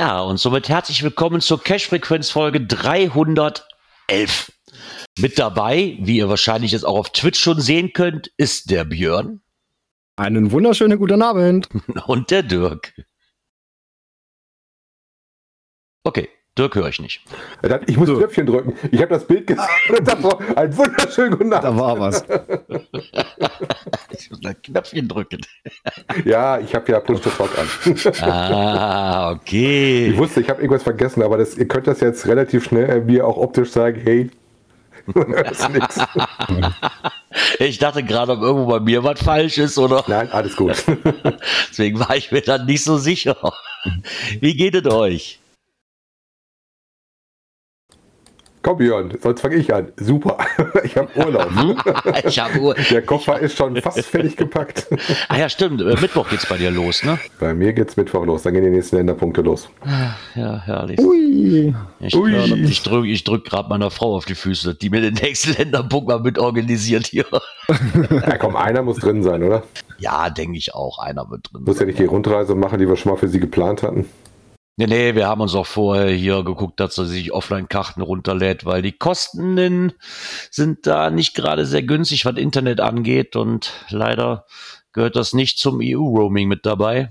Ja, 0.00 0.22
und 0.22 0.38
somit 0.38 0.70
herzlich 0.70 1.02
willkommen 1.02 1.42
zur 1.42 1.62
Cash-Frequenz-Folge 1.62 2.62
311. 2.62 4.50
Mit 5.18 5.38
dabei, 5.38 5.98
wie 6.00 6.16
ihr 6.16 6.30
wahrscheinlich 6.30 6.72
jetzt 6.72 6.84
auch 6.86 6.96
auf 6.96 7.10
Twitch 7.10 7.38
schon 7.38 7.60
sehen 7.60 7.92
könnt, 7.92 8.28
ist 8.38 8.70
der 8.70 8.86
Björn 8.86 9.42
Einen 10.16 10.52
wunderschönen 10.52 10.98
guten 10.98 11.20
Abend. 11.20 11.68
und 12.06 12.30
der 12.30 12.42
Dirk. 12.44 12.94
Okay, 16.04 16.30
Dirk 16.56 16.76
höre 16.76 16.88
ich 16.88 17.00
nicht. 17.00 17.20
Dann- 17.60 17.82
Ich 17.86 17.98
muss 17.98 18.08
Knöpfchen 18.08 18.46
drücken. 18.46 18.72
Ich 18.90 19.02
habe 19.02 19.12
das 19.12 19.26
Bild 19.26 19.48
gesehen 19.48 19.66
und 19.98 20.08
davor 20.08 20.40
einen 20.56 20.74
wunderschönen 20.78 21.32
guten 21.32 21.50
Da 21.50 21.58
Abend. 21.60 21.78
war 21.78 22.00
was. 22.00 22.24
Ich 24.22 24.30
muss 24.30 24.44
ein 24.44 24.60
Knöpfchen 24.62 25.08
drücken. 25.08 25.40
Ja, 26.24 26.58
ich 26.58 26.74
habe 26.74 26.92
ja 26.92 27.00
Push 27.00 27.20
to 27.20 27.30
Talk 27.30 27.50
an. 27.58 27.66
Ah, 28.20 29.30
okay. 29.32 30.08
Ich 30.08 30.18
wusste, 30.18 30.40
ich 30.40 30.50
habe 30.50 30.60
irgendwas 30.60 30.82
vergessen, 30.82 31.22
aber 31.22 31.38
das, 31.38 31.56
ihr 31.56 31.68
könnt 31.68 31.86
das 31.86 32.00
jetzt 32.00 32.26
relativ 32.26 32.64
schnell 32.64 33.02
mir 33.02 33.26
auch 33.26 33.36
optisch 33.36 33.70
sagen, 33.70 34.00
hey, 34.02 34.30
das 35.14 35.60
ist 35.60 35.70
nix. 35.70 35.98
Ich 37.58 37.78
dachte 37.78 38.02
gerade, 38.02 38.32
ob 38.32 38.42
irgendwo 38.42 38.66
bei 38.66 38.80
mir 38.80 39.02
was 39.04 39.20
falsch 39.20 39.58
ist 39.58 39.78
oder. 39.78 40.04
Nein, 40.06 40.30
alles 40.30 40.56
gut. 40.56 40.84
Deswegen 41.70 41.98
war 41.98 42.16
ich 42.16 42.30
mir 42.30 42.42
dann 42.42 42.66
nicht 42.66 42.84
so 42.84 42.98
sicher. 42.98 43.36
Wie 44.40 44.54
geht 44.54 44.74
es 44.74 44.92
euch? 44.92 45.39
Komm, 48.62 48.76
Björn, 48.76 49.10
sonst 49.22 49.40
fange 49.40 49.54
ich 49.56 49.72
an. 49.72 49.88
Super. 49.96 50.36
Ich 50.84 50.96
habe 50.96 51.08
Urlaub. 51.16 51.48
Ich 52.26 52.38
habe 52.38 52.58
Uhr. 52.58 52.74
Der 52.90 53.02
Koffer 53.02 53.38
ist 53.40 53.56
schon 53.56 53.76
fast 53.80 54.04
fertig 54.06 54.36
gepackt. 54.36 54.86
Ah 55.28 55.38
ja, 55.38 55.48
stimmt. 55.48 55.80
äh, 55.80 55.96
Mittwoch 56.00 56.28
geht's 56.28 56.46
bei 56.46 56.56
dir 56.58 56.70
los, 56.70 57.02
ne? 57.04 57.18
Bei 57.38 57.54
mir 57.54 57.72
geht's 57.72 57.96
Mittwoch 57.96 58.24
los. 58.26 58.42
Dann 58.42 58.54
gehen 58.54 58.64
die 58.64 58.70
nächsten 58.70 58.96
Länderpunkte 58.96 59.40
los. 59.42 59.68
Ja, 60.34 60.62
herrlich. 60.64 60.98
Ui. 61.00 61.74
Ich, 62.00 62.14
Ui. 62.16 62.34
ich 62.64 62.82
drücke 62.82 63.08
ich 63.08 63.24
drück 63.24 63.44
gerade 63.44 63.68
meiner 63.68 63.90
Frau 63.90 64.14
auf 64.16 64.24
die 64.26 64.34
Füße, 64.34 64.74
die 64.74 64.90
mir 64.90 65.00
den 65.00 65.14
nächsten 65.14 65.52
Länderpunkt 65.54 66.08
mal 66.08 66.20
mit 66.20 66.38
organisiert 66.38 67.06
hier. 67.06 67.24
Ja, 68.10 68.36
komm, 68.38 68.56
einer 68.56 68.82
muss 68.82 68.98
drin 68.98 69.22
sein, 69.22 69.42
oder? 69.42 69.62
Ja, 69.98 70.28
denke 70.30 70.58
ich 70.58 70.74
auch. 70.74 70.98
Einer 70.98 71.30
wird 71.30 71.50
drin. 71.52 71.64
Muss 71.64 71.78
ja 71.80 71.86
nicht 71.86 71.98
die 71.98 72.04
Rundreise 72.04 72.54
machen, 72.54 72.78
die 72.78 72.88
wir 72.88 72.96
schon 72.96 73.12
mal 73.12 73.18
für 73.18 73.28
sie 73.28 73.40
geplant 73.40 73.82
hatten. 73.82 74.06
Nee, 74.76 74.86
nee, 74.86 75.14
wir 75.14 75.28
haben 75.28 75.42
uns 75.42 75.54
auch 75.54 75.66
vorher 75.66 76.08
hier 76.10 76.42
geguckt, 76.42 76.80
dass 76.80 76.96
er 76.96 77.04
sich 77.04 77.32
Offline-Karten 77.32 78.00
runterlädt, 78.00 78.64
weil 78.64 78.80
die 78.80 78.92
Kosten 78.92 79.58
in- 79.58 79.92
sind 80.50 80.86
da 80.86 81.10
nicht 81.10 81.34
gerade 81.34 81.66
sehr 81.66 81.82
günstig, 81.82 82.24
was 82.24 82.36
Internet 82.36 82.80
angeht. 82.80 83.36
Und 83.36 83.72
leider 83.90 84.46
gehört 84.94 85.16
das 85.16 85.34
nicht 85.34 85.58
zum 85.58 85.80
EU-Roaming 85.82 86.48
mit 86.48 86.64
dabei. 86.64 87.10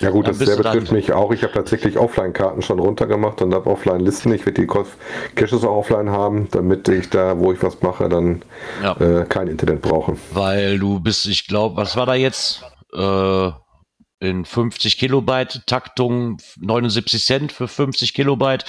Ja 0.00 0.10
gut, 0.10 0.26
das 0.28 0.38
betrifft 0.38 0.92
mich 0.92 1.12
auch. 1.12 1.30
Ich 1.32 1.42
habe 1.44 1.52
tatsächlich 1.54 1.96
Offline-Karten 1.96 2.60
schon 2.62 2.78
runtergemacht 2.78 3.40
und 3.42 3.54
habe 3.54 3.70
Offline-Listen. 3.70 4.32
Ich 4.34 4.44
werde 4.44 4.60
die 4.60 4.66
Caches 4.66 5.64
auch 5.64 5.76
offline 5.78 6.10
haben, 6.10 6.48
damit 6.50 6.88
ich 6.88 7.08
da, 7.08 7.38
wo 7.38 7.52
ich 7.52 7.62
was 7.62 7.80
mache, 7.80 8.08
dann 8.08 8.42
Ja. 8.82 8.96
äh, 9.00 9.24
kein 9.24 9.46
Internet 9.48 9.80
brauche. 9.80 10.16
Weil 10.32 10.78
du 10.78 11.00
bist, 11.00 11.26
ich 11.26 11.46
glaube, 11.46 11.76
was 11.76 11.96
war 11.96 12.04
da 12.06 12.14
jetzt? 12.14 12.62
Äh, 12.92 13.50
in 14.20 14.44
50 14.44 14.98
Kilobyte 14.98 15.62
Taktung 15.66 16.38
79 16.60 17.24
Cent 17.24 17.52
für 17.52 17.68
50 17.68 18.14
Kilobyte 18.14 18.64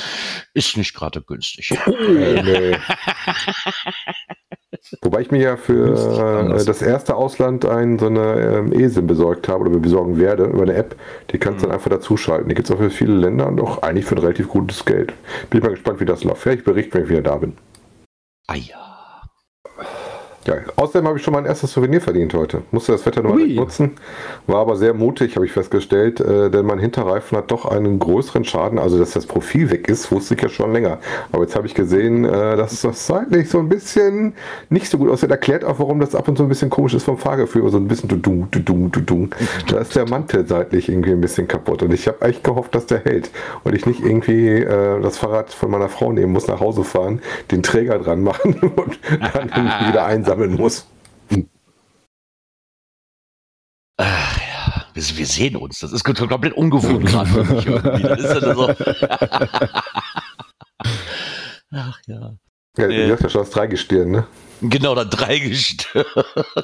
ist 0.54 0.78
nicht 0.78 0.94
gerade 0.96 1.22
günstig. 1.22 1.72
Äh, 1.88 2.42
nee. 2.44 2.78
Wobei 5.02 5.22
ich 5.22 5.32
mir 5.32 5.42
ja 5.42 5.58
für 5.58 6.54
äh, 6.56 6.64
das 6.66 6.82
erste 6.82 7.16
Ausland 7.16 7.66
ein, 7.66 8.00
so 8.00 8.08
eine 8.08 8.40
ähm, 8.40 8.72
ESIM 8.74 9.08
besorgt 9.08 9.48
habe 9.48 9.62
oder 9.68 9.80
besorgen 9.80 10.20
werde 10.20 10.46
über 10.46 10.64
eine 10.64 10.74
App. 10.76 10.96
Die 11.32 11.38
kannst 11.40 11.62
du 11.62 11.66
Mhm. 11.68 11.70
dann 11.72 11.78
einfach 11.78 11.90
dazuschalten. 11.90 12.48
Die 12.50 12.56
gibt 12.56 12.70
es 12.70 12.76
auch 12.76 12.80
für 12.80 12.90
viele 12.90 13.14
Länder 13.14 13.48
und 13.48 13.60
auch 13.62 13.82
eigentlich 13.82 14.06
für 14.06 14.16
ein 14.16 14.20
relativ 14.22 14.48
gutes 14.48 14.86
Geld. 14.86 15.14
Bin 15.50 15.60
ich 15.60 15.64
mal 15.64 15.72
gespannt, 15.72 16.00
wie 16.00 16.06
das 16.06 16.24
läuft. 16.24 16.46
Ja, 16.46 16.54
ich 16.54 16.64
berichte, 16.64 16.94
wenn 16.96 17.04
ich 17.04 17.10
wieder 17.10 17.22
da 17.22 17.36
bin. 17.38 17.58
Ah 18.48 18.56
ja. 18.56 18.89
Ja, 20.50 20.56
außerdem 20.78 21.08
habe 21.08 21.20
ich 21.20 21.24
schon 21.24 21.36
mein 21.36 21.46
erstes 21.46 21.72
Souvenir 21.72 22.02
verdient 22.02 22.34
heute. 22.34 22.64
Musste 22.72 22.92
das 22.92 23.06
Wetter 23.06 23.22
nochmal 23.22 23.44
Ui. 23.44 23.54
nutzen. 23.54 23.92
War 24.48 24.62
aber 24.62 24.78
sehr 24.78 24.96
mutig, 24.96 25.36
habe 25.36 25.46
ich 25.46 25.52
festgestellt, 25.52 26.20
äh, 26.20 26.50
denn 26.50 26.66
mein 26.66 26.80
Hinterreifen 26.80 27.38
hat 27.38 27.52
doch 27.52 27.66
einen 27.66 28.00
größeren 28.00 28.44
Schaden. 28.46 28.80
Also, 28.80 28.98
dass 28.98 29.12
das 29.12 29.28
Profil 29.28 29.70
weg 29.70 29.88
ist, 29.88 30.12
wusste 30.12 30.34
ich 30.34 30.42
ja 30.42 30.50
schon 30.50 30.74
länger. 30.74 30.98
Aber 31.32 31.44
jetzt 31.44 31.56
habe 31.56 31.68
ich 31.68 31.76
gesehen, 31.76 32.26
äh, 32.26 32.58
dass 32.58 32.82
das 32.82 33.06
seitlich 33.06 33.48
so 33.48 33.60
ein 33.60 33.70
bisschen 33.70 34.34
nicht 34.70 34.90
so 34.90 34.98
gut 34.98 35.12
aussieht. 35.12 35.30
Erklärt 35.30 35.64
auch, 35.64 35.78
warum 35.78 36.00
das 36.00 36.16
ab 36.16 36.28
und 36.28 36.36
zu 36.36 36.44
ein 36.44 36.50
bisschen 36.50 36.72
komisch 36.72 36.96
ist 36.96 37.04
vom 37.04 37.20
Fahrgefühl. 37.20 37.70
So 37.70 37.78
ein 37.78 37.88
bisschen 37.88 38.10
du 38.10 38.16
du 38.16 38.48
du 38.50 38.90
du 38.90 39.02
du 39.02 39.30
Da 39.68 39.78
ist 39.78 39.96
der 39.96 40.10
Mantel 40.10 40.48
seitlich 40.48 40.90
irgendwie 40.90 41.12
ein 41.12 41.22
bisschen 41.22 41.48
kaputt. 41.48 41.84
Und 41.84 41.94
ich 41.94 42.08
habe 42.08 42.24
eigentlich 42.24 42.42
gehofft, 42.42 42.74
dass 42.74 42.88
der 42.88 43.04
hält. 43.04 43.30
Und 43.64 43.76
ich 43.76 43.86
nicht 43.86 44.04
irgendwie 44.04 44.48
äh, 44.48 45.00
das 45.00 45.20
Fahrrad 45.20 45.54
von 45.54 45.70
meiner 45.70 45.90
Frau 45.90 46.12
nehmen 46.12 46.34
muss, 46.34 46.48
nach 46.48 46.60
Hause 46.60 46.84
fahren, 46.84 47.22
den 47.52 47.62
Träger 47.62 48.00
dran 48.00 48.24
machen 48.24 48.56
und 48.76 49.00
dann 49.34 49.88
wieder 49.88 50.06
einsammeln 50.40 50.54
muss. 50.56 50.88
Ach 53.98 54.38
ja. 54.38 54.86
Wir, 54.94 55.04
wir 55.18 55.26
sehen 55.26 55.56
uns. 55.58 55.80
Das 55.80 55.92
ist 55.92 56.04
komplett 56.04 56.54
ungewohnt 56.54 57.06
gerade 57.06 57.30
für 57.30 57.44
mich 57.44 57.66
irgendwie. 57.66 58.04
Das 58.04 58.20
ist 58.20 58.42
ja 58.42 58.56
so. 58.56 58.70
Ach 61.72 62.00
ja. 62.08 62.36
Ja, 62.78 62.88
Nee. 62.88 63.08
du 63.08 63.14
hast 63.14 63.24
ja 63.24 63.30
schon 63.30 63.42
das 63.42 63.50
Dreigestirn, 63.50 64.12
ne? 64.12 64.28
Genau, 64.62 64.96
da 64.96 65.04
Dreigestirn. 65.04 66.06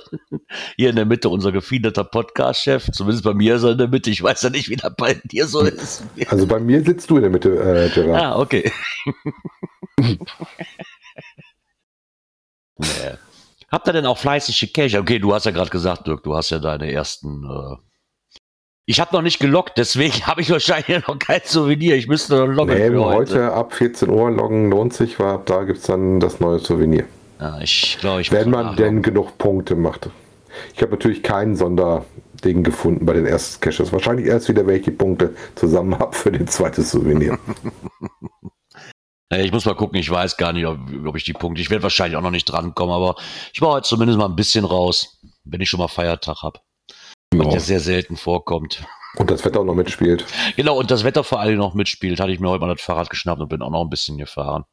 Hier 0.77 0.89
in 0.91 0.95
der 0.95 1.05
Mitte 1.05 1.27
unser 1.29 1.51
gefiederter 1.51 2.03
Podcast-Chef. 2.05 2.89
Zumindest 2.91 3.23
bei 3.25 3.33
mir 3.33 3.55
ist 3.55 3.63
er 3.63 3.71
in 3.71 3.77
der 3.79 3.87
Mitte. 3.89 4.09
Ich 4.11 4.23
weiß 4.23 4.41
ja 4.43 4.49
nicht, 4.49 4.69
wie 4.69 4.77
das 4.77 4.93
bei 4.97 5.15
dir 5.25 5.47
so 5.47 5.61
ist. 5.61 6.03
Also 6.27 6.47
bei 6.47 6.59
mir 6.59 6.83
sitzt 6.83 7.09
du 7.09 7.17
in 7.17 7.23
der 7.23 7.31
Mitte, 7.31 7.49
äh, 7.57 7.89
Gerard. 7.89 8.21
Ah, 8.21 8.39
okay. 8.39 8.71
nee. 12.77 13.17
Habt 13.75 13.89
ihr 13.89 13.91
denn 13.91 14.05
auch 14.05 14.17
fleißige 14.17 14.71
Cache? 14.71 14.99
Okay, 14.99 15.19
du 15.19 15.33
hast 15.33 15.45
ja 15.45 15.51
gerade 15.51 15.69
gesagt, 15.69 16.07
Dirk, 16.07 16.23
du 16.23 16.33
hast 16.33 16.49
ja 16.49 16.59
deine 16.59 16.89
ersten. 16.89 17.43
Äh 17.43 17.75
ich 18.85 19.01
habe 19.01 19.13
noch 19.13 19.21
nicht 19.21 19.37
gelockt, 19.37 19.73
deswegen 19.75 20.13
habe 20.27 20.39
ich 20.39 20.49
wahrscheinlich 20.49 21.05
noch 21.05 21.19
kein 21.19 21.41
Souvenir. 21.43 21.97
Ich 21.97 22.07
müsste 22.07 22.37
noch 22.37 22.47
loggen 22.47 22.73
Nee, 22.73 22.97
heute. 22.97 23.33
heute 23.33 23.51
ab 23.51 23.73
14 23.73 24.09
Uhr 24.09 24.31
loggen 24.31 24.69
lohnt 24.69 24.93
sich, 24.93 25.19
weil 25.19 25.27
ab 25.27 25.45
da 25.45 25.63
gibt 25.63 25.79
es 25.79 25.87
dann 25.87 26.21
das 26.21 26.39
neue 26.39 26.59
Souvenir. 26.59 27.03
Ja, 27.41 27.59
ich 27.59 27.97
glaube, 27.99 28.21
ich 28.21 28.31
Wenn 28.31 28.49
man 28.49 28.77
denn 28.77 29.01
genug 29.01 29.37
Punkte 29.37 29.75
macht. 29.75 30.09
Ich 30.73 30.81
habe 30.81 30.91
natürlich 30.91 31.21
kein 31.21 31.57
Sonderding 31.57 32.63
gefunden 32.63 33.05
bei 33.05 33.11
den 33.11 33.25
ersten 33.25 33.59
Caches. 33.59 33.91
Wahrscheinlich 33.91 34.27
erst 34.27 34.47
wieder, 34.47 34.65
wenn 34.65 34.77
ich 34.77 34.83
die 34.83 34.91
Punkte 34.91 35.35
zusammen 35.55 35.99
habe 35.99 36.15
für 36.15 36.31
den 36.31 36.47
zweiten 36.47 36.81
Souvenir. 36.81 37.37
Ja, 39.31 39.39
Ich 39.39 39.51
muss 39.51 39.65
mal 39.65 39.75
gucken, 39.75 39.97
ich 39.97 40.09
weiß 40.09 40.37
gar 40.37 40.53
nicht, 40.53 40.65
ob, 40.65 40.77
ob 41.05 41.15
ich 41.15 41.23
die 41.23 41.33
Punkte. 41.33 41.61
Ich 41.61 41.69
werde 41.69 41.83
wahrscheinlich 41.83 42.17
auch 42.17 42.21
noch 42.21 42.31
nicht 42.31 42.45
drankommen, 42.45 42.93
aber 42.93 43.15
ich 43.53 43.61
war 43.61 43.69
heute 43.69 43.87
zumindest 43.87 44.19
mal 44.19 44.25
ein 44.25 44.35
bisschen 44.35 44.65
raus, 44.65 45.19
wenn 45.43 45.61
ich 45.61 45.69
schon 45.69 45.79
mal 45.79 45.87
Feiertag 45.87 46.41
habe. 46.43 46.59
Was 47.33 47.53
ja 47.53 47.59
sehr 47.59 47.79
selten 47.79 48.17
vorkommt. 48.17 48.83
Und 49.17 49.31
das 49.31 49.43
Wetter 49.45 49.61
auch 49.61 49.65
noch 49.65 49.75
mitspielt. 49.75 50.25
Genau, 50.55 50.77
und 50.77 50.91
das 50.91 51.03
Wetter 51.03 51.23
vor 51.23 51.39
allem 51.39 51.57
noch 51.57 51.73
mitspielt, 51.73 52.19
hatte 52.19 52.31
ich 52.31 52.39
mir 52.39 52.49
heute 52.49 52.65
mal 52.65 52.73
das 52.73 52.81
Fahrrad 52.83 53.09
geschnappt 53.09 53.41
und 53.41 53.49
bin 53.49 53.61
auch 53.61 53.69
noch 53.71 53.81
ein 53.81 53.89
bisschen 53.89 54.17
gefahren. 54.17 54.65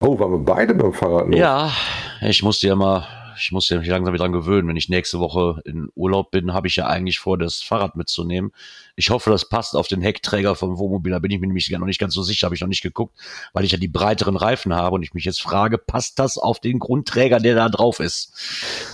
Oh, 0.00 0.18
waren 0.18 0.30
wir 0.30 0.38
beide 0.38 0.76
dem 0.76 0.92
Fahrrad? 0.92 1.26
los? 1.26 1.38
Ja, 1.38 1.72
ich 2.20 2.42
musste 2.42 2.68
ja 2.68 2.76
mal, 2.76 3.06
ich 3.40 3.52
musste 3.52 3.74
ja 3.74 3.80
mich 3.80 3.88
langsam 3.88 4.12
wieder 4.12 4.24
dran 4.24 4.32
gewöhnen. 4.32 4.68
Wenn 4.68 4.76
ich 4.76 4.88
nächste 4.88 5.18
Woche 5.18 5.60
in 5.64 5.88
Urlaub 5.94 6.30
bin, 6.30 6.52
habe 6.52 6.66
ich 6.66 6.76
ja 6.76 6.86
eigentlich 6.86 7.18
vor, 7.18 7.38
das 7.38 7.62
Fahrrad 7.62 7.96
mitzunehmen. 7.96 8.52
Ich 8.96 9.10
hoffe, 9.10 9.30
das 9.30 9.48
passt 9.48 9.76
auf 9.76 9.88
den 9.88 10.02
Heckträger 10.02 10.54
vom 10.54 10.78
Wohnmobil. 10.78 11.12
Da 11.12 11.18
bin 11.18 11.30
ich 11.30 11.40
mir 11.40 11.46
nämlich 11.46 11.70
noch 11.70 11.86
nicht 11.86 12.00
ganz 12.00 12.14
so 12.14 12.22
sicher, 12.22 12.46
habe 12.46 12.54
ich 12.54 12.60
noch 12.60 12.68
nicht 12.68 12.82
geguckt, 12.82 13.16
weil 13.52 13.64
ich 13.64 13.72
ja 13.72 13.78
die 13.78 13.88
breiteren 13.88 14.36
Reifen 14.36 14.74
habe 14.74 14.96
und 14.96 15.02
ich 15.02 15.14
mich 15.14 15.24
jetzt 15.24 15.40
frage, 15.40 15.78
passt 15.78 16.18
das 16.18 16.36
auf 16.38 16.60
den 16.60 16.78
Grundträger, 16.78 17.38
der 17.38 17.54
da 17.54 17.68
drauf 17.68 18.00
ist? 18.00 18.32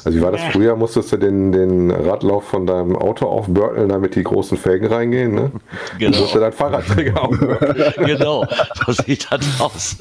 Also 0.04 0.18
wie 0.18 0.22
war 0.22 0.32
das 0.32 0.42
früher? 0.52 0.76
Musstest 0.76 1.12
du 1.12 1.16
den, 1.16 1.52
den 1.52 1.90
Radlauf 1.90 2.44
von 2.44 2.66
deinem 2.66 2.96
Auto 2.96 3.26
aufbörteln, 3.26 3.88
damit 3.88 4.14
die 4.14 4.22
großen 4.22 4.58
Felgen 4.58 4.92
reingehen, 4.92 5.34
ne? 5.34 5.52
Du 5.92 5.98
Genau. 5.98 6.18
musst 6.20 6.34
dein 6.34 6.52
Fahrradträger 6.52 7.22
aufbörteln. 7.22 7.92
genau, 8.06 8.46
so 8.86 8.92
sieht 8.92 9.26
das 9.30 9.60
aus. 9.60 9.96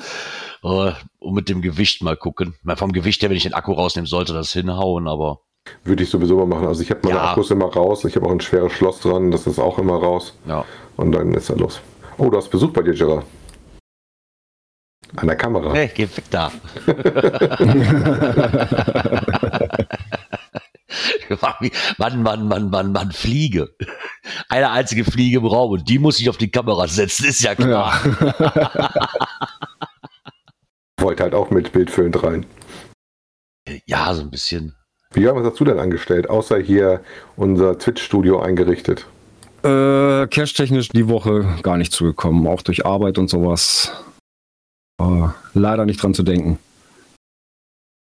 Äh, 0.64 0.94
Und 1.20 1.34
mit 1.34 1.50
dem 1.50 1.62
Gewicht 1.62 2.02
mal 2.02 2.16
gucken. 2.18 2.56
Mal 2.64 2.76
vom 2.78 2.92
Gewicht 2.94 3.22
her, 3.22 3.30
wenn 3.30 3.38
ich 3.38 3.44
den 3.44 3.54
Akku 3.54 3.74
rausnehmen 3.74 4.08
sollte, 4.08 4.34
das 4.34 4.52
hinhauen, 4.54 5.08
aber 5.08 5.42
Würde 5.84 6.04
ich 6.04 6.10
sowieso 6.10 6.38
mal 6.38 6.46
machen. 6.46 6.68
Also 6.68 6.82
ich 6.84 6.90
habe 6.90 7.02
meine 7.04 7.16
Ja. 7.18 7.32
Akkus 7.32 7.52
immer 7.52 7.66
raus. 7.72 8.04
Ich 8.06 8.16
habe 8.16 8.26
auch 8.26 8.32
ein 8.32 8.42
schweres 8.42 8.72
Schloss 8.74 9.00
dran. 9.02 9.32
Das 9.32 9.48
ist 9.48 9.60
auch 9.60 9.78
immer 9.80 9.96
raus. 9.96 10.34
Ja. 10.46 10.66
Und 10.98 11.12
dann 11.14 11.34
ist 11.34 11.50
er 11.50 11.58
los. 11.58 11.80
Oh, 12.18 12.30
du 12.30 12.38
hast 12.38 12.50
Besuch 12.50 12.72
bei 12.72 12.82
dir, 12.82 12.94
Gerard. 12.94 13.26
An 15.16 15.28
der 15.28 15.36
Kamera. 15.36 15.74
Hey, 15.74 15.92
geh 15.94 16.04
weg 16.04 16.24
da. 16.32 16.52
Mann, 21.98 22.24
Mann, 22.24 22.48
Mann, 22.48 22.70
Mann, 22.70 22.92
Mann, 22.92 23.12
Fliege. 23.12 23.70
Eine 24.50 24.72
einzige 24.72 25.04
Fliege 25.04 25.38
im 25.38 25.46
Raum 25.46 25.72
und 25.72 25.90
die 25.90 26.00
muss 26.00 26.20
ich 26.20 26.30
auf 26.30 26.38
die 26.38 26.52
Kamera 26.52 26.88
setzen, 26.88 27.26
ist 27.28 27.42
ja 27.44 27.56
klar. 27.56 28.00
Wollte 31.04 31.24
halt 31.24 31.36
auch 31.36 31.50
mit 31.50 31.74
bildfüllend 31.74 32.24
rein. 32.24 32.46
Ja, 33.86 34.14
so 34.14 34.22
ein 34.22 34.32
bisschen. 34.32 34.74
Wie, 35.12 35.26
was 35.26 35.46
hast 35.46 35.60
du 35.60 35.66
denn 35.66 35.78
angestellt? 35.78 36.30
Außer 36.30 36.58
hier 36.58 37.02
unser 37.36 37.78
Twitch-Studio 37.78 38.42
eingerichtet. 38.42 39.06
Äh, 39.64 40.28
cash-technisch 40.28 40.90
die 40.90 41.10
Woche 41.10 41.46
gar 41.62 41.76
nicht 41.76 41.92
zugekommen, 41.92 42.48
auch 42.48 42.62
durch 42.62 42.86
Arbeit 42.86 43.18
und 43.18 43.30
sowas. 43.30 43.92
War 44.98 45.36
leider 45.54 45.86
nicht 45.86 46.02
dran 46.02 46.14
zu 46.14 46.24
denken. 46.24 46.58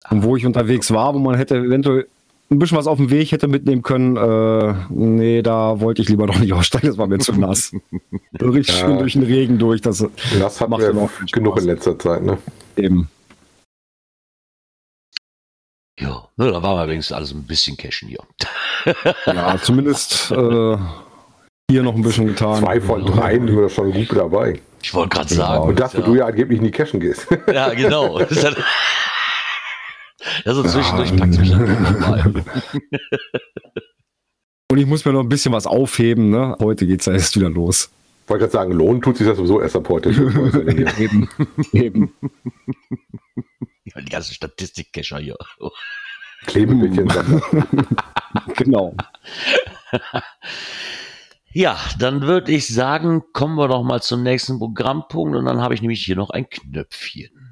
Und 0.09 0.23
wo 0.23 0.37
ich 0.37 0.45
unterwegs 0.45 0.91
war, 0.91 1.13
wo 1.13 1.19
man 1.19 1.35
hätte 1.35 1.57
eventuell 1.57 2.07
ein 2.51 2.59
bisschen 2.59 2.77
was 2.77 2.87
auf 2.87 2.97
dem 2.97 3.09
Weg 3.09 3.31
hätte 3.31 3.47
mitnehmen 3.47 3.81
können, 3.81 4.17
äh, 4.17 4.75
nee, 4.89 5.41
da 5.41 5.79
wollte 5.79 6.01
ich 6.01 6.09
lieber 6.09 6.27
noch 6.27 6.37
nicht 6.39 6.53
aussteigen, 6.53 6.87
das 6.87 6.97
war 6.97 7.07
mir 7.07 7.17
zu 7.19 7.33
nass. 7.39 7.71
Richtig 8.39 8.79
Ja. 8.79 8.87
schön 8.87 8.99
durch 8.99 9.13
den 9.13 9.23
Regen 9.23 9.57
durch, 9.57 9.81
das 9.81 10.05
Das 10.39 10.61
hatten 10.61 10.71
Macht 10.71 10.81
wir 10.81 10.89
auch 10.95 11.09
genug 11.31 11.53
Spaß. 11.53 11.63
in 11.63 11.69
letzter 11.69 11.97
Zeit, 11.99 12.23
ne? 12.23 12.37
eben. 12.77 13.09
Ja, 15.99 16.27
ne, 16.35 16.51
da 16.51 16.61
war 16.61 16.75
wir 16.77 16.89
wenigstens 16.89 17.15
alles 17.15 17.31
ein 17.33 17.43
bisschen 17.43 17.77
cashen 17.77 18.09
hier. 18.09 18.19
Ja, 19.25 19.57
zumindest 19.59 20.29
äh, 20.31 20.77
hier 21.71 21.81
noch 21.81 21.95
ein 21.95 22.01
bisschen 22.03 22.27
getan. 22.27 22.61
Zwei 22.61 22.79
von 22.79 23.03
drei 23.05 23.33
sind 23.33 23.47
wir 23.57 23.69
schon 23.69 23.91
gut 23.91 24.15
dabei. 24.15 24.59
Ich 24.83 24.93
wollte 24.93 25.09
gerade 25.15 25.33
sagen. 25.33 25.63
Und 25.69 25.79
das, 25.79 25.95
wo 25.95 26.01
ja, 26.01 26.05
du 26.05 26.15
ja 26.15 26.25
angeblich 26.27 26.61
nie 26.61 26.69
cashen 26.69 26.99
gehst. 26.99 27.25
ja, 27.51 27.73
genau. 27.73 28.19
Das 30.43 30.57
ist 30.57 30.63
ja 30.63 30.63
so 30.63 30.63
zwischendurch 30.63 31.15
packt 31.15 31.39
mich 31.39 31.51
dann 31.51 31.99
mal. 31.99 32.33
Und 34.71 34.77
ich 34.79 34.87
muss 34.87 35.05
mir 35.05 35.13
noch 35.13 35.21
ein 35.21 35.29
bisschen 35.29 35.53
was 35.53 35.67
aufheben, 35.67 36.31
ne? 36.31 36.55
Heute 36.59 36.87
geht's 36.87 37.05
ja 37.05 37.13
erst 37.13 37.35
wieder 37.35 37.49
los. 37.49 37.91
Wollte 38.27 38.41
gerade 38.41 38.51
sagen, 38.51 38.71
lohnen 38.71 39.01
tut 39.01 39.17
sich 39.17 39.27
das 39.27 39.37
sowieso 39.37 39.61
erst 39.61 39.75
ab 39.75 39.87
heute. 39.89 40.09
eben, 40.97 41.29
eben. 41.71 42.13
Ja, 43.85 44.01
Die 44.01 44.09
ganzen 44.09 44.33
Statistik-Cacher 44.33 45.19
hier. 45.19 45.37
Klebebildchen. 46.47 47.09
Sachen. 47.09 47.41
Genau. 48.55 48.93
Ja, 51.53 51.79
dann 51.99 52.23
würde 52.23 52.51
ich 52.51 52.67
sagen, 52.67 53.23
kommen 53.31 53.55
wir 53.55 53.69
doch 53.69 53.81
mal 53.81 54.01
zum 54.01 54.23
nächsten 54.23 54.59
Programmpunkt 54.59 55.37
und 55.37 55.45
dann 55.45 55.61
habe 55.61 55.73
ich 55.73 55.81
nämlich 55.81 56.03
hier 56.03 56.17
noch 56.17 56.31
ein 56.31 56.49
Knöpfchen. 56.49 57.44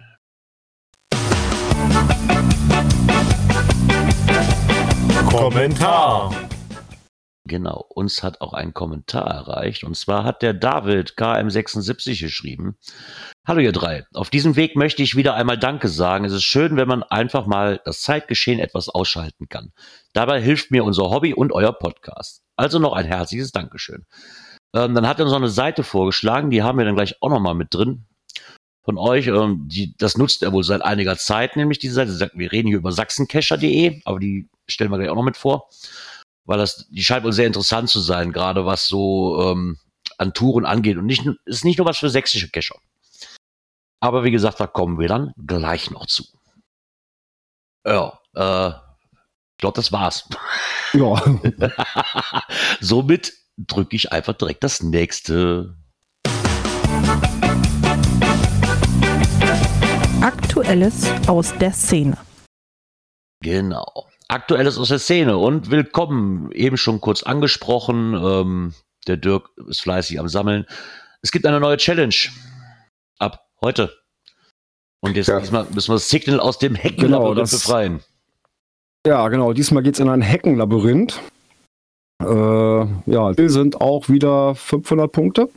Kommentar. 5.34 6.32
Genau, 7.48 7.84
uns 7.90 8.22
hat 8.22 8.40
auch 8.40 8.54
ein 8.54 8.72
Kommentar 8.76 9.26
erreicht 9.26 9.84
und 9.84 9.98
zwar 9.98 10.26
hat 10.26 10.44
der 10.44 10.54
David 10.54 11.16
KM76 11.18 12.22
geschrieben. 12.22 12.78
Hallo 13.44 13.60
ihr 13.60 13.72
drei, 13.72 14.06
auf 14.14 14.30
diesem 14.30 14.56
Weg 14.56 14.76
möchte 14.76 15.02
ich 15.02 15.16
wieder 15.16 15.34
einmal 15.34 15.58
Danke 15.58 15.88
sagen. 15.88 16.24
Es 16.24 16.34
ist 16.34 16.44
schön, 16.44 16.78
wenn 16.78 16.88
man 16.88 17.02
einfach 17.02 17.48
mal 17.48 17.82
das 17.84 18.02
Zeitgeschehen 18.02 18.60
etwas 18.60 18.90
ausschalten 18.90 19.50
kann. 19.50 19.72
Dabei 20.14 20.40
hilft 20.40 20.70
mir 20.70 20.84
unser 20.84 21.10
Hobby 21.10 21.34
und 21.34 21.52
euer 21.52 21.74
Podcast. 21.74 22.44
Also 22.56 22.78
noch 22.78 22.94
ein 22.94 23.06
herzliches 23.06 23.52
Dankeschön. 23.52 24.06
Ähm, 24.76 24.94
dann 24.94 25.08
hat 25.08 25.18
er 25.18 25.26
uns 25.26 25.32
noch 25.32 25.40
eine 25.40 25.50
Seite 25.50 25.82
vorgeschlagen, 25.82 26.52
die 26.52 26.62
haben 26.62 26.78
wir 26.78 26.86
dann 26.86 26.96
gleich 26.96 27.16
auch 27.24 27.30
nochmal 27.30 27.56
mit 27.56 27.74
drin 27.74 28.06
von 28.84 28.98
euch. 28.98 29.28
Ähm, 29.28 29.68
die, 29.68 29.96
das 29.98 30.18
nutzt 30.18 30.44
er 30.44 30.52
wohl 30.52 30.64
seit 30.64 30.82
einiger 30.82 31.18
Zeit, 31.18 31.56
nämlich 31.56 31.80
diese 31.80 31.96
Seite. 31.96 32.32
Wir 32.34 32.52
reden 32.52 32.68
hier 32.68 32.78
über 32.78 32.92
sachsencacher.de, 32.92 34.02
aber 34.06 34.20
die 34.20 34.50
stellen 34.68 34.92
wir 34.92 34.98
gleich 34.98 35.10
auch 35.10 35.16
noch 35.16 35.24
mit 35.24 35.38
vor 35.38 35.70
weil 36.46 36.58
das, 36.58 36.88
die 36.90 37.04
scheint 37.04 37.24
wohl 37.24 37.34
sehr 37.34 37.48
interessant 37.48 37.90
zu 37.90 38.00
sein, 38.00 38.32
gerade 38.32 38.66
was 38.66 38.88
so 38.88 39.52
ähm, 39.52 39.78
an 40.18 40.34
Touren 40.34 40.66
angeht. 40.66 40.98
Und 40.98 41.06
nicht, 41.06 41.26
ist 41.46 41.66
nicht 41.66 41.78
nur 41.78 41.88
was 41.88 41.98
für 41.98 42.10
sächsische 42.10 42.50
Cacher. 42.50 42.76
Aber 44.00 44.24
wie 44.24 44.32
gesagt, 44.32 44.60
da 44.60 44.68
kommen 44.68 45.00
wir 45.00 45.08
dann 45.08 45.34
gleich 45.38 45.90
noch 45.90 46.06
zu. 46.06 46.24
Ja, 47.86 48.20
äh, 48.36 48.70
ich 48.70 49.58
glaube, 49.58 49.76
das 49.76 49.92
war's. 49.92 50.28
Ja, 50.94 51.22
Somit 52.82 53.34
drücke 53.58 53.96
ich 53.96 54.12
einfach 54.12 54.34
direkt 54.34 54.64
das 54.64 54.82
nächste. 54.84 55.78
Aktuelles 60.22 61.06
aus 61.28 61.54
der 61.58 61.72
Szene. 61.74 62.18
Genau. 63.42 64.08
Aktuelles 64.30 64.78
aus 64.78 64.90
der 64.90 65.00
Szene 65.00 65.38
und 65.38 65.70
willkommen, 65.70 66.52
eben 66.54 66.78
schon 66.78 67.02
kurz 67.02 67.24
angesprochen. 67.24 68.14
Ähm, 68.16 68.74
der 69.08 69.18
Dirk 69.18 69.50
ist 69.68 69.82
fleißig 69.82 70.20
am 70.20 70.28
Sammeln. 70.30 70.66
Es 71.22 71.32
gibt 71.32 71.46
eine 71.46 71.60
neue 71.60 71.78
Challenge 71.78 72.16
ab 73.20 73.46
heute. 73.62 73.94
Und 75.02 75.18
jetzt 75.18 75.28
Ja. 75.28 75.40
diesmal 75.40 75.66
müssen 75.74 75.90
wir 75.90 75.96
das 75.96 76.10
Signal 76.10 76.40
aus 76.40 76.58
dem 76.58 76.74
Genau, 76.76 76.84
Heckenlabyrinth 76.84 77.40
das- 77.40 77.52
befreien. 77.52 78.00
ja, 79.06 79.28
genau. 79.28 79.52
Diesmal 79.54 79.84
geht's 79.84 80.00
in 80.00 80.08
ein 80.10 80.22
Heckenlabyrinth. 80.22 81.20
Äh, 82.22 82.26
ja, 83.12 83.34
Ziel 83.36 83.50
sind 83.50 83.82
auch 83.82 84.08
wieder 84.08 84.56
500 84.56 85.12
Punkte. 85.12 85.50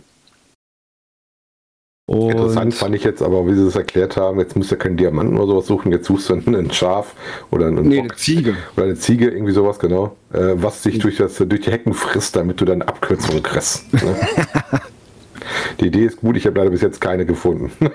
Und 2.08 2.30
Interessant 2.30 2.72
fand 2.72 2.94
ich 2.94 3.02
jetzt 3.02 3.20
aber, 3.20 3.48
wie 3.48 3.54
sie 3.54 3.66
es 3.66 3.74
erklärt 3.74 4.16
haben, 4.16 4.38
jetzt 4.38 4.54
musst 4.54 4.70
du 4.70 4.76
keinen 4.76 4.96
Diamanten 4.96 5.36
oder 5.36 5.48
sowas 5.48 5.66
suchen, 5.66 5.90
jetzt 5.90 6.06
suchst 6.06 6.28
du 6.28 6.34
einen 6.34 6.70
Schaf 6.70 7.14
oder 7.50 7.66
einen 7.66 7.88
nee, 7.88 7.96
Bock 7.96 8.12
eine 8.12 8.16
Ziege. 8.16 8.56
oder 8.76 8.86
eine 8.86 8.94
Ziege, 8.94 9.28
irgendwie 9.28 9.52
sowas, 9.52 9.80
genau, 9.80 10.14
äh, 10.32 10.52
was 10.54 10.84
sich 10.84 11.00
durch, 11.00 11.16
das, 11.16 11.36
durch 11.36 11.62
die 11.62 11.72
Hecken 11.72 11.94
frisst, 11.94 12.36
damit 12.36 12.60
du 12.60 12.64
dann 12.64 12.82
Abkürzungen 12.82 13.42
kriegst. 13.42 13.92
Ne? 13.92 14.14
die 15.80 15.86
Idee 15.86 16.04
ist 16.04 16.18
gut, 16.18 16.36
ich 16.36 16.46
habe 16.46 16.56
leider 16.58 16.70
bis 16.70 16.82
jetzt 16.82 17.00
keine 17.00 17.26
gefunden. 17.26 17.72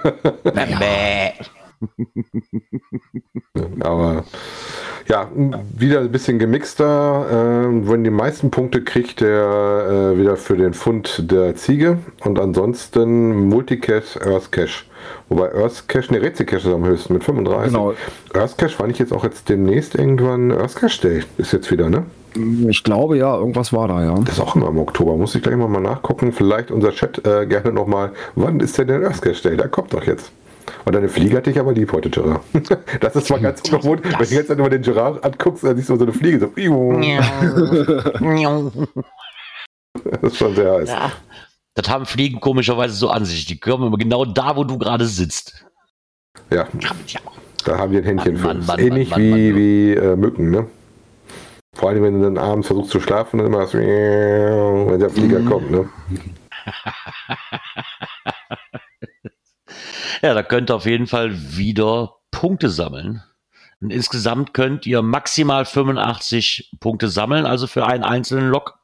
Aber 3.79 4.25
ja, 5.07 5.29
wieder 5.77 6.01
ein 6.01 6.11
bisschen 6.11 6.39
gemixter. 6.39 7.25
Ähm, 7.31 7.89
wenn 7.89 8.03
die 8.03 8.09
meisten 8.09 8.51
Punkte 8.51 8.83
kriegt, 8.83 9.21
der 9.21 10.13
äh, 10.13 10.17
wieder 10.19 10.37
für 10.37 10.57
den 10.57 10.73
Fund 10.73 11.31
der 11.31 11.55
Ziege. 11.55 11.97
Und 12.23 12.39
ansonsten 12.39 13.49
Multicash, 13.49 14.17
Earth 14.17 14.51
Cash. 14.51 14.87
Wobei 15.29 15.53
Earth 15.55 15.87
Cash, 15.87 16.11
ne, 16.11 16.21
Rätsel 16.21 16.45
Cash 16.45 16.65
ist 16.65 16.73
am 16.73 16.85
höchsten 16.85 17.13
mit 17.13 17.23
35. 17.23 17.71
Genau. 17.71 17.93
Earth 18.33 18.57
Cash 18.57 18.75
fand 18.75 18.91
ich 18.91 18.99
jetzt 18.99 19.13
auch 19.13 19.23
jetzt 19.23 19.49
demnächst 19.49 19.95
irgendwann. 19.95 20.51
Earth 20.51 20.75
Cash 20.75 21.01
Day 21.01 21.23
ist 21.37 21.53
jetzt 21.53 21.71
wieder, 21.71 21.89
ne? 21.89 22.03
Ich 22.69 22.83
glaube, 22.83 23.17
ja, 23.17 23.35
irgendwas 23.35 23.73
war 23.73 23.87
da, 23.87 24.03
ja. 24.03 24.15
Das 24.19 24.35
ist 24.35 24.39
auch 24.39 24.55
immer 24.55 24.69
im 24.69 24.79
Oktober. 24.79 25.17
Muss 25.17 25.35
ich 25.35 25.41
gleich 25.41 25.55
mal, 25.55 25.67
mal 25.67 25.81
nachgucken. 25.81 26.31
Vielleicht 26.31 26.71
unser 26.71 26.91
Chat 26.91 27.25
äh, 27.25 27.45
gerne 27.45 27.73
nochmal. 27.73 28.11
Wann 28.35 28.59
ist 28.59 28.77
denn 28.77 28.87
der 28.87 29.01
Earth 29.01 29.21
Cash 29.21 29.41
Day? 29.41 29.57
Der 29.57 29.67
kommt 29.67 29.93
doch 29.93 30.03
jetzt. 30.03 30.31
Und 30.85 30.95
deine 30.95 31.09
Fliege 31.09 31.37
hatte 31.37 31.51
ich 31.51 31.59
aber 31.59 31.73
lieb 31.73 31.91
heute, 31.93 32.09
Gerard. 32.09 32.41
Das 33.01 33.15
ist 33.15 33.27
zwar 33.27 33.39
ganz 33.39 33.61
ungewohnt, 33.61 34.03
wenn 34.03 34.11
du 34.11 34.17
die 34.25 34.35
ganze 34.35 34.47
Zeit 34.47 34.59
immer 34.59 34.69
den 34.69 34.81
Gerard 34.81 35.23
anguckst, 35.23 35.63
dann 35.63 35.75
siehst 35.75 35.89
du 35.89 35.95
so 35.97 36.03
eine 36.03 36.13
Fliege. 36.13 36.39
So, 36.39 36.47
das 40.03 40.21
ist 40.23 40.37
schon 40.37 40.55
sehr 40.55 40.73
heiß. 40.73 40.89
Ja. 40.89 41.11
Das 41.73 41.89
haben 41.89 42.05
Fliegen 42.05 42.39
komischerweise 42.39 42.93
so 42.95 43.09
an 43.09 43.25
sich. 43.25 43.45
Die 43.45 43.59
kommen 43.59 43.87
immer 43.87 43.97
genau 43.97 44.25
da, 44.25 44.55
wo 44.55 44.63
du 44.63 44.77
gerade 44.77 45.05
sitzt. 45.05 45.65
Ja, 46.49 46.67
da 47.65 47.77
haben 47.77 47.91
die 47.91 47.97
ein 47.99 48.03
Händchen 48.03 48.37
für. 48.37 48.47
Mann, 48.47 48.57
Das 48.57 48.65
ist 48.65 48.67
Mann, 48.67 48.79
Ähnlich 48.79 49.09
Mann, 49.09 49.19
wie, 49.21 49.55
wie 49.55 49.93
äh, 49.93 50.15
Mücken, 50.15 50.51
ne? 50.51 50.67
Vor 51.73 51.89
allem, 51.89 52.03
wenn 52.03 52.19
du 52.19 52.25
dann 52.25 52.37
abends 52.37 52.67
versuchst 52.67 52.91
zu 52.91 52.99
schlafen, 52.99 53.37
dann 53.37 53.47
immer 53.47 53.59
das, 53.61 53.73
wenn 53.73 54.99
der 54.99 55.09
Flieger 55.09 55.39
Mhm. 55.39 55.49
kommt, 55.49 55.71
ne? 55.71 55.89
Ja, 60.21 60.33
da 60.33 60.43
könnt 60.43 60.69
ihr 60.69 60.75
auf 60.75 60.85
jeden 60.85 61.07
Fall 61.07 61.31
wieder 61.57 62.15
Punkte 62.31 62.69
sammeln. 62.69 63.23
Und 63.81 63.91
insgesamt 63.91 64.53
könnt 64.53 64.85
ihr 64.85 65.01
maximal 65.01 65.65
85 65.65 66.71
Punkte 66.79 67.09
sammeln, 67.09 67.45
also 67.45 67.65
für 67.65 67.87
einen 67.87 68.03
einzelnen 68.03 68.49
Lok. 68.49 68.77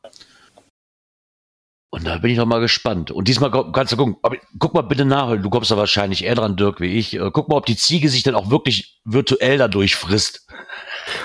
Und 1.89 2.05
da 2.05 2.17
bin 2.17 2.31
ich 2.31 2.37
doch 2.37 2.45
mal 2.45 2.59
gespannt. 2.59 3.11
Und 3.11 3.27
diesmal 3.27 3.49
kannst 3.71 3.93
du 3.93 3.97
gucken, 3.97 4.17
aber 4.21 4.37
guck 4.59 4.73
mal 4.73 4.81
bitte 4.81 5.05
nach, 5.05 5.35
du 5.41 5.49
kommst 5.49 5.71
da 5.71 5.77
wahrscheinlich 5.77 6.25
eher 6.25 6.35
dran, 6.35 6.57
Dirk, 6.57 6.81
wie 6.81 6.97
ich. 6.97 7.13
Äh, 7.15 7.31
Guck 7.31 7.47
mal, 7.47 7.55
ob 7.55 7.65
die 7.65 7.77
Ziege 7.77 8.09
sich 8.09 8.23
dann 8.23 8.35
auch 8.35 8.49
wirklich 8.49 8.99
virtuell 9.05 9.57
dadurch 9.57 9.95
frisst. 9.95 10.47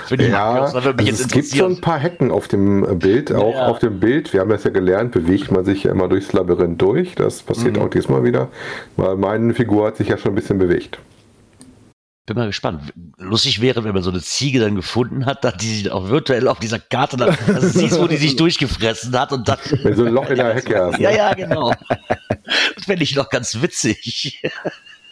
Für 0.05 0.17
die 0.17 0.25
Ja, 0.25 0.53
mich 0.53 0.75
also 0.75 0.89
es 0.89 1.27
gibt 1.27 1.47
schon 1.55 1.73
ein 1.73 1.81
paar 1.81 1.99
Hecken 1.99 2.31
auf 2.31 2.47
dem 2.47 2.83
äh, 2.83 2.95
Bild. 2.95 3.33
Auch 3.33 3.53
Ja. 3.53 3.67
auf 3.67 3.79
dem 3.79 3.99
Bild, 3.99 4.33
wir 4.33 4.39
haben 4.41 4.49
das 4.49 4.63
ja 4.63 4.69
gelernt, 4.71 5.11
bewegt 5.11 5.51
man 5.51 5.65
sich 5.65 5.83
ja 5.83 5.91
immer 5.91 6.07
durchs 6.07 6.33
Labyrinth 6.33 6.81
durch. 6.81 7.15
Das 7.15 7.41
passiert 7.43 7.77
Mhm. 7.77 7.83
auch 7.83 7.89
diesmal 7.89 8.23
wieder, 8.23 8.49
weil 8.97 9.15
meine 9.15 9.53
Figur 9.53 9.87
hat 9.87 9.97
sich 9.97 10.07
ja 10.09 10.17
schon 10.17 10.31
ein 10.33 10.35
bisschen 10.35 10.57
bewegt. 10.59 10.99
Bin 12.25 12.37
mal 12.37 12.47
gespannt. 12.47 12.93
Lustig 13.17 13.59
wäre, 13.59 13.83
wenn 13.83 13.93
man 13.93 14.01
so 14.01 14.09
eine 14.09 14.21
Ziege 14.21 14.61
dann 14.61 14.75
gefunden 14.75 15.25
hat, 15.25 15.43
dass 15.43 15.57
die 15.57 15.67
sich 15.75 15.91
auch 15.91 16.07
virtuell 16.07 16.47
auf 16.47 16.57
dieser 16.57 16.79
Karte 16.79 17.17
dann, 17.17 17.35
also 17.53 17.67
siehst, 17.67 17.99
wo 17.99 18.07
die 18.07 18.15
sich 18.15 18.37
durchgefressen 18.37 19.17
hat 19.19 19.33
und 19.33 19.45
dann. 19.49 19.57
Wenn 19.81 19.93
so 19.95 20.05
ein 20.05 20.13
Loch 20.13 20.29
in 20.29 20.37
der 20.37 20.53
Hecke 20.53 20.79
hast. 20.85 20.97
ja, 20.99 21.09
Ne? 21.09 21.17
ja, 21.17 21.33
genau. 21.33 21.73
Das 22.75 22.85
fände 22.85 23.03
ich 23.03 23.13
noch 23.15 23.29
ganz 23.29 23.61
witzig. 23.61 24.41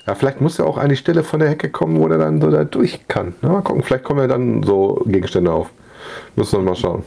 Ja, 0.08 0.16
vielleicht 0.16 0.42
muss 0.42 0.60
er 0.60 0.66
auch 0.66 0.78
an 0.78 0.90
die 0.90 0.96
Stelle 0.98 1.24
von 1.24 1.40
der 1.40 1.50
Hecke 1.50 1.70
kommen, 1.70 2.00
wo 2.00 2.08
er 2.08 2.18
dann 2.18 2.42
so 2.42 2.50
da 2.50 2.64
durch 2.64 3.08
kann. 3.08 3.36
Na, 3.42 3.50
mal 3.50 3.62
gucken, 3.62 3.84
vielleicht 3.84 4.04
kommen 4.04 4.20
ja 4.22 4.28
dann 4.28 4.64
so 4.64 5.02
Gegenstände 5.06 5.52
auf. 5.52 5.70
Müssen 6.36 6.60
wir 6.60 6.64
mal 6.72 6.76
schauen. 6.76 7.04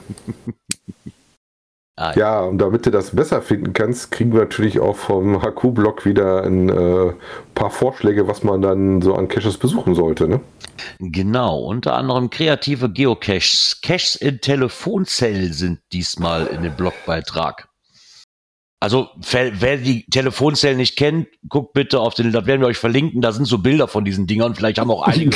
Ah, 1.96 2.12
Ja, 2.16 2.40
und 2.40 2.58
damit 2.58 2.86
du 2.86 2.90
das 2.90 3.14
besser 3.14 3.40
finden 3.40 3.72
kannst, 3.72 4.10
kriegen 4.10 4.32
wir 4.32 4.40
natürlich 4.40 4.80
auch 4.80 4.96
vom 4.96 5.42
HQ-Blog 5.42 6.04
wieder 6.04 6.42
ein 6.42 6.68
äh, 6.68 7.12
paar 7.54 7.70
Vorschläge, 7.70 8.26
was 8.26 8.42
man 8.42 8.62
dann 8.62 9.00
so 9.00 9.14
an 9.14 9.28
Caches 9.28 9.58
besuchen 9.58 9.94
sollte. 9.94 10.26
Ne? 10.26 10.40
Genau, 10.98 11.58
unter 11.60 11.94
anderem 11.94 12.30
kreative 12.30 12.90
Geocaches. 12.90 13.78
Caches 13.80 14.16
in 14.16 14.40
Telefonzellen 14.40 15.52
sind 15.52 15.80
diesmal 15.92 16.46
in 16.46 16.62
dem 16.62 16.74
Blogbeitrag. 16.74 17.68
Also, 18.84 19.08
wer, 19.30 19.62
wer 19.62 19.78
die 19.78 20.04
Telefonzellen 20.10 20.76
nicht 20.76 20.96
kennt, 20.96 21.26
guckt 21.48 21.72
bitte 21.72 22.00
auf 22.00 22.12
den, 22.12 22.32
das 22.32 22.44
werden 22.44 22.60
wir 22.60 22.66
euch 22.66 22.76
verlinken, 22.76 23.22
da 23.22 23.32
sind 23.32 23.46
so 23.46 23.56
Bilder 23.56 23.88
von 23.88 24.04
diesen 24.04 24.26
Dingern. 24.26 24.54
Vielleicht 24.54 24.78
haben 24.78 24.90
auch 24.90 25.00
einige 25.06 25.30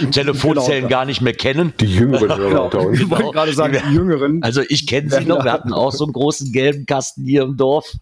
die 0.00 0.10
Telefonzellen 0.10 0.78
Genau. 0.80 0.88
gar 0.88 1.04
nicht 1.04 1.20
mehr 1.20 1.34
kennen. 1.34 1.72
Die 1.78 1.86
jüngeren 1.86 2.36
Hörer 2.36 2.64
unter 2.64 2.80
uns. 2.80 2.98
Ich 2.98 3.08
wollte 3.08 3.30
gerade 3.30 3.52
sagen, 3.52 3.78
die 3.88 3.94
Jüngeren. 3.94 4.42
Also 4.42 4.60
ich 4.68 4.88
kenne 4.88 5.08
sie 5.08 5.24
noch, 5.24 5.44
wir 5.44 5.52
hatten 5.52 5.72
auch 5.72 5.92
so 5.92 6.02
einen 6.02 6.14
großen 6.14 6.50
gelben 6.50 6.84
Kasten 6.84 7.24
hier 7.24 7.42
im 7.44 7.56
Dorf. 7.56 7.92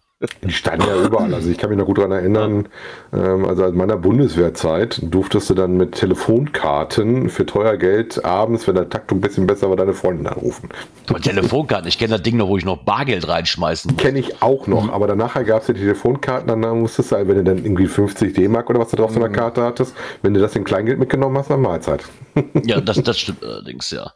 Die 0.43 0.51
standen 0.51 0.87
ja 0.87 1.03
überall. 1.03 1.33
Also 1.33 1.49
ich 1.49 1.57
kann 1.57 1.69
mich 1.69 1.79
noch 1.79 1.85
gut 1.85 1.97
daran 1.97 2.11
erinnern, 2.11 2.67
ähm, 3.13 3.45
also 3.45 3.65
in 3.65 3.75
meiner 3.75 3.97
Bundeswehrzeit 3.97 4.99
durftest 5.01 5.49
du 5.49 5.53
dann 5.53 5.77
mit 5.77 5.93
Telefonkarten 5.95 7.29
für 7.29 7.45
teuer 7.45 7.77
Geld 7.77 8.23
abends, 8.23 8.67
wenn 8.67 8.75
der 8.75 8.89
Taktung 8.89 9.19
ein 9.19 9.21
bisschen 9.21 9.47
besser 9.47 9.69
war, 9.69 9.75
deine 9.75 9.93
Freundin 9.93 10.27
anrufen. 10.27 10.69
Aber 11.07 11.19
Telefonkarten, 11.19 11.87
ich 11.87 11.97
kenne 11.97 12.13
das 12.13 12.23
Ding 12.23 12.37
noch, 12.37 12.47
wo 12.47 12.57
ich 12.57 12.65
noch 12.65 12.83
Bargeld 12.83 13.27
reinschmeißen 13.27 13.91
muss. 13.91 14.01
Kenne 14.01 14.19
ich 14.19 14.41
auch 14.41 14.67
noch, 14.67 14.91
aber 14.91 15.07
danach 15.07 15.33
gab 15.45 15.61
es 15.61 15.67
ja 15.67 15.73
die 15.73 15.81
Telefonkarten, 15.81 16.47
dann 16.47 16.79
musstest 16.79 17.11
du, 17.11 17.15
wenn 17.15 17.35
du 17.35 17.43
dann 17.43 17.57
irgendwie 17.57 17.87
50 17.87 18.33
D-Mark 18.33 18.69
oder 18.69 18.79
was 18.79 18.89
du 18.89 18.97
drauf 18.97 19.13
auf 19.13 19.13
so 19.13 19.19
einer 19.19 19.29
Karte 19.29 19.63
hattest, 19.63 19.93
wenn 20.21 20.33
du 20.33 20.39
das 20.39 20.55
in 20.55 20.63
Kleingeld 20.63 20.99
mitgenommen 20.99 21.37
hast, 21.37 21.49
dann 21.49 21.61
Mahlzeit. 21.61 22.03
Ja, 22.65 22.79
das, 22.79 23.01
das 23.03 23.19
stimmt 23.19 23.43
allerdings, 23.43 23.91
ja. 23.91 24.11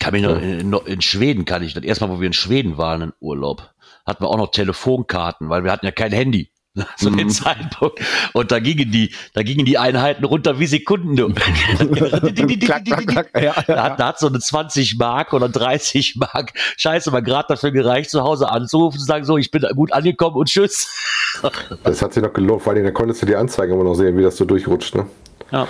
Kann 0.00 0.12
mich 0.12 0.22
noch, 0.22 0.40
in, 0.40 0.72
in 0.72 1.00
Schweden 1.00 1.44
kann 1.44 1.62
ich, 1.62 1.74
das 1.74 1.84
erste 1.84 2.06
Mal, 2.06 2.16
wo 2.16 2.20
wir 2.20 2.26
in 2.26 2.32
Schweden 2.32 2.78
waren 2.78 3.02
in 3.02 3.12
Urlaub, 3.20 3.70
hatten 4.08 4.24
wir 4.24 4.28
auch 4.28 4.38
noch 4.38 4.50
Telefonkarten, 4.50 5.48
weil 5.48 5.64
wir 5.64 5.70
hatten 5.70 5.86
ja 5.86 5.92
kein 5.92 6.12
Handy. 6.12 6.50
Zu 6.96 7.10
dem 7.10 7.28
Zeitpunkt. 7.28 8.00
Und 8.34 8.52
da 8.52 8.60
gingen 8.60 8.90
die, 8.90 9.12
da 9.34 9.42
gingen 9.42 9.64
die 9.64 9.78
Einheiten 9.78 10.24
runter 10.24 10.58
wie 10.60 10.66
Sekunden. 10.66 11.34
klack, 12.60 12.84
klack, 12.84 13.06
klack. 13.06 13.42
Ja, 13.42 13.54
Da 13.66 13.82
hat, 13.82 14.00
da 14.00 14.06
hat 14.08 14.18
so 14.18 14.28
eine 14.28 14.38
20 14.38 14.96
Mark 14.96 15.32
oder 15.32 15.48
30 15.48 16.16
Mark 16.16 16.52
Scheiße 16.76 17.10
mal 17.10 17.22
gerade 17.22 17.46
dafür 17.48 17.72
gereicht, 17.72 18.10
zu 18.10 18.22
Hause 18.22 18.50
anzurufen 18.50 18.96
und 18.96 19.00
zu 19.00 19.06
sagen, 19.06 19.24
so, 19.24 19.38
ich 19.38 19.50
bin 19.50 19.66
gut 19.74 19.92
angekommen 19.92 20.36
und 20.36 20.48
tschüss. 20.48 20.88
Das 21.82 22.02
hat 22.02 22.14
sich 22.14 22.22
noch 22.22 22.32
gelohnt, 22.32 22.64
weil 22.66 22.82
da 22.82 22.90
konntest 22.90 23.22
du 23.22 23.26
die 23.26 23.36
Anzeige 23.36 23.72
immer 23.72 23.84
noch 23.84 23.94
sehen, 23.94 24.16
wie 24.16 24.22
das 24.22 24.36
so 24.36 24.44
durchrutscht. 24.44 24.94
Ne? 24.94 25.06
Ja. 25.50 25.66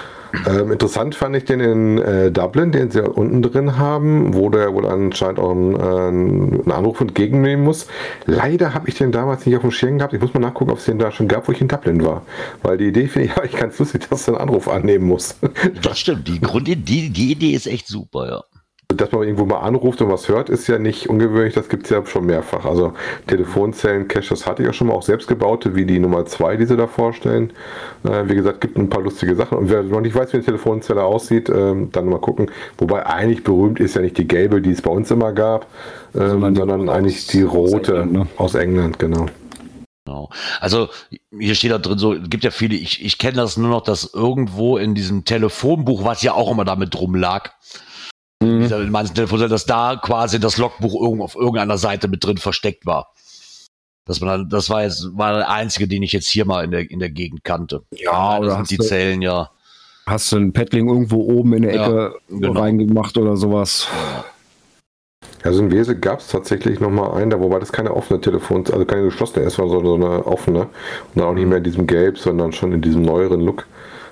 Ähm, 0.47 0.73
interessant 0.73 1.15
fand 1.15 1.37
ich 1.37 1.45
den 1.45 1.61
in 1.61 1.99
äh, 1.99 2.31
Dublin, 2.31 2.73
den 2.73 2.91
sie 2.91 3.03
unten 3.03 3.43
drin 3.43 3.79
haben, 3.79 4.35
wo 4.35 4.51
der 4.51 4.75
wohl 4.75 4.87
anscheinend 4.87 5.39
auch 5.39 5.51
einen, 5.51 5.75
äh, 5.75 5.79
einen 5.79 6.73
Anruf 6.73 7.01
entgegennehmen 7.01 7.65
muss. 7.65 7.87
Leider 8.27 8.75
habe 8.75 8.89
ich 8.89 8.97
den 8.97 9.13
damals 9.13 9.47
nicht 9.47 9.57
auf 9.57 9.63
dem 9.63 9.71
Schirm 9.71 9.99
gehabt. 9.99 10.13
Ich 10.13 10.21
muss 10.21 10.35
mal 10.35 10.41
nachgucken, 10.41 10.71
ob 10.71 10.79
es 10.79 10.85
den 10.85 10.99
da 10.99 11.11
schon 11.11 11.29
gab, 11.29 11.49
wo 11.49 11.53
ich 11.53 11.61
in 11.61 11.69
Dublin 11.69 12.05
war. 12.05 12.23
Weil 12.63 12.79
die 12.79 12.89
Idee 12.89 13.09
finde 13.09 13.29
ich 13.29 13.37
eigentlich 13.39 13.57
ganz 13.61 13.79
lustig, 13.79 14.09
dass 14.09 14.25
du 14.25 14.33
einen 14.33 14.41
Anruf 14.41 14.69
annehmen 14.69 15.07
musst. 15.07 15.39
Das 15.83 15.99
stimmt. 15.99 16.29
Die 16.29 16.41
Grundidee, 16.41 17.09
die 17.09 17.33
Idee 17.33 17.53
ist 17.53 17.67
echt 17.67 17.87
super, 17.87 18.29
ja. 18.29 18.58
Dass 18.99 19.13
man 19.13 19.23
irgendwo 19.23 19.47
mal 19.47 19.61
anruft 19.61 20.03
und 20.03 20.11
was 20.11 20.29
hört, 20.29 20.51
ist 20.51 20.67
ja 20.67 20.79
nicht 20.79 21.09
ungewöhnlich, 21.09 21.55
das 21.55 21.69
gibt 21.69 21.85
es 21.85 21.91
ja 21.91 22.05
schon 22.05 22.27
mehrfach. 22.27 22.65
Also 22.65 22.93
Telefonzellen, 23.27 24.09
Caches 24.09 24.47
hatte 24.47 24.63
ich 24.63 24.67
ja 24.67 24.73
schon 24.73 24.89
mal 24.89 24.95
auch 24.95 25.03
selbst 25.03 25.29
gebaute, 25.29 25.75
wie 25.75 25.87
die 25.87 25.99
Nummer 25.99 26.27
2, 26.27 26.57
die 26.57 26.67
sie 26.67 26.77
da 26.77 26.87
vorstellen. 26.87 27.53
Äh, 28.05 28.29
wie 28.29 28.35
gesagt, 28.35 28.61
gibt 28.61 28.77
ein 28.77 28.91
paar 28.91 29.03
lustige 29.03 29.35
Sachen. 29.37 29.57
Und 29.59 29.71
wer 29.71 29.83
noch 29.83 30.01
nicht 30.01 30.15
weiß, 30.15 30.33
wie 30.33 30.37
eine 30.39 30.45
Telefonzelle 30.45 31.03
aussieht, 31.03 31.49
ähm, 31.49 31.91
dann 31.93 32.07
mal 32.09 32.21
gucken. 32.21 32.51
Wobei 32.79 33.07
eigentlich 33.07 33.45
berühmt 33.45 33.81
ist 33.81 33.95
ja 33.97 34.03
nicht 34.03 34.19
die 34.19 34.29
gelbe, 34.29 34.61
die 34.61 34.71
es 34.73 34.83
bei 34.83 34.91
uns 34.91 35.11
immer 35.11 35.33
gab, 35.33 35.67
ähm, 36.15 36.29
Sondern 36.31 36.55
sondern, 36.57 36.89
eigentlich 36.89 37.17
aus- 37.19 37.27
die 37.29 37.45
aus 37.45 37.53
rote 37.55 37.93
England, 37.93 38.13
ne? 38.13 38.27
aus 38.37 38.55
England, 38.55 38.99
genau. 38.99 39.27
Genau. 40.07 40.31
Also 40.61 40.89
hier 41.39 41.55
steht 41.55 41.71
da 41.71 41.77
drin 41.79 41.99
so, 41.99 42.15
es 42.15 42.31
gibt 42.31 42.43
ja 42.43 42.51
viele, 42.51 42.75
ich, 42.77 43.05
ich 43.05 43.19
kenne 43.19 43.37
das 43.37 43.59
nur 43.59 43.69
noch, 43.69 43.83
dass 43.83 44.11
irgendwo 44.15 44.79
in 44.79 44.95
diesem 44.95 45.25
Telefonbuch, 45.27 46.03
was 46.05 46.23
ja 46.23 46.33
auch 46.33 46.51
immer 46.51 46.65
damit 46.65 46.95
drum 46.95 47.15
lag, 47.15 47.51
Mhm. 48.43 48.61
dieser, 48.61 48.81
in 48.81 48.91
manchen 48.91 49.15
Telefonzellen, 49.15 49.51
dass 49.51 49.67
da 49.67 49.97
quasi 49.97 50.39
das 50.39 50.59
Logbuch 50.59 51.01
irgendwo 51.01 51.25
auf 51.25 51.35
irgendeiner 51.35 51.79
Seite 51.79 52.09
mit 52.09 52.25
drin 52.25 52.37
versteckt 52.39 52.87
war. 52.87 53.13
Dass 54.07 54.21
man 54.21 54.29
dann, 54.31 54.49
das 54.49 54.71
war 54.71 54.85
jetzt, 54.85 55.09
war 55.15 55.35
der 55.37 55.51
einzige, 55.51 55.89
den 55.89 56.03
ich 56.03 56.13
jetzt 56.13 56.29
hier 56.29 56.45
mal 56.47 56.65
in 56.65 56.71
der, 56.71 56.91
in 56.91 56.99
der 56.99 57.11
Gegend 57.11 57.45
kannte. 57.45 57.83
Ja, 57.91 58.13
da 58.13 58.39
oder 58.39 58.57
sind 58.57 58.71
die 58.71 58.77
du- 58.79 58.85
Zellen 58.85 59.23
ja. 59.23 59.51
Hast 60.07 60.33
du 60.33 60.37
ein 60.37 60.55
Paddling 60.55 60.89
irgendwo 60.89 61.17
oben 61.23 61.53
in 61.53 61.63
der 61.65 61.75
Ja, 61.75 61.85
Ecke 61.87 62.15
genau. 62.31 62.59
reingemacht 62.59 63.19
oder 63.19 63.37
sowas? 63.37 63.87
Also 65.43 65.61
in 65.63 65.71
Wesel 65.71 65.97
gab 65.97 66.21
es 66.21 66.29
tatsächlich 66.29 66.81
noch 66.81 66.89
mal 66.91 67.13
einen, 67.13 67.29
da 67.31 67.39
wobei 67.41 67.59
das 67.59 67.73
keine 67.73 67.95
offene 67.95 68.19
Telefon, 68.21 68.65
also 68.73 68.85
keine 68.87 69.03
geschlossene 69.05 69.45
ist, 69.45 69.55
sondern 69.57 69.85
so 69.85 69.95
eine 69.97 70.25
offene. 70.27 70.61
Und 70.63 70.71
dann 71.17 71.25
auch 71.25 71.35
nicht 71.35 71.47
mehr 71.47 71.59
in 71.59 71.65
diesem 71.65 71.87
Gelb, 71.87 72.17
sondern 72.19 72.53
schon 72.53 72.73
in 72.73 72.81
diesem 72.81 73.03
neueren 73.03 73.41
Look. 73.41 73.67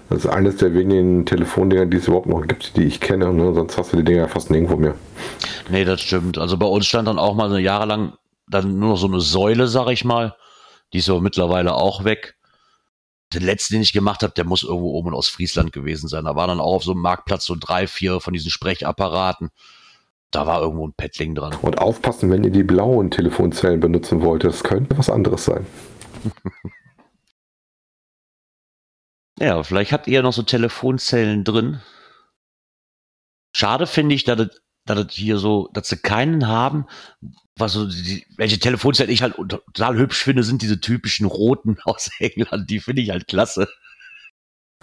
Das 0.09 0.19
ist 0.19 0.27
eines 0.27 0.57
der 0.57 0.73
wenigen 0.75 1.27
Telefondinger, 1.27 1.87
die 1.87 1.97
es 1.97 2.07
überhaupt 2.07 2.29
noch 2.29 2.47
gibt, 2.47 2.77
die 2.77 2.85
ich 2.85 3.01
kenne. 3.01 3.33
Ne? 3.33 3.53
Sonst 3.55 3.77
hast 3.77 3.93
du 3.93 3.97
die 3.97 4.05
Dinger 4.05 4.21
ja 4.23 4.29
fast 4.29 4.51
nirgendwo 4.51 4.77
mehr. 4.77 4.95
Nee, 5.69 5.85
das 5.85 6.01
stimmt. 6.01 6.39
Also 6.39 6.57
bei 6.57 6.67
uns 6.67 6.87
stand 6.87 7.09
dann 7.09 7.19
auch 7.19 7.35
mal 7.35 7.51
so 7.51 7.59
jahrelang 7.59 8.13
dann 8.49 8.79
nur 8.79 8.91
noch 8.91 8.97
so 8.97 9.09
eine 9.09 9.21
Säule, 9.21 9.67
sag 9.67 9.89
ich 9.89 10.05
mal. 10.05 10.37
Die 10.93 10.99
ist 10.99 11.11
aber 11.11 11.21
mittlerweile 11.21 11.75
auch 11.75 12.05
weg. 12.05 12.37
Den 13.35 13.43
letzten, 13.43 13.75
den 13.75 13.83
ich 13.83 13.93
gemacht 13.93 14.23
habe, 14.23 14.35
der 14.35 14.45
muss 14.45 14.63
irgendwo 14.63 14.93
oben 14.93 15.13
aus 15.13 15.29
Friesland 15.29 15.73
gewesen 15.73 16.09
sein. 16.09 16.25
Da 16.25 16.37
war 16.37 16.47
dann 16.47 16.61
auch 16.61 16.77
auf 16.77 16.85
so 16.85 16.93
einem 16.93 17.03
Marktplatz 17.03 17.45
so 17.45 17.57
drei, 17.59 17.89
vier 17.89 18.21
von 18.21 18.33
diesen 18.33 18.51
Sprechapparaten. 18.51 19.51
Da 20.31 20.47
war 20.47 20.63
irgendwo 20.63 20.87
ein 20.87 20.95
Paddling 20.97 21.35
dran. 21.35 21.55
Und 21.63 21.79
aufpassen, 21.79 22.31
wenn 22.31 22.45
ihr 22.45 22.51
die 22.51 22.63
blauen 22.63 23.11
Telefonzellen 23.11 23.81
benutzen 23.81 24.23
wollt, 24.23 24.45
das 24.45 24.63
könnte 24.63 24.97
was 24.97 25.11
anderes 25.11 25.45
sein. 25.45 25.67
Ja, 29.39 29.63
vielleicht 29.63 29.93
habt 29.93 30.07
ihr 30.07 30.15
ja 30.15 30.23
noch 30.23 30.33
so 30.33 30.43
Telefonzellen 30.43 31.45
drin. 31.45 31.81
Schade 33.55 33.87
finde 33.87 34.15
ich, 34.15 34.25
dass 34.25 34.41
es, 34.41 34.63
dass 34.85 35.13
hier 35.13 35.39
so, 35.39 35.69
dass 35.73 35.89
sie 35.89 35.99
keinen 35.99 36.47
haben, 36.47 36.87
was 37.57 37.73
so 37.73 37.87
die, 37.87 38.27
welche 38.37 38.59
Telefonzellen 38.59 39.11
ich 39.13 39.23
halt 39.23 39.35
total 39.35 39.97
hübsch 39.97 40.23
finde, 40.23 40.43
sind 40.43 40.63
diese 40.63 40.81
typischen 40.81 41.27
roten 41.27 41.79
aus 41.85 42.11
England. 42.19 42.71
Die 42.71 42.81
finde 42.81 43.03
ich 43.03 43.11
halt 43.11 43.29
klasse. 43.29 43.69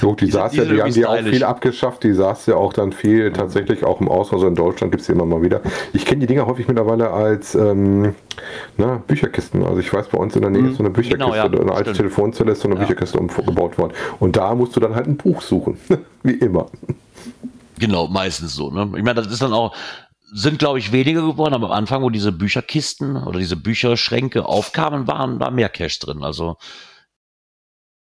Jo, 0.03 0.15
die, 0.15 0.25
Die 0.25 0.31
saß 0.31 0.55
ja, 0.55 0.65
die 0.65 0.81
haben 0.81 0.93
die 0.93 1.05
auch 1.05 1.17
viel 1.17 1.43
abgeschafft, 1.43 2.03
die 2.03 2.13
saß 2.13 2.45
ja 2.48 2.55
auch 2.55 2.74
dann 2.74 2.91
viel 2.91 3.31
tatsächlich 3.31 3.83
auch 3.86 4.01
im 4.01 4.10
Ausland, 4.10 4.33
also 4.33 4.48
in 4.48 4.55
Deutschland 4.55 4.91
gibt 4.91 5.01
es 5.01 5.07
die 5.07 5.13
immer 5.13 5.25
mal 5.25 5.41
wieder. 5.41 5.62
Ich 5.93 6.05
kenne 6.05 6.19
die 6.19 6.27
Dinger 6.27 6.45
häufig 6.45 6.67
mittlerweile 6.67 7.10
als 7.12 7.55
ähm, 7.55 8.13
na, 8.77 9.01
Bücherkisten. 9.07 9.63
Also 9.63 9.79
ich 9.79 9.91
weiß, 9.93 10.10
bei 10.10 10.17
uns 10.17 10.36
in 10.36 10.41
der 10.41 10.51
Nähe 10.51 10.63
Mhm. 10.63 10.69
ist 10.72 10.77
so 10.77 10.83
eine 10.83 10.89
Bücherkiste, 10.89 11.17
Genau, 11.25 11.36
ja, 11.36 11.45
eine 11.45 11.72
alte 11.72 11.81
stimmt. 11.91 11.98
Telefonzelle 11.98 12.51
ist 12.51 12.60
so 12.62 12.67
eine 12.67 12.75
Ja. 12.75 12.81
Bücherkiste 12.81 13.17
umgebaut 13.17 13.77
worden. 13.77 13.93
Und 14.19 14.36
da 14.36 14.53
musst 14.55 14.75
du 14.75 14.79
dann 14.81 14.93
halt 14.93 15.07
ein 15.07 15.15
Buch 15.17 15.41
suchen. 15.41 15.77
Wie 16.24 16.33
immer. 16.33 16.67
Genau, 17.79 18.07
meistens 18.07 18.53
so. 18.55 18.69
Ne? 18.72 18.83
Ich 18.98 19.03
meine, 19.03 19.15
das 19.15 19.27
ist 19.31 19.41
dann 19.41 19.53
auch, 19.53 19.74
sind 20.33 20.60
glaube 20.60 20.79
ich 20.79 20.91
weniger 20.91 21.22
geworden, 21.22 21.53
aber 21.53 21.67
am 21.67 21.72
Anfang, 21.74 22.01
wo 22.01 22.10
diese 22.10 22.31
Bücherkisten 22.31 23.15
oder 23.17 23.39
diese 23.39 23.55
Bücherschränke 23.55 24.45
aufkamen, 24.45 25.07
waren 25.07 25.39
da 25.39 25.50
mehr 25.50 25.69
Cash 25.69 26.00
drin. 26.00 26.24
Also 26.24 26.57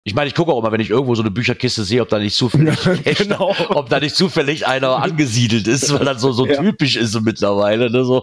ich 0.08 0.14
meine, 0.14 0.28
ich 0.28 0.36
gucke 0.36 0.52
auch 0.52 0.60
immer, 0.60 0.70
wenn 0.70 0.80
ich 0.80 0.90
irgendwo 0.90 1.16
so 1.16 1.22
eine 1.22 1.32
Bücherkiste 1.32 1.82
sehe, 1.82 2.00
ob 2.00 2.08
da 2.08 2.20
nicht 2.20 2.36
zufällig, 2.36 2.78
Cash 3.04 3.18
genau. 3.18 3.56
ob 3.70 3.88
da 3.88 3.98
nicht 3.98 4.14
zufällig 4.14 4.64
einer 4.64 5.02
angesiedelt 5.02 5.66
ist, 5.66 5.92
weil 5.92 6.04
das 6.04 6.20
so, 6.22 6.30
so 6.30 6.46
Ja. 6.46 6.62
typisch 6.62 6.94
ist 6.94 7.10
so 7.10 7.20
mittlerweile. 7.20 7.90
Ne? 7.90 8.04
So 8.04 8.22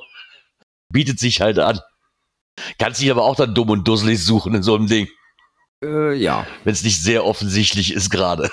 bietet 0.89 1.19
sich 1.19 1.41
halt 1.41 1.59
an. 1.59 1.81
Kannst 2.79 3.01
dich 3.01 3.11
aber 3.11 3.23
auch 3.23 3.35
dann 3.35 3.53
dumm 3.53 3.69
und 3.69 3.85
dusselig 3.85 4.23
suchen 4.23 4.55
in 4.55 4.63
so 4.63 4.75
einem 4.75 4.87
Ding, 4.87 5.09
Äh, 5.83 6.13
ja. 6.13 6.47
wenn 6.63 6.71
es 6.73 6.83
nicht 6.83 7.01
sehr 7.01 7.25
offensichtlich 7.25 7.91
ist 7.91 8.09
gerade. 8.09 8.49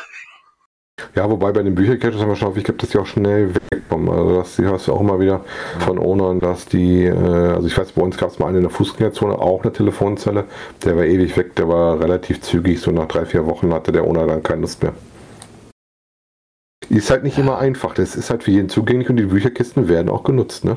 Ja, 1.15 1.29
wobei 1.31 1.53
bei 1.53 1.63
den 1.63 1.75
Büchercaches 1.75 2.21
haben 2.21 2.29
wir 2.29 2.37
schon 2.37 2.49
häufig 2.49 2.65
gehabt, 2.65 2.83
dass 2.83 2.91
die 2.91 2.99
auch 2.99 3.07
schnell 3.07 3.55
wegkommen. 3.71 4.09
Also 4.09 4.37
das 4.37 4.59
hast 4.59 4.89
du 4.89 4.93
auch 4.93 5.01
immer 5.01 5.21
wieder 5.21 5.45
von 5.81 5.99
Ownern, 5.99 6.41
dass 6.41 6.67
die, 6.67 7.05
äh, 7.05 7.13
also 7.15 7.67
ich 7.67 7.77
weiß, 7.77 7.93
bei 7.93 8.03
uns 8.03 8.17
gab 8.17 8.31
es 8.31 8.39
mal 8.39 8.49
eine 8.49 8.59
in 8.59 8.65
der 8.65 8.71
Fußgängerzone, 8.71 9.39
auch 9.39 9.63
eine 9.63 9.73
Telefonzelle. 9.73 10.45
Der 10.85 10.97
war 10.97 11.05
ewig 11.05 11.37
weg, 11.37 11.57
der 11.57 11.69
war 11.69 12.01
relativ 12.01 12.41
zügig, 12.41 12.81
so 12.81 12.91
nach 12.91 13.09
drei, 13.09 13.27
vier 13.27 13.47
Wochen 13.47 13.73
hatte 13.73 13.93
der 13.93 14.05
Owner 14.05 14.27
dann 14.27 14.43
keine 14.43 14.63
Lust 14.63 14.83
mehr. 14.83 14.95
Ist 16.89 17.11
halt 17.11 17.23
nicht 17.23 17.39
immer 17.39 17.59
einfach, 17.59 17.95
das 17.95 18.17
ist 18.17 18.31
halt 18.31 18.43
für 18.43 18.51
jeden 18.51 18.69
zugänglich 18.69 19.09
und 19.09 19.17
die 19.17 19.25
Bücherkisten 19.25 19.89
werden 19.89 20.09
auch 20.09 20.25
genutzt, 20.25 20.65
ne? 20.65 20.77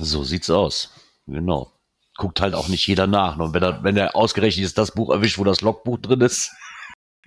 So 0.00 0.22
sieht's 0.22 0.48
aus. 0.48 0.90
Genau. 1.26 1.72
Guckt 2.16 2.40
halt 2.40 2.54
auch 2.54 2.68
nicht 2.68 2.86
jeder 2.86 3.06
nach. 3.06 3.38
Und 3.38 3.52
wenn 3.52 3.62
er, 3.62 3.82
wenn 3.82 3.96
er 3.96 4.16
ausgerechnet 4.16 4.64
ist, 4.64 4.78
das 4.78 4.92
Buch 4.92 5.10
erwischt, 5.10 5.38
wo 5.38 5.44
das 5.44 5.60
Logbuch 5.60 5.98
drin 5.98 6.20
ist. 6.20 6.50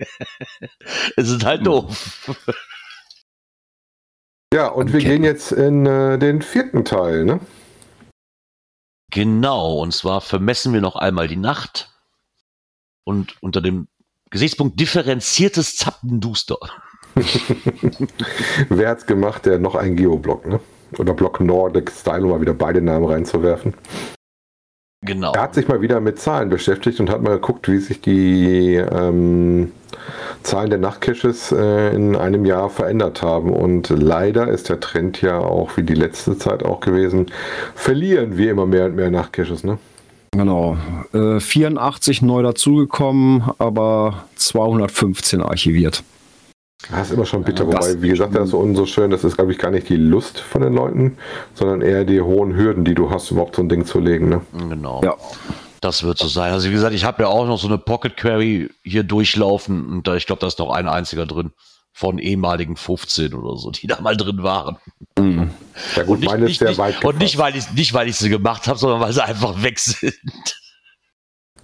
es 1.16 1.28
ist 1.30 1.44
halt 1.44 1.66
doof. 1.66 2.30
Ja, 4.54 4.68
und 4.68 4.92
wir 4.92 5.00
Okay. 5.00 5.08
gehen 5.08 5.24
jetzt 5.24 5.50
in 5.50 5.86
äh, 5.86 6.18
den 6.18 6.42
vierten 6.42 6.84
Teil, 6.84 7.24
ne? 7.24 7.40
Genau, 9.10 9.78
und 9.80 9.94
zwar 9.94 10.20
vermessen 10.20 10.74
wir 10.74 10.82
noch 10.82 10.96
einmal 10.96 11.26
die 11.26 11.36
Nacht 11.36 11.90
und 13.04 13.42
unter 13.42 13.62
dem 13.62 13.88
Gesichtspunkt 14.30 14.78
differenziertes 14.78 15.76
Zappenduster. 15.76 16.58
Wer 18.68 18.88
hat's 18.90 19.06
gemacht? 19.06 19.46
Der 19.46 19.58
noch 19.58 19.74
ein 19.74 19.96
Geoblock, 19.96 20.46
ne? 20.46 20.60
Oder 20.98 21.14
Block 21.14 21.40
Nordic 21.40 21.90
Style, 21.90 22.24
um 22.24 22.30
mal 22.30 22.40
wieder 22.42 22.54
beide 22.54 22.82
Namen 22.82 23.06
reinzuwerfen. 23.06 23.72
Genau. 25.04 25.32
Er 25.32 25.42
hat 25.42 25.54
sich 25.54 25.66
mal 25.66 25.80
wieder 25.80 26.00
mit 26.00 26.20
Zahlen 26.20 26.48
beschäftigt 26.48 27.00
und 27.00 27.10
hat 27.10 27.22
mal 27.22 27.34
geguckt, 27.34 27.68
wie 27.68 27.78
sich 27.78 28.00
die 28.00 28.74
ähm, 28.76 29.72
Zahlen 30.44 30.70
der 30.70 30.78
Nachtcaches 30.78 31.50
äh, 31.50 31.94
in 31.94 32.14
einem 32.14 32.44
Jahr 32.44 32.70
verändert 32.70 33.20
haben. 33.20 33.52
Und 33.52 33.88
leider 33.90 34.48
ist 34.48 34.68
der 34.68 34.78
Trend 34.78 35.20
ja 35.20 35.38
auch, 35.38 35.76
wie 35.76 35.82
die 35.82 35.94
letzte 35.94 36.38
Zeit 36.38 36.64
auch 36.64 36.80
gewesen, 36.80 37.26
verlieren 37.74 38.36
wir 38.36 38.52
immer 38.52 38.66
mehr 38.66 38.86
und 38.86 38.94
mehr 38.94 39.10
Nachtcaches, 39.10 39.64
ne? 39.64 39.78
Genau. 40.30 40.78
Äh, 41.12 41.40
84 41.40 42.22
neu 42.22 42.42
dazugekommen, 42.42 43.42
aber 43.58 44.24
215 44.36 45.42
archiviert. 45.42 46.04
Das 46.90 47.08
ist 47.08 47.14
immer 47.14 47.26
schon 47.26 47.44
bitter, 47.44 47.64
Ja, 47.64 47.72
wobei, 47.72 48.02
wie 48.02 48.08
gesagt, 48.08 48.34
das 48.34 48.44
ist 48.44 48.50
so 48.50 48.74
so 48.74 48.86
schön, 48.86 49.10
das 49.10 49.24
ist, 49.24 49.36
glaube 49.36 49.52
ich, 49.52 49.58
gar 49.58 49.70
nicht 49.70 49.88
die 49.88 49.96
Lust 49.96 50.40
von 50.40 50.62
den 50.62 50.74
Leuten, 50.74 51.16
sondern 51.54 51.80
eher 51.80 52.04
die 52.04 52.20
hohen 52.20 52.56
Hürden, 52.56 52.84
die 52.84 52.94
du 52.94 53.10
hast, 53.10 53.30
überhaupt 53.30 53.56
so 53.56 53.62
ein 53.62 53.68
Ding 53.68 53.84
zu 53.86 54.00
legen, 54.00 54.28
ne? 54.28 54.40
Genau. 54.68 55.00
Ja. 55.04 55.16
Das 55.80 56.04
wird 56.04 56.18
so 56.18 56.28
sein. 56.28 56.52
Also 56.52 56.68
wie 56.68 56.72
gesagt, 56.72 56.94
ich 56.94 57.04
habe 57.04 57.24
ja 57.24 57.28
auch 57.28 57.44
noch 57.46 57.58
so 57.58 57.66
eine 57.66 57.76
Pocket 57.78 58.16
Query 58.16 58.70
hier 58.84 59.02
durchlaufen 59.02 59.86
und 59.86 60.06
da, 60.06 60.14
ich 60.14 60.26
glaube, 60.26 60.40
da 60.40 60.46
ist 60.46 60.60
noch 60.60 60.70
ein 60.70 60.88
einziger 60.88 61.26
drin 61.26 61.52
von 61.92 62.18
ehemaligen 62.18 62.76
15 62.76 63.34
oder 63.34 63.56
so, 63.56 63.70
die 63.70 63.86
da 63.86 64.00
mal 64.00 64.16
drin 64.16 64.42
waren. 64.42 64.78
Mhm. 65.18 65.50
Ja 65.96 66.02
gut, 66.04 66.14
Und 66.14 66.20
nicht, 66.20 66.30
meine 66.30 66.46
ist 66.46 66.58
sehr 66.58 66.68
nicht, 66.68 66.78
weit 66.78 67.04
und 67.04 67.18
nicht, 67.18 67.36
weil 67.36 67.56
ich 67.56 67.70
nicht, 67.72 67.92
weil 67.94 68.08
ich 68.08 68.16
sie 68.16 68.28
gemacht 68.30 68.66
habe, 68.68 68.78
sondern 68.78 69.00
weil 69.00 69.12
sie 69.12 69.24
einfach 69.24 69.62
weg 69.62 69.78
sind. 69.78 70.14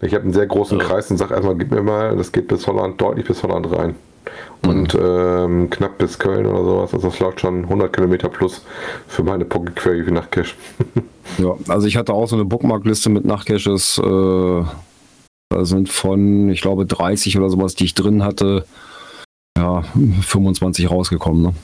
Ich 0.00 0.14
habe 0.14 0.24
einen 0.24 0.32
sehr 0.32 0.46
großen 0.46 0.78
Ja. 0.78 0.84
Kreis 0.84 1.10
und 1.10 1.16
sage 1.16 1.34
erstmal, 1.34 1.56
gib 1.56 1.70
mir 1.70 1.82
mal, 1.82 2.16
das 2.16 2.30
geht 2.30 2.48
bis 2.48 2.66
Holland, 2.66 3.00
deutlich 3.00 3.26
bis 3.26 3.42
Holland 3.42 3.70
rein. 3.72 3.94
Und 4.62 4.96
ähm, 5.00 5.70
knapp 5.70 5.98
bis 5.98 6.18
Köln 6.18 6.46
oder 6.46 6.64
sowas. 6.64 6.94
Also 6.94 7.08
das 7.08 7.20
läuft 7.20 7.40
schon 7.40 7.64
100 7.64 7.92
Kilometer 7.92 8.28
plus 8.28 8.64
für 9.06 9.22
meine 9.22 9.44
Pocket 9.44 9.76
Query 9.76 10.06
wie 10.06 10.12
nach 10.12 10.30
Cache. 10.30 10.54
Ja, 11.36 11.54
also 11.68 11.86
ich 11.86 11.98
hatte 11.98 12.14
auch 12.14 12.26
so 12.26 12.36
eine 12.36 12.46
Bookmarkliste 12.46 13.10
mit 13.10 13.26
Nachtcaches. 13.26 13.98
Äh, 13.98 14.62
da 15.50 15.64
sind 15.64 15.90
von, 15.90 16.48
ich 16.48 16.62
glaube, 16.62 16.86
30 16.86 17.36
oder 17.36 17.50
sowas, 17.50 17.74
die 17.74 17.84
ich 17.84 17.92
drin 17.92 18.24
hatte, 18.24 18.64
ja, 19.58 19.82
25 20.22 20.90
rausgekommen. 20.90 21.42
Ne? 21.42 21.54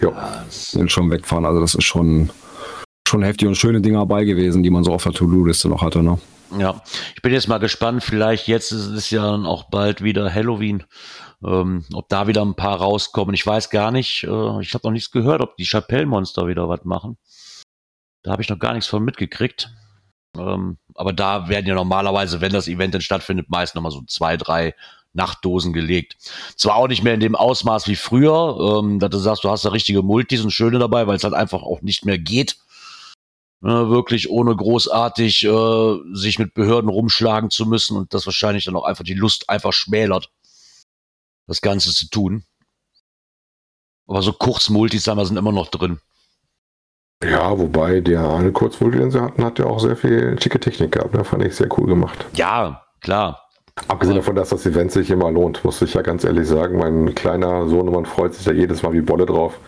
Ja. 0.00 0.44
Sind 0.48 0.90
schon 0.90 1.10
wegfahren. 1.10 1.44
Also 1.44 1.60
das 1.60 1.74
ist 1.74 1.84
schon, 1.84 2.30
schon 3.08 3.22
heftig 3.22 3.48
und 3.48 3.56
schöne 3.56 3.80
Dinge 3.80 3.98
dabei 3.98 4.24
gewesen, 4.24 4.62
die 4.62 4.70
man 4.70 4.84
so 4.84 4.92
auf 4.92 5.02
der 5.02 5.12
To-Do-Liste 5.12 5.68
noch 5.68 5.82
hatte. 5.82 6.02
Ne? 6.02 6.18
Ja, 6.58 6.82
ich 7.14 7.22
bin 7.22 7.32
jetzt 7.32 7.48
mal 7.48 7.58
gespannt. 7.58 8.02
Vielleicht 8.02 8.48
jetzt 8.48 8.72
ist 8.72 8.86
es 8.86 9.10
ja 9.10 9.22
dann 9.22 9.46
auch 9.46 9.64
bald 9.64 10.02
wieder 10.02 10.32
Halloween. 10.32 10.84
Ähm, 11.44 11.84
ob 11.92 12.08
da 12.08 12.26
wieder 12.26 12.42
ein 12.42 12.54
paar 12.54 12.78
rauskommen. 12.78 13.34
Ich 13.34 13.46
weiß 13.46 13.70
gar 13.70 13.90
nicht. 13.90 14.24
Äh, 14.24 14.60
ich 14.60 14.74
habe 14.74 14.86
noch 14.86 14.92
nichts 14.92 15.10
gehört, 15.10 15.42
ob 15.42 15.56
die 15.56 15.66
Chapelle-Monster 15.66 16.46
wieder 16.46 16.68
was 16.68 16.84
machen. 16.84 17.18
Da 18.22 18.32
habe 18.32 18.42
ich 18.42 18.48
noch 18.48 18.58
gar 18.58 18.72
nichts 18.72 18.88
von 18.88 19.04
mitgekriegt. 19.04 19.70
Ähm, 20.36 20.78
aber 20.94 21.12
da 21.12 21.48
werden 21.48 21.66
ja 21.66 21.74
normalerweise, 21.74 22.40
wenn 22.40 22.52
das 22.52 22.68
Event 22.68 22.94
dann 22.94 23.00
stattfindet, 23.00 23.50
meist 23.50 23.74
nochmal 23.74 23.92
so 23.92 24.02
zwei, 24.06 24.36
drei 24.36 24.74
Nachtdosen 25.12 25.72
gelegt. 25.72 26.16
Zwar 26.56 26.76
auch 26.76 26.88
nicht 26.88 27.02
mehr 27.02 27.14
in 27.14 27.20
dem 27.20 27.34
Ausmaß 27.34 27.88
wie 27.88 27.96
früher, 27.96 28.80
ähm, 28.80 28.98
dass 28.98 29.10
du 29.10 29.18
sagst, 29.18 29.44
du 29.44 29.50
hast 29.50 29.64
da 29.64 29.70
richtige 29.70 30.02
Multis 30.02 30.42
und 30.42 30.50
schöne 30.50 30.78
dabei, 30.78 31.06
weil 31.06 31.16
es 31.16 31.24
halt 31.24 31.34
einfach 31.34 31.62
auch 31.62 31.82
nicht 31.82 32.04
mehr 32.04 32.18
geht. 32.18 32.56
Äh, 33.62 33.68
wirklich 33.68 34.28
ohne 34.28 34.54
großartig 34.54 35.44
äh, 35.44 35.96
sich 36.12 36.38
mit 36.38 36.52
Behörden 36.52 36.90
rumschlagen 36.90 37.50
zu 37.50 37.64
müssen 37.64 37.96
und 37.96 38.12
das 38.12 38.26
wahrscheinlich 38.26 38.66
dann 38.66 38.76
auch 38.76 38.84
einfach 38.84 39.04
die 39.04 39.14
Lust 39.14 39.48
einfach 39.48 39.72
schmälert, 39.72 40.30
das 41.46 41.62
Ganze 41.62 41.90
zu 41.92 42.10
tun. 42.10 42.44
Aber 44.06 44.22
so 44.22 44.32
Kurzmultis, 44.32 45.04
sagen 45.04 45.18
wir, 45.18 45.26
sind 45.26 45.38
immer 45.38 45.52
noch 45.52 45.68
drin. 45.68 46.00
Ja, 47.24 47.58
wobei 47.58 48.00
der 48.00 48.28
eine 48.30 48.52
Kurzmulti, 48.52 48.98
den 48.98 49.10
sie 49.10 49.22
hatten, 49.22 49.42
hat 49.42 49.58
ja 49.58 49.64
auch 49.64 49.80
sehr 49.80 49.96
viel 49.96 50.40
schicke 50.40 50.60
Technik 50.60 50.92
gehabt. 50.92 51.14
Ne? 51.14 51.24
Fand 51.24 51.42
ich 51.42 51.56
sehr 51.56 51.68
cool 51.78 51.86
gemacht. 51.86 52.26
Ja, 52.34 52.84
klar. 53.00 53.45
Abgesehen 53.88 54.16
davon, 54.16 54.34
dass 54.34 54.48
das 54.48 54.64
Event 54.64 54.90
sich 54.90 55.10
immer 55.10 55.30
lohnt, 55.30 55.62
muss 55.62 55.82
ich 55.82 55.92
ja 55.92 56.00
ganz 56.00 56.24
ehrlich 56.24 56.48
sagen. 56.48 56.78
Mein 56.78 57.14
kleiner 57.14 57.68
Sohnemann 57.68 58.06
freut 58.06 58.32
sich 58.32 58.44
da 58.46 58.50
jedes 58.50 58.82
Mal 58.82 58.94
wie 58.94 59.02
Bolle 59.02 59.26
drauf. 59.26 59.60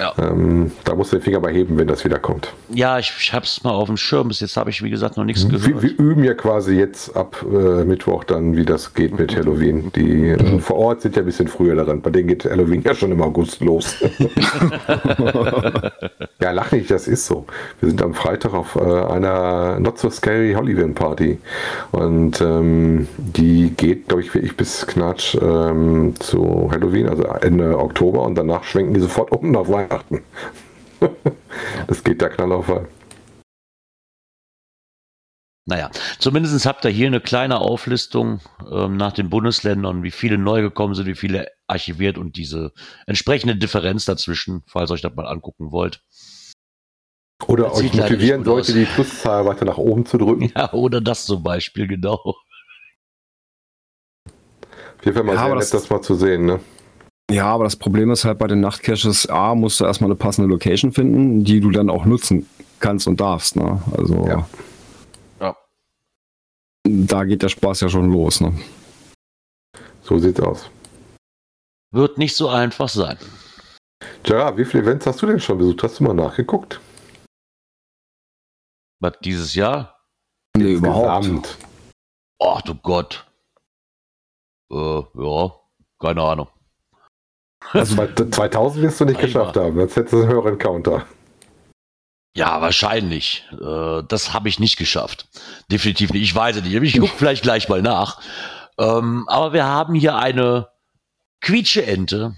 Ja. 0.00 0.12
Ähm, 0.18 0.72
da 0.84 0.96
muss 0.96 1.10
der 1.10 1.20
Finger 1.20 1.38
bei 1.38 1.52
heben, 1.52 1.78
wenn 1.78 1.86
das 1.86 2.04
wieder 2.04 2.18
kommt. 2.18 2.52
Ja, 2.70 2.98
ich, 2.98 3.12
ich 3.18 3.32
hab's 3.32 3.62
mal 3.62 3.70
auf 3.70 3.86
dem 3.86 3.96
Schirm. 3.96 4.26
Bis 4.28 4.40
jetzt 4.40 4.56
habe 4.56 4.70
ich, 4.70 4.82
wie 4.82 4.90
gesagt, 4.90 5.16
noch 5.16 5.24
nichts 5.24 5.48
Wir, 5.48 5.58
gehört. 5.58 5.80
wir 5.82 5.96
üben 5.96 6.24
ja 6.24 6.34
quasi 6.34 6.74
jetzt 6.74 7.16
ab 7.16 7.36
äh, 7.48 7.84
Mittwoch 7.84 8.24
dann, 8.24 8.56
wie 8.56 8.64
das 8.64 8.94
geht 8.94 9.16
mit 9.16 9.36
Halloween. 9.36 9.92
Die 9.94 10.30
äh, 10.30 10.58
vor 10.58 10.76
Ort 10.76 11.02
sind 11.02 11.14
ja 11.14 11.22
ein 11.22 11.26
bisschen 11.26 11.46
früher 11.46 11.76
daran. 11.76 12.02
Bei 12.02 12.10
denen 12.10 12.26
geht 12.28 12.44
Halloween 12.44 12.82
ja 12.82 12.96
schon 12.96 13.12
im 13.12 13.22
August 13.22 13.60
los. 13.60 13.94
ja, 16.40 16.50
lach 16.50 16.72
nicht, 16.72 16.90
das 16.90 17.06
ist 17.06 17.26
so. 17.26 17.46
Wir 17.80 17.90
sind 17.90 18.02
am 18.02 18.12
Freitag 18.12 18.54
auf 18.54 18.74
äh, 18.74 18.80
einer 18.80 19.78
Not 19.78 20.00
So 20.00 20.10
Scary 20.10 20.52
Halloween 20.52 20.94
Party. 20.94 21.38
Und 21.92 22.40
ähm, 22.40 23.06
die 23.18 23.51
geht, 23.70 24.08
glaube 24.08 24.22
ich, 24.22 24.34
wie 24.34 24.40
ich 24.40 24.56
bis 24.56 24.86
Knatsch 24.86 25.36
ähm, 25.40 26.14
zu 26.18 26.70
Halloween, 26.70 27.08
also 27.08 27.24
Ende 27.24 27.78
Oktober. 27.78 28.22
Und 28.22 28.34
danach 28.34 28.64
schwenken 28.64 28.94
die 28.94 29.00
sofort 29.00 29.32
um 29.32 29.50
nach 29.50 29.68
Weihnachten. 29.68 30.22
das 31.86 32.04
geht 32.04 32.20
der 32.20 32.30
Knall 32.30 32.52
auf. 32.52 32.70
Naja, 35.64 35.90
zumindest 36.18 36.66
habt 36.66 36.84
ihr 36.84 36.90
hier 36.90 37.06
eine 37.06 37.20
kleine 37.20 37.60
Auflistung 37.60 38.40
ähm, 38.70 38.96
nach 38.96 39.12
den 39.12 39.30
Bundesländern, 39.30 40.02
wie 40.02 40.10
viele 40.10 40.36
neu 40.36 40.60
gekommen 40.60 40.94
sind, 40.94 41.06
wie 41.06 41.14
viele 41.14 41.46
archiviert 41.68 42.18
und 42.18 42.36
diese 42.36 42.72
entsprechende 43.06 43.54
Differenz 43.54 44.04
dazwischen, 44.04 44.64
falls 44.66 44.90
ihr 44.90 44.94
euch 44.94 45.02
das 45.02 45.14
mal 45.14 45.26
angucken 45.26 45.70
wollt. 45.70 46.02
Oder 47.46 47.64
Das 47.64 47.78
euch 47.78 47.94
motivieren 47.94 48.44
sollte, 48.44 48.72
die 48.72 48.84
Pluszahl 48.84 49.46
weiter 49.46 49.64
nach 49.64 49.78
oben 49.78 50.04
zu 50.04 50.18
drücken. 50.18 50.52
Ja, 50.56 50.72
oder 50.72 51.00
das 51.00 51.26
zum 51.26 51.42
Beispiel, 51.42 51.86
genau. 51.86 52.34
Auf 55.02 55.06
jeden 55.06 55.16
Fall 55.16 55.24
mal 55.24 55.32
Ja, 55.32 55.38
sehr 55.38 55.46
aber 55.46 55.54
nett, 55.56 55.62
das- 55.64 55.70
das 55.70 55.90
mal 55.90 56.00
zu 56.00 56.14
sehen. 56.14 56.46
Ne? 56.46 56.60
Ja, 57.28 57.46
aber 57.46 57.64
das 57.64 57.74
Problem 57.76 58.10
ist 58.12 58.24
halt 58.24 58.38
bei 58.38 58.46
den 58.46 58.60
Nachtcaches, 58.60 59.26
A, 59.28 59.54
musst 59.56 59.80
du 59.80 59.84
erstmal 59.84 60.08
eine 60.08 60.16
passende 60.16 60.48
Location 60.48 60.92
finden, 60.92 61.42
die 61.44 61.58
du 61.60 61.70
dann 61.72 61.90
auch 61.90 62.04
nutzen 62.04 62.48
kannst 62.78 63.08
und 63.08 63.20
darfst. 63.20 63.56
Ne? 63.56 63.82
Also 63.96 64.26
Ja. 64.28 64.48
Ja. 65.40 65.56
da 66.84 67.24
geht 67.24 67.42
der 67.42 67.48
Spaß 67.48 67.80
ja 67.80 67.88
schon 67.88 68.12
los. 68.12 68.40
Ne? 68.40 68.52
So 70.02 70.18
sieht's 70.18 70.40
aus. 70.40 70.70
Wird 71.92 72.16
nicht 72.18 72.36
so 72.36 72.48
einfach 72.48 72.88
sein. 72.88 73.18
Gerard, 74.22 74.56
wie 74.56 74.64
viele 74.64 74.84
Events 74.84 75.06
hast 75.06 75.20
du 75.22 75.26
denn 75.26 75.40
schon 75.40 75.58
besucht? 75.58 75.82
Hast 75.82 75.98
du 76.00 76.04
mal 76.04 76.14
nachgeguckt? 76.14 76.80
Was 79.00 79.14
dieses 79.24 79.54
Jahr? 79.54 79.98
Nee, 80.56 80.74
überhaupt. 80.74 81.24
Insgesamt. 81.26 81.58
Ach 82.40 82.62
du 82.62 82.74
Gott. 82.76 83.26
Äh, 84.72 85.02
ja, 85.22 85.52
keine 86.00 86.22
Ahnung. 86.22 86.48
Also 87.72 87.96
bei 87.96 88.08
2000 88.08 88.82
wirst 88.82 89.00
du 89.00 89.04
nicht 89.04 89.16
Einmal. 89.16 89.26
geschafft 89.26 89.56
haben. 89.56 89.78
Jetzt 89.78 89.96
hättest 89.96 90.14
du 90.14 90.22
einen 90.22 90.28
höheren 90.28 90.58
Counter. 90.58 91.06
Ja, 92.36 92.60
wahrscheinlich. 92.60 93.46
Äh, 93.52 94.02
das 94.08 94.32
habe 94.32 94.48
ich 94.48 94.58
nicht 94.58 94.78
geschafft. 94.78 95.28
Definitiv 95.70 96.12
nicht. 96.12 96.22
Ich 96.22 96.34
weiß 96.34 96.56
es 96.56 96.62
nicht. 96.64 96.74
Ich 96.74 96.98
gucke 96.98 97.12
vielleicht 97.16 97.42
gleich 97.42 97.68
mal 97.68 97.82
nach. 97.82 98.20
Ähm, 98.78 99.24
aber 99.28 99.52
wir 99.52 99.66
haben 99.66 99.94
hier 99.94 100.16
eine 100.16 100.68
Quietsche-Ente, 101.42 102.34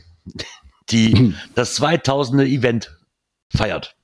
die 0.91 1.35
das 1.55 1.77
2000. 1.77 2.43
Event 2.43 2.99
feiert. 3.55 3.97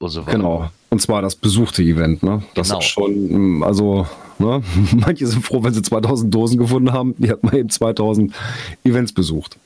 Und 0.00 0.10
so 0.10 0.22
weiter. 0.26 0.32
Genau. 0.36 0.70
Und 0.90 1.00
zwar 1.00 1.22
das 1.22 1.36
besuchte 1.36 1.82
Event. 1.82 2.22
Ne? 2.22 2.42
Das 2.54 2.68
Genau. 2.68 2.80
ist 2.80 2.86
schon, 2.86 3.62
also, 3.62 4.06
ne? 4.38 4.62
manche 4.96 5.26
sind 5.26 5.44
froh, 5.44 5.62
wenn 5.62 5.74
sie 5.74 5.82
2000 5.82 6.32
Dosen 6.34 6.58
gefunden 6.58 6.92
haben. 6.92 7.14
Die 7.18 7.30
hat 7.30 7.42
man 7.42 7.54
eben 7.56 7.70
2000 7.70 8.34
Events 8.84 9.12
besucht. 9.12 9.58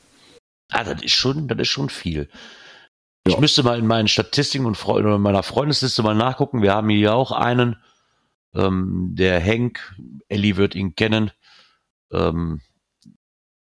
Ah, 0.70 0.84
das 0.84 1.02
ist 1.02 1.12
schon, 1.14 1.48
das 1.48 1.58
ist 1.58 1.68
schon 1.68 1.88
viel. 1.90 2.28
Ich 3.26 3.34
Ja. 3.34 3.40
müsste 3.40 3.62
mal 3.62 3.78
in 3.78 3.86
meinen 3.86 4.08
Statistiken 4.08 4.66
und 4.66 4.78
in 4.96 5.20
meiner 5.20 5.42
Freundesliste 5.42 6.02
mal 6.02 6.14
nachgucken. 6.14 6.62
Wir 6.62 6.72
haben 6.74 6.88
hier 6.88 7.14
auch 7.14 7.30
einen, 7.30 7.76
ähm, 8.54 9.10
der 9.12 9.38
Henk, 9.38 9.94
Ellie 10.28 10.56
wird 10.56 10.74
ihn 10.74 10.94
kennen. 10.96 11.30
Ähm, 12.12 12.60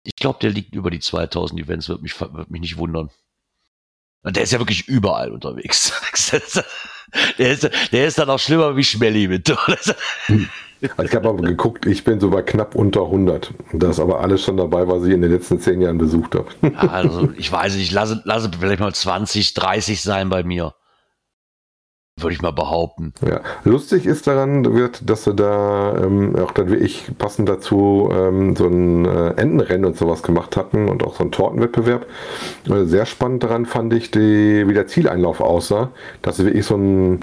ich 0.04 0.14
glaube, 0.16 0.38
der 0.40 0.50
liegt 0.50 0.74
über 0.74 0.90
die 0.90 1.00
2000 1.00 1.60
Events, 1.60 1.88
wird 1.88 2.02
mich, 2.02 2.18
wird 2.20 2.50
mich 2.50 2.60
nicht 2.60 2.76
wundern. 2.76 3.10
Und 4.22 4.36
Der 4.36 4.42
ist 4.42 4.52
ja 4.52 4.58
wirklich 4.58 4.86
überall 4.88 5.32
unterwegs. 5.32 5.92
Der 7.38 7.52
ist, 7.52 7.70
der 7.90 8.06
ist 8.06 8.18
dann 8.18 8.28
auch 8.28 8.38
schlimmer 8.38 8.76
wie 8.76 8.84
Schmelly 8.84 9.28
mit. 9.28 9.48
Also 10.96 11.10
ich 11.10 11.14
habe 11.14 11.28
aber 11.28 11.42
geguckt, 11.42 11.86
ich 11.86 12.04
bin 12.04 12.20
so 12.20 12.30
bei 12.30 12.42
knapp 12.42 12.74
unter 12.74 13.02
100. 13.02 13.52
Das 13.72 13.90
ist 13.90 14.00
aber 14.00 14.20
alles 14.20 14.42
schon 14.42 14.56
dabei, 14.56 14.86
was 14.86 15.04
ich 15.04 15.12
in 15.12 15.22
den 15.22 15.32
letzten 15.32 15.60
zehn 15.60 15.80
Jahren 15.80 15.98
besucht 15.98 16.34
habe. 16.34 16.46
Also, 16.76 17.30
ich 17.36 17.50
weiß 17.50 17.76
nicht, 17.76 17.92
lasse, 17.92 18.20
lasse 18.24 18.50
vielleicht 18.58 18.80
mal 18.80 18.94
20, 18.94 19.54
30 19.54 20.00
sein 20.00 20.28
bei 20.28 20.42
mir. 20.42 20.74
Würde 22.20 22.34
ich 22.34 22.42
mal 22.42 22.52
behaupten. 22.52 23.12
Ja, 23.26 23.40
lustig 23.64 24.06
ist 24.06 24.26
daran, 24.26 24.74
wird, 24.74 25.08
dass 25.08 25.24
sie 25.24 25.34
da 25.34 25.96
ähm, 26.02 26.36
auch 26.36 26.52
dann 26.52 26.68
wirklich 26.70 27.10
passend 27.18 27.48
dazu 27.48 28.10
ähm, 28.12 28.56
so 28.56 28.66
ein 28.66 29.04
äh, 29.04 29.30
Entenrennen 29.30 29.84
und 29.84 29.96
sowas 29.96 30.22
gemacht 30.22 30.56
hatten 30.56 30.88
und 30.88 31.04
auch 31.04 31.14
so 31.16 31.22
einen 31.22 31.32
Tortenwettbewerb. 31.32 32.06
Äh, 32.68 32.84
sehr 32.84 33.06
spannend 33.06 33.42
daran 33.42 33.66
fand 33.66 33.92
ich, 33.92 34.10
die, 34.10 34.64
wie 34.66 34.74
der 34.74 34.86
Zieleinlauf 34.86 35.40
aussah, 35.40 35.90
dass 36.22 36.38
du 36.38 36.44
wirklich 36.44 36.66
so 36.66 36.76
ein 36.76 37.20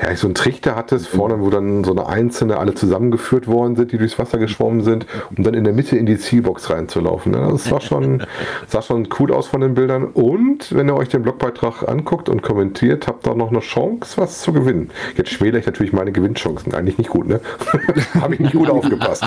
ja, 0.00 0.14
so 0.14 0.28
ein 0.28 0.34
Trichter 0.34 0.76
hattest, 0.76 1.08
vorne, 1.08 1.40
wo 1.40 1.50
dann 1.50 1.82
so 1.84 1.92
eine 1.92 2.06
einzelne 2.06 2.58
alle 2.58 2.74
zusammengeführt 2.74 3.46
worden 3.46 3.76
sind, 3.76 3.92
die 3.92 3.98
durchs 3.98 4.18
Wasser 4.18 4.38
geschwommen 4.38 4.82
sind, 4.82 5.06
um 5.34 5.42
dann 5.42 5.54
in 5.54 5.64
der 5.64 5.72
Mitte 5.72 5.96
in 5.96 6.06
die 6.06 6.18
Zielbox 6.18 6.70
reinzulaufen. 6.70 7.32
Ne? 7.32 7.48
Das 7.50 7.70
war 7.70 7.80
schon, 7.80 8.22
sah 8.66 8.82
schon 8.82 9.08
cool 9.18 9.32
aus 9.32 9.46
von 9.46 9.60
den 9.60 9.74
Bildern. 9.74 10.04
Und 10.04 10.74
wenn 10.74 10.88
ihr 10.88 10.96
euch 10.96 11.08
den 11.08 11.22
Blogbeitrag 11.22 11.88
anguckt 11.88 12.28
und 12.28 12.42
kommentiert, 12.42 13.06
habt 13.06 13.26
ihr 13.26 13.34
noch 13.34 13.50
eine 13.50 13.60
Chance, 13.60 14.20
was 14.20 14.35
zu 14.40 14.52
gewinnen. 14.52 14.90
Jetzt 15.16 15.30
schmälere 15.30 15.60
ich 15.60 15.66
natürlich 15.66 15.92
meine 15.92 16.12
Gewinnchancen. 16.12 16.74
Eigentlich 16.74 16.98
nicht 16.98 17.10
gut, 17.10 17.26
ne? 17.26 17.40
Habe 18.14 18.34
ich 18.34 18.40
nicht 18.40 18.52
gut 18.52 18.70
aufgepasst. 18.70 19.24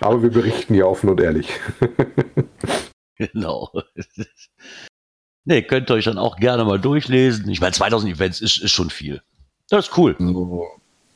Aber 0.00 0.22
wir 0.22 0.30
berichten 0.30 0.74
ja 0.74 0.84
offen 0.84 1.08
und 1.10 1.20
ehrlich. 1.20 1.48
Genau. 3.18 3.72
Nee, 5.46 5.62
könnt 5.62 5.90
ihr 5.90 5.94
euch 5.94 6.04
dann 6.04 6.18
auch 6.18 6.36
gerne 6.36 6.66
mal 6.66 6.78
durchlesen. 6.78 7.48
Ich 7.48 7.62
meine, 7.62 7.72
2000 7.72 8.12
Events 8.12 8.42
ist, 8.42 8.58
ist 8.58 8.72
schon 8.72 8.90
viel. 8.90 9.22
Das 9.70 9.88
ist 9.88 9.96
cool. 9.96 10.16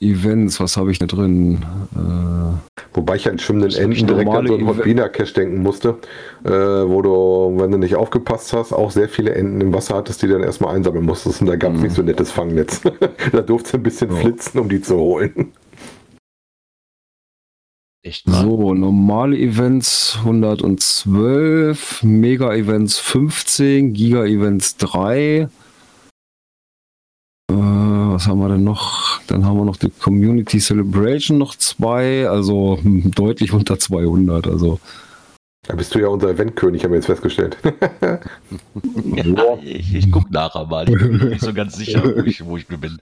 Events, 0.02 0.58
was 0.60 0.78
habe 0.78 0.90
ich 0.92 0.98
da 0.98 1.04
drin? 1.06 1.62
Äh, 1.94 2.78
Wobei 2.94 3.16
ich 3.16 3.28
an 3.28 3.38
schwimmenden 3.38 3.72
Enten 3.78 4.06
direkt 4.06 4.30
an 4.30 4.46
so 4.46 4.54
einen 4.54 4.66
Hotbina-Cache 4.66 5.34
denken 5.34 5.62
musste, 5.62 5.98
äh, 6.44 6.48
wo 6.50 7.02
du, 7.02 7.60
wenn 7.60 7.70
du 7.70 7.76
nicht 7.78 7.96
aufgepasst 7.96 8.54
hast, 8.54 8.72
auch 8.72 8.90
sehr 8.90 9.10
viele 9.10 9.34
Enten 9.34 9.60
im 9.60 9.74
Wasser 9.74 9.96
hattest, 9.96 10.22
die 10.22 10.28
dann 10.28 10.42
erstmal 10.42 10.74
einsammeln 10.74 11.04
musstest. 11.04 11.42
Und 11.42 11.48
da 11.48 11.56
gab 11.56 11.72
es 11.72 11.78
Mhm. 11.78 11.84
nicht 11.84 11.94
so 11.96 12.02
ein 12.02 12.06
nettes 12.06 12.30
Fangnetz. 12.32 12.80
da 13.32 13.42
durfte 13.42 13.76
ein 13.76 13.82
bisschen 13.82 14.10
Ja. 14.10 14.16
flitzen, 14.16 14.58
um 14.58 14.70
die 14.70 14.80
zu 14.80 14.96
holen. 14.96 15.52
Echt 18.02 18.26
mal. 18.26 18.42
so, 18.42 18.72
normale 18.72 19.36
Events 19.36 20.16
112, 20.24 22.02
Mega-Events 22.02 22.98
15, 22.98 23.92
Giga-Events 23.92 24.78
3. 24.78 25.48
Äh, 27.50 27.54
was 28.12 28.26
haben 28.26 28.40
wir 28.40 28.48
denn 28.48 28.64
noch? 28.64 29.20
Dann 29.26 29.44
haben 29.44 29.56
wir 29.58 29.64
noch 29.64 29.76
die 29.76 29.90
Community 29.90 30.58
Celebration 30.58 31.38
noch 31.38 31.54
zwei, 31.56 32.28
also 32.28 32.78
deutlich 32.84 33.52
unter 33.52 33.78
200. 33.78 34.46
Also 34.46 34.80
Da 35.66 35.74
bist 35.74 35.94
du 35.94 36.00
ja 36.00 36.08
unser 36.08 36.30
Eventkönig, 36.30 36.84
haben 36.84 36.92
wir 36.92 36.96
jetzt 36.98 37.06
festgestellt. 37.06 37.56
Ja, 39.14 39.58
ich, 39.62 39.94
ich 39.94 40.10
gucke 40.10 40.32
nachher 40.32 40.66
mal. 40.66 40.88
Ich 40.88 40.96
bin 40.98 41.16
mir 41.18 41.24
nicht 41.26 41.40
so 41.42 41.52
ganz 41.52 41.76
sicher, 41.76 42.02
wo 42.04 42.22
ich, 42.22 42.44
wo 42.44 42.56
ich 42.56 42.66
bin. 42.66 43.00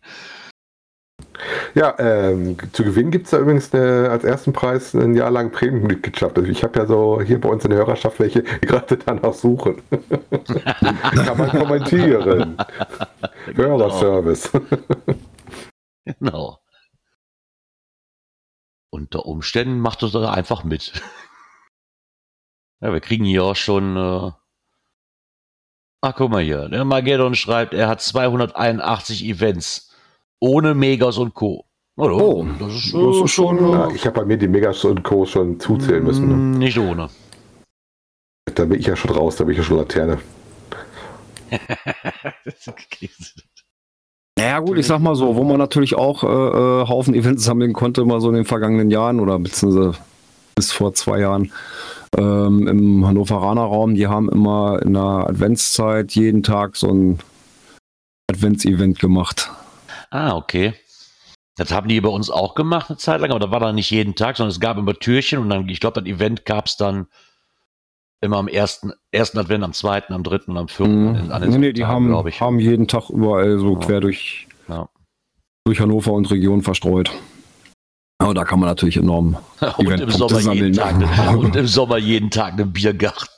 Ja, 1.75 1.95
ähm, 1.99 2.57
zu 2.73 2.85
gewinnen 2.85 3.11
gibt 3.11 3.27
es 3.27 3.31
da 3.31 3.39
übrigens 3.39 3.73
eine, 3.73 4.11
als 4.11 4.25
ersten 4.25 4.53
Preis 4.53 4.95
ein 4.95 5.15
Jahr 5.15 5.31
lang 5.31 5.51
Premium-Mitgliedschaft. 5.53 6.37
Also 6.39 6.51
ich 6.51 6.63
habe 6.65 6.79
ja 6.79 6.87
so 6.87 7.21
hier 7.21 7.41
bei 7.41 7.49
uns 7.49 7.65
in 7.65 7.71
der 7.71 7.79
Hörerschaft 7.81 8.19
welche, 8.21 8.43
die 8.43 8.61
gerade 8.67 8.97
danach 8.97 9.35
suchen. 9.35 9.83
Kann 11.15 11.39
man 11.39 11.51
kommentieren. 11.51 12.57
Hörerservice. 13.55 14.51
Genau. 16.21 16.59
Unter 18.91 19.27
Umständen 19.27 19.79
macht 19.79 20.03
es 20.03 20.13
doch 20.13 20.27
einfach 20.27 20.65
mit. 20.65 21.03
Ja, 22.81 22.95
wir 22.95 23.01
kriegen 23.01 23.27
hier 23.27 23.45
auch 23.45 23.57
schon. 23.57 23.97
Äh 23.99 24.31
Ach, 26.01 26.15
guck 26.15 26.31
mal 26.31 26.43
hier. 26.43 26.69
Der 26.69 26.85
Magedon 26.85 27.35
schreibt, 27.35 27.75
er 27.75 27.89
hat 27.89 28.01
281 28.01 29.25
Events. 29.25 29.88
Ohne 30.41 30.75
Megas 30.75 31.19
und 31.19 31.35
Co. 31.35 31.65
Oh, 31.97 32.47
das 32.61 32.75
ist, 32.75 32.95
das 32.95 33.17
ist 33.25 33.31
schon, 33.33 33.73
Ja, 33.73 33.91
ich 33.91 34.07
habe 34.07 34.21
bei 34.21 34.25
mir 34.25 34.37
die 34.37 34.47
Megas 34.47 34.85
und 34.85 35.03
Co. 35.03 35.27
schon 35.27 35.59
zuzählen 35.59 36.05
müssen. 36.05 36.29
Ne? 36.29 36.35
mm, 36.35 36.59
Nicht 36.59 36.79
ohne. 36.79 37.09
Da 38.55 38.65
bin 38.65 38.79
ich 38.79 38.87
ja 38.87 38.95
schon 38.95 39.11
raus, 39.11 39.37
da 39.37 39.45
bin 39.45 39.53
ich 39.53 39.59
ja 39.59 39.65
schon 39.65 39.79
Laterne. 39.79 40.19
Ja 44.39 44.61
gut, 44.61 44.79
ich 44.79 44.87
sag 44.87 45.01
mal 45.01 45.17
so, 45.17 45.35
wo 45.35 45.43
man 45.43 45.59
natürlich 45.59 45.97
auch 45.97 46.23
äh, 46.23 46.27
äh, 46.27 46.89
Haufen 46.89 47.13
Events 47.15 47.43
sammeln 47.43 47.73
konnte, 47.73 48.05
mal 48.05 48.21
so 48.21 48.29
in 48.29 48.37
den 48.37 48.45
vergangenen 48.45 48.89
Jahren 48.89 49.19
oder 49.19 49.37
beziehungsweise 49.41 49.95
bis 50.55 50.71
vor 50.71 50.95
zwei 50.95 51.19
Jahren 51.21 51.51
ähm, 52.17 52.69
im 52.69 53.05
Hannoveraner 53.07 53.63
Raum, 53.63 53.95
die 53.97 54.07
haben 54.07 54.29
immer 54.29 54.81
in 54.83 54.95
der 54.95 55.03
Adventszeit 55.29 56.13
jeden 56.13 56.45
Tag 56.45 56.77
so 56.77 56.89
ein 56.89 57.19
Advents-Event 58.31 59.01
gemacht. 59.01 59.51
Ah, 60.11 60.35
okay. 60.37 60.75
Das 61.57 61.73
haben 61.73 61.89
die 61.89 62.01
bei 62.01 62.09
uns 62.09 62.31
auch 62.31 62.55
gemacht 62.55 62.89
eine 62.89 62.99
Zeit 62.99 63.21
lang, 63.21 63.31
aber 63.31 63.41
da 63.41 63.51
war 63.51 63.59
dann 63.61 63.75
nicht 63.75 63.91
jeden 63.91 64.15
Tag, 64.15 64.37
sondern 64.37 64.51
es 64.53 64.61
gab 64.61 64.79
immer 64.79 64.95
Türchen 64.95 65.41
und 65.41 65.51
dann, 65.51 65.69
ich 65.69 65.81
glaube, 65.81 66.01
das 66.01 66.09
Event 66.09 66.45
gab 66.45 66.67
es 66.67 66.77
dann 66.77 67.09
immer 68.21 68.37
am 68.39 68.49
ersten, 68.49 68.93
ersten 69.13 69.39
Advent, 69.39 69.65
am 69.65 69.73
zweiten, 69.73 70.13
am 70.13 70.23
dritten 70.23 70.53
und 70.53 70.59
am 70.59 70.69
vierten. 70.69 71.15
in- 71.17 71.33
an 71.33 71.49
nee, 71.49 71.59
nee, 71.59 71.73
die 71.73 71.85
haben, 71.85 72.13
haben 72.15 72.59
jeden 72.61 72.87
Tag 72.89 73.11
überall 73.11 73.59
so 73.59 73.75
Ja. 73.75 73.79
quer 73.81 74.01
durch, 74.01 74.47
Ja. 74.69 74.89
durch 75.65 75.81
Hannover 75.81 76.13
und 76.13 76.31
Region 76.31 76.63
verstreut. 76.63 77.11
Aber 78.21 78.35
da 78.35 78.45
kann 78.45 78.59
man 78.61 78.69
natürlich 78.69 78.97
enorm. 78.97 79.37
und, 79.79 80.01
im 80.01 80.11
Sommer 80.11 80.53
jeden. 80.53 80.73
Tag, 80.75 80.97
und 81.37 81.55
im 81.57 81.67
Sommer 81.67 81.99
jeden 81.99 82.31
Tag 82.31 82.55
einen 82.55 82.73
Biergarten. 82.73 83.29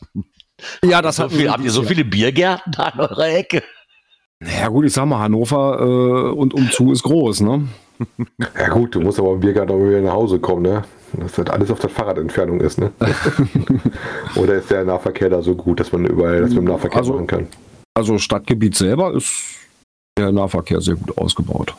Ja, 0.85 1.01
das 1.01 1.17
so 1.17 1.29
viel, 1.31 1.41
wir 1.45 1.53
habt 1.53 1.65
ihr 1.65 1.71
so 1.71 1.83
viele 1.83 2.05
Biergärten 2.05 2.73
da 2.73 2.89
in 2.91 3.01
eurer 3.01 3.29
Ecke? 3.29 3.63
Ja 4.43 4.69
gut, 4.69 4.87
ich 4.87 4.93
sag 4.93 5.07
mal, 5.07 5.19
Hannover 5.21 5.79
äh, 5.81 6.31
und 6.33 6.55
umzu 6.55 6.93
ist 6.93 7.03
groß, 7.03 7.41
ne? 7.43 7.69
Ja 8.59 8.69
gut, 8.71 8.95
du 8.95 9.01
musst 9.01 9.19
aber 9.19 9.35
im 9.35 9.41
Biergarten 9.41 9.73
auch 9.73 9.79
wieder 9.87 10.01
nach 10.01 10.15
Hause 10.15 10.39
kommen, 10.41 10.63
ne? 10.63 10.85
Dass 11.13 11.33
das 11.33 11.47
alles 11.49 11.71
auf 11.71 11.81
der 11.81 11.91
Fahrradentfernung 11.91 12.61
ist, 12.63 12.79
ne? 12.79 12.93
Oder 14.37 14.55
ist 14.55 14.71
der 14.71 14.85
Nahverkehr 14.85 15.29
da 15.29 15.43
so 15.43 15.55
gut, 15.55 15.81
dass 15.81 15.93
man 15.93 16.07
überall 16.07 16.41
das 16.41 16.51
mit 16.51 16.59
dem 16.61 16.65
Nahverkehr 16.65 16.99
Also- 16.99 17.13
machen 17.13 17.27
kann? 17.27 17.47
Also 17.95 18.17
Stadtgebiet 18.17 18.75
selber 18.77 19.13
ist 19.13 19.33
der 20.17 20.33
Nahverkehr 20.33 20.81
sehr 20.81 20.95
gut 20.95 21.19
ausgebaut. 21.19 21.75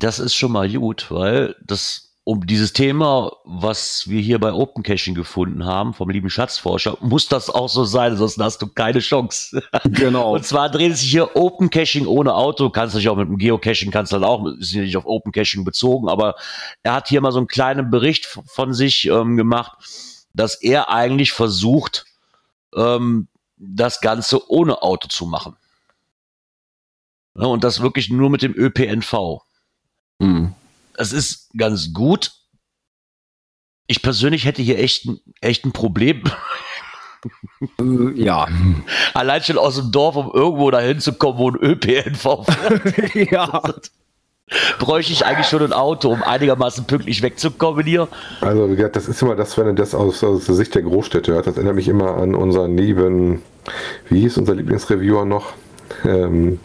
Das 0.00 0.18
ist 0.18 0.34
schon 0.34 0.50
mal 0.50 0.68
gut, 0.72 1.10
weil 1.10 1.54
das 1.64 2.05
um 2.28 2.44
dieses 2.44 2.72
Thema, 2.72 3.30
was 3.44 4.08
wir 4.08 4.20
hier 4.20 4.40
bei 4.40 4.52
Open 4.52 4.82
Caching 4.82 5.14
gefunden 5.14 5.64
haben, 5.64 5.94
vom 5.94 6.10
lieben 6.10 6.28
Schatzforscher, 6.28 6.98
muss 7.00 7.28
das 7.28 7.48
auch 7.48 7.68
so 7.68 7.84
sein, 7.84 8.16
sonst 8.16 8.36
hast 8.38 8.60
du 8.60 8.66
keine 8.66 8.98
Chance. 8.98 9.62
Genau. 9.84 10.34
Und 10.34 10.44
zwar 10.44 10.68
dreht 10.68 10.90
es 10.90 11.00
sich 11.02 11.10
hier 11.12 11.36
Open 11.36 11.70
Caching 11.70 12.04
ohne 12.06 12.34
Auto. 12.34 12.68
Kannst 12.70 12.94
natürlich 12.94 13.08
auch 13.10 13.16
mit 13.16 13.28
dem 13.28 13.38
Geocaching, 13.38 13.92
kannst 13.92 14.12
halt 14.12 14.24
auch, 14.24 14.44
ist 14.58 14.72
ja 14.72 14.82
nicht 14.82 14.96
auf 14.96 15.06
Open 15.06 15.30
Caching 15.30 15.64
bezogen, 15.64 16.08
aber 16.08 16.34
er 16.82 16.94
hat 16.94 17.08
hier 17.08 17.20
mal 17.20 17.30
so 17.30 17.38
einen 17.38 17.46
kleinen 17.46 17.92
Bericht 17.92 18.26
von 18.26 18.74
sich 18.74 19.04
ähm, 19.04 19.36
gemacht, 19.36 19.78
dass 20.34 20.60
er 20.60 20.90
eigentlich 20.90 21.30
versucht, 21.30 22.06
ähm, 22.74 23.28
das 23.56 24.00
Ganze 24.00 24.50
ohne 24.50 24.82
Auto 24.82 25.06
zu 25.06 25.26
machen. 25.26 25.56
Ja, 27.36 27.46
und 27.46 27.62
das 27.62 27.82
wirklich 27.82 28.10
nur 28.10 28.30
mit 28.30 28.42
dem 28.42 28.52
ÖPNV. 28.52 29.42
Hm. 30.20 30.54
Es 30.96 31.12
ist 31.12 31.50
ganz 31.56 31.92
gut. 31.92 32.32
Ich 33.86 34.02
persönlich 34.02 34.44
hätte 34.44 34.62
hier 34.62 34.78
echt 34.78 35.06
ein, 35.06 35.20
echt 35.40 35.64
ein 35.64 35.72
Problem. 35.72 36.24
Ja. 38.14 38.48
Allein 39.14 39.42
schon 39.42 39.58
aus 39.58 39.76
dem 39.76 39.92
Dorf, 39.92 40.16
um 40.16 40.30
irgendwo 40.32 40.70
dahin 40.70 41.00
zu 41.00 41.12
kommen, 41.12 41.38
wo 41.38 41.50
ein 41.50 41.56
ÖPNV 41.56 42.44
fährt. 42.44 43.14
ja. 43.30 43.62
bräuchte 44.78 45.12
ich 45.12 45.24
eigentlich 45.24 45.48
schon 45.48 45.62
ein 45.62 45.72
Auto, 45.72 46.10
um 46.10 46.22
einigermaßen 46.22 46.84
pünktlich 46.84 47.22
wegzukommen 47.22 47.84
hier. 47.84 48.08
Also, 48.40 48.70
wie 48.70 48.76
gesagt, 48.76 48.96
das 48.96 49.08
ist 49.08 49.22
immer 49.22 49.36
das, 49.36 49.56
wenn 49.58 49.66
du 49.66 49.74
das 49.74 49.94
aus, 49.94 50.22
aus 50.22 50.46
der 50.46 50.54
Sicht 50.54 50.74
der 50.74 50.82
Großstädte 50.82 51.32
hört. 51.32 51.46
Das 51.46 51.56
erinnert 51.56 51.76
mich 51.76 51.88
immer 51.88 52.16
an 52.16 52.34
unseren 52.34 52.76
lieben, 52.76 53.42
wie 54.08 54.20
hieß 54.20 54.38
unser 54.38 54.54
Lieblingsreviewer 54.54 55.24
noch? 55.24 55.52
Ähm, 56.04 56.60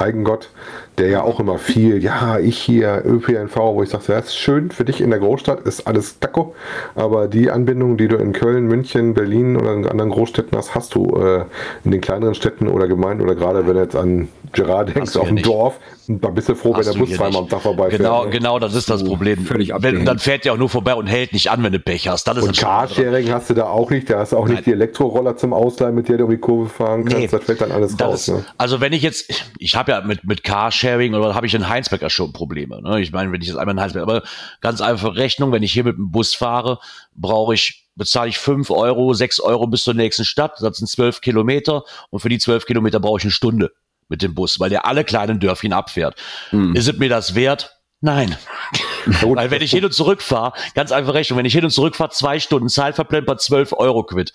Eigengott, 0.00 0.50
der 0.98 1.08
ja 1.08 1.22
auch 1.22 1.40
immer 1.40 1.58
viel, 1.58 2.02
ja, 2.02 2.38
ich 2.38 2.58
hier 2.58 3.02
ÖPNV, 3.04 3.56
wo 3.56 3.82
ich 3.82 3.90
sage, 3.90 4.04
das 4.08 4.26
ist 4.26 4.36
schön 4.36 4.70
für 4.70 4.84
dich 4.84 5.00
in 5.00 5.10
der 5.10 5.18
Großstadt, 5.18 5.60
ist 5.60 5.86
alles 5.86 6.18
Taco, 6.18 6.54
aber 6.94 7.28
die 7.28 7.50
Anbindung, 7.50 7.96
die 7.96 8.08
du 8.08 8.16
in 8.16 8.32
Köln, 8.32 8.66
München, 8.66 9.14
Berlin 9.14 9.56
oder 9.56 9.74
in 9.74 9.86
anderen 9.86 10.10
Großstädten 10.10 10.56
hast, 10.56 10.74
hast 10.74 10.94
du 10.94 11.16
äh, 11.16 11.44
in 11.84 11.90
den 11.90 12.00
kleineren 12.00 12.34
Städten 12.34 12.68
oder 12.68 12.88
Gemeinden 12.88 13.22
oder 13.22 13.34
gerade 13.34 13.66
wenn 13.66 13.74
du 13.74 13.80
jetzt 13.80 13.96
an 13.96 14.28
Gerard 14.52 14.94
denkst, 14.94 15.12
du 15.12 15.20
auf 15.20 15.24
ja 15.26 15.30
dem 15.30 15.34
nicht. 15.36 15.46
Dorf, 15.46 15.78
da 16.08 16.28
bist 16.30 16.48
du 16.48 16.54
froh, 16.54 16.74
wenn 16.74 16.84
der 16.84 16.92
Bus 16.92 17.10
zweimal 17.10 17.42
am 17.42 17.48
Tag 17.48 17.60
vorbeifährt. 17.62 18.00
Genau, 18.00 18.24
ne? 18.24 18.30
genau, 18.30 18.58
das 18.58 18.74
ist 18.74 18.88
das 18.88 19.04
Problem. 19.04 19.44
völlig 19.44 19.72
Wenn, 19.78 20.04
dann 20.04 20.18
fährt 20.18 20.44
der 20.44 20.54
auch 20.54 20.56
nur 20.56 20.68
vorbei 20.68 20.94
und 20.94 21.06
hält 21.06 21.32
nicht 21.32 21.50
an, 21.50 21.62
wenn 21.62 21.72
du 21.72 21.80
Pech 21.80 22.08
hast. 22.08 22.24
Das 22.24 22.38
ist 22.38 22.44
Und. 22.44 22.56
Carsharing 22.56 23.30
hast 23.30 23.50
du 23.50 23.54
da 23.54 23.66
auch 23.66 23.90
nicht. 23.90 24.08
Da 24.08 24.20
hast 24.20 24.32
du 24.32 24.38
auch 24.38 24.46
Nein. 24.46 24.54
nicht 24.56 24.66
die 24.66 24.72
Elektroroller 24.72 25.36
zum 25.36 25.52
Ausleihen, 25.52 25.94
mit 25.94 26.08
der 26.08 26.18
du 26.18 26.24
um 26.24 26.30
die 26.30 26.38
Kurve 26.38 26.68
fahren 26.68 27.04
kannst. 27.04 27.16
Nee, 27.18 27.26
das 27.26 27.44
fällt 27.44 27.60
dann 27.60 27.72
alles 27.72 28.00
raus. 28.00 28.28
ist, 28.28 28.28
Ne? 28.28 28.44
Also 28.56 28.80
wenn 28.80 28.92
ich 28.92 29.02
jetzt, 29.02 29.44
ich 29.58 29.76
habe 29.76 29.92
ja 29.92 30.00
mit, 30.00 30.24
mit 30.24 30.44
Carsharing 30.44 31.14
oder 31.14 31.34
habe 31.34 31.46
ich 31.46 31.54
in 31.54 31.68
Heinsberg 31.68 32.10
schon 32.10 32.32
Probleme. 32.32 32.80
Ne? 32.82 33.00
Ich 33.00 33.12
meine, 33.12 33.30
wenn 33.32 33.42
ich 33.42 33.48
jetzt 33.48 33.56
einmal 33.56 33.74
in 33.74 33.80
Heinsberg, 33.80 34.02
aber 34.02 34.22
ganz 34.60 34.80
einfache 34.80 35.16
Rechnung, 35.16 35.52
wenn 35.52 35.62
ich 35.62 35.72
hier 35.72 35.84
mit 35.84 35.96
dem 35.96 36.10
Bus 36.10 36.34
fahre, 36.34 36.78
brauche 37.14 37.54
ich, 37.54 37.86
bezahle 37.96 38.28
ich 38.28 38.38
fünf 38.38 38.70
Euro, 38.70 39.12
sechs 39.12 39.40
Euro 39.40 39.66
bis 39.66 39.84
zur 39.84 39.94
nächsten 39.94 40.24
Stadt, 40.24 40.52
das 40.60 40.78
sind 40.78 40.88
zwölf 40.88 41.20
Kilometer 41.20 41.84
und 42.10 42.20
für 42.20 42.28
die 42.28 42.38
zwölf 42.38 42.64
Kilometer 42.64 43.00
brauche 43.00 43.18
ich 43.18 43.24
eine 43.24 43.32
Stunde 43.32 43.72
mit 44.08 44.22
dem 44.22 44.34
Bus, 44.34 44.60
weil 44.60 44.70
der 44.70 44.86
alle 44.86 45.04
kleinen 45.04 45.40
Dörfchen 45.40 45.72
abfährt. 45.72 46.16
Hm. 46.50 46.74
Ist 46.74 46.88
es 46.88 46.98
mir 46.98 47.08
das 47.08 47.34
wert? 47.34 47.74
Nein. 48.00 48.36
Weil 49.22 49.50
wenn 49.50 49.62
ich 49.62 49.70
hin 49.70 49.84
und 49.84 49.92
zurück 49.92 50.22
fahre, 50.22 50.52
ganz 50.74 50.92
einfach 50.92 51.14
Rechnung, 51.14 51.38
wenn 51.38 51.46
ich 51.46 51.54
hin 51.54 51.64
und 51.64 51.70
zurück 51.70 51.96
fahre, 51.96 52.10
zwei 52.10 52.38
Stunden, 52.38 52.68
Zahl 52.68 52.92
verplempert, 52.92 53.40
zwölf 53.40 53.72
Euro 53.72 54.04
quitt 54.04 54.32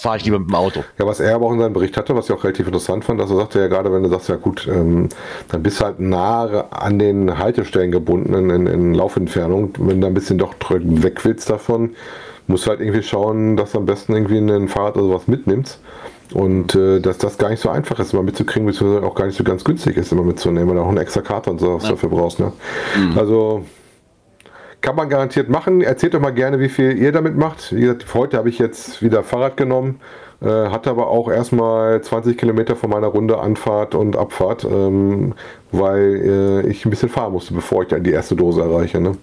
fahre 0.00 0.16
ich 0.16 0.24
lieber 0.24 0.38
mit 0.38 0.48
dem 0.48 0.54
Auto. 0.54 0.82
Ja, 0.98 1.06
was 1.06 1.20
er 1.20 1.34
aber 1.34 1.46
auch 1.46 1.52
in 1.52 1.58
seinem 1.58 1.74
Bericht 1.74 1.96
hatte, 1.96 2.16
was 2.16 2.24
ich 2.24 2.32
auch 2.32 2.42
relativ 2.42 2.66
interessant 2.66 3.04
fand, 3.04 3.20
dass 3.20 3.30
er 3.30 3.36
sagte 3.36 3.60
ja 3.60 3.66
gerade, 3.68 3.92
wenn 3.92 4.02
du 4.02 4.08
sagst, 4.08 4.30
ja 4.30 4.36
gut, 4.36 4.66
ähm, 4.66 5.10
dann 5.48 5.62
bist 5.62 5.80
du 5.80 5.84
halt 5.84 6.00
nahe 6.00 6.72
an 6.72 6.98
den 6.98 7.36
Haltestellen 7.36 7.92
gebunden 7.92 8.32
in, 8.32 8.48
in, 8.48 8.66
in 8.66 8.94
Laufentfernung. 8.94 9.74
Wenn 9.78 10.00
du 10.00 10.06
ein 10.06 10.14
bisschen 10.14 10.38
doch 10.38 10.54
weg 10.70 11.24
willst 11.24 11.50
davon, 11.50 11.94
musst 12.46 12.64
du 12.64 12.70
halt 12.70 12.80
irgendwie 12.80 13.02
schauen, 13.02 13.58
dass 13.58 13.72
du 13.72 13.78
am 13.78 13.86
besten 13.86 14.14
irgendwie 14.14 14.38
ein 14.38 14.68
Fahrrad 14.68 14.96
oder 14.96 15.04
sowas 15.04 15.28
mitnimmst. 15.28 15.80
Und 16.32 16.74
äh, 16.74 17.00
dass 17.00 17.18
das 17.18 17.38
gar 17.38 17.50
nicht 17.50 17.60
so 17.60 17.70
einfach 17.70 17.98
ist, 17.98 18.12
immer 18.12 18.22
mitzukriegen, 18.22 18.66
beziehungsweise 18.66 19.04
auch 19.06 19.14
gar 19.14 19.26
nicht 19.26 19.36
so 19.36 19.44
ganz 19.44 19.64
günstig 19.64 19.96
ist, 19.96 20.12
immer 20.12 20.22
mitzunehmen, 20.22 20.68
weil 20.68 20.76
du 20.76 20.82
auch 20.82 20.88
eine 20.88 21.00
extra 21.00 21.22
Karte 21.22 21.50
und 21.50 21.58
so 21.58 21.74
was 21.74 21.84
ja. 21.84 21.90
dafür 21.90 22.08
brauchst. 22.08 22.38
Ne? 22.38 22.52
Mhm. 22.96 23.18
Also 23.18 23.64
kann 24.80 24.96
man 24.96 25.08
garantiert 25.08 25.48
machen. 25.48 25.82
Erzählt 25.82 26.14
doch 26.14 26.20
mal 26.20 26.32
gerne, 26.32 26.60
wie 26.60 26.68
viel 26.68 26.96
ihr 26.96 27.12
damit 27.12 27.36
macht. 27.36 27.74
Wie 27.74 27.80
gesagt, 27.80 28.06
heute 28.14 28.36
habe 28.38 28.48
ich 28.48 28.58
jetzt 28.58 29.02
wieder 29.02 29.22
Fahrrad 29.22 29.56
genommen, 29.56 30.00
äh, 30.40 30.46
hatte 30.46 30.88
aber 30.88 31.08
auch 31.08 31.30
erstmal 31.30 32.00
20 32.00 32.38
Kilometer 32.38 32.76
von 32.76 32.88
meiner 32.88 33.08
Runde 33.08 33.38
Anfahrt 33.38 33.94
und 33.94 34.16
Abfahrt, 34.16 34.64
ähm, 34.64 35.34
weil 35.70 36.62
äh, 36.64 36.66
ich 36.68 36.86
ein 36.86 36.90
bisschen 36.90 37.10
fahren 37.10 37.32
musste, 37.32 37.52
bevor 37.52 37.82
ich 37.82 37.88
dann 37.88 38.04
die 38.04 38.12
erste 38.12 38.36
Dose 38.36 38.62
erreiche. 38.62 39.00
Ne? 39.00 39.16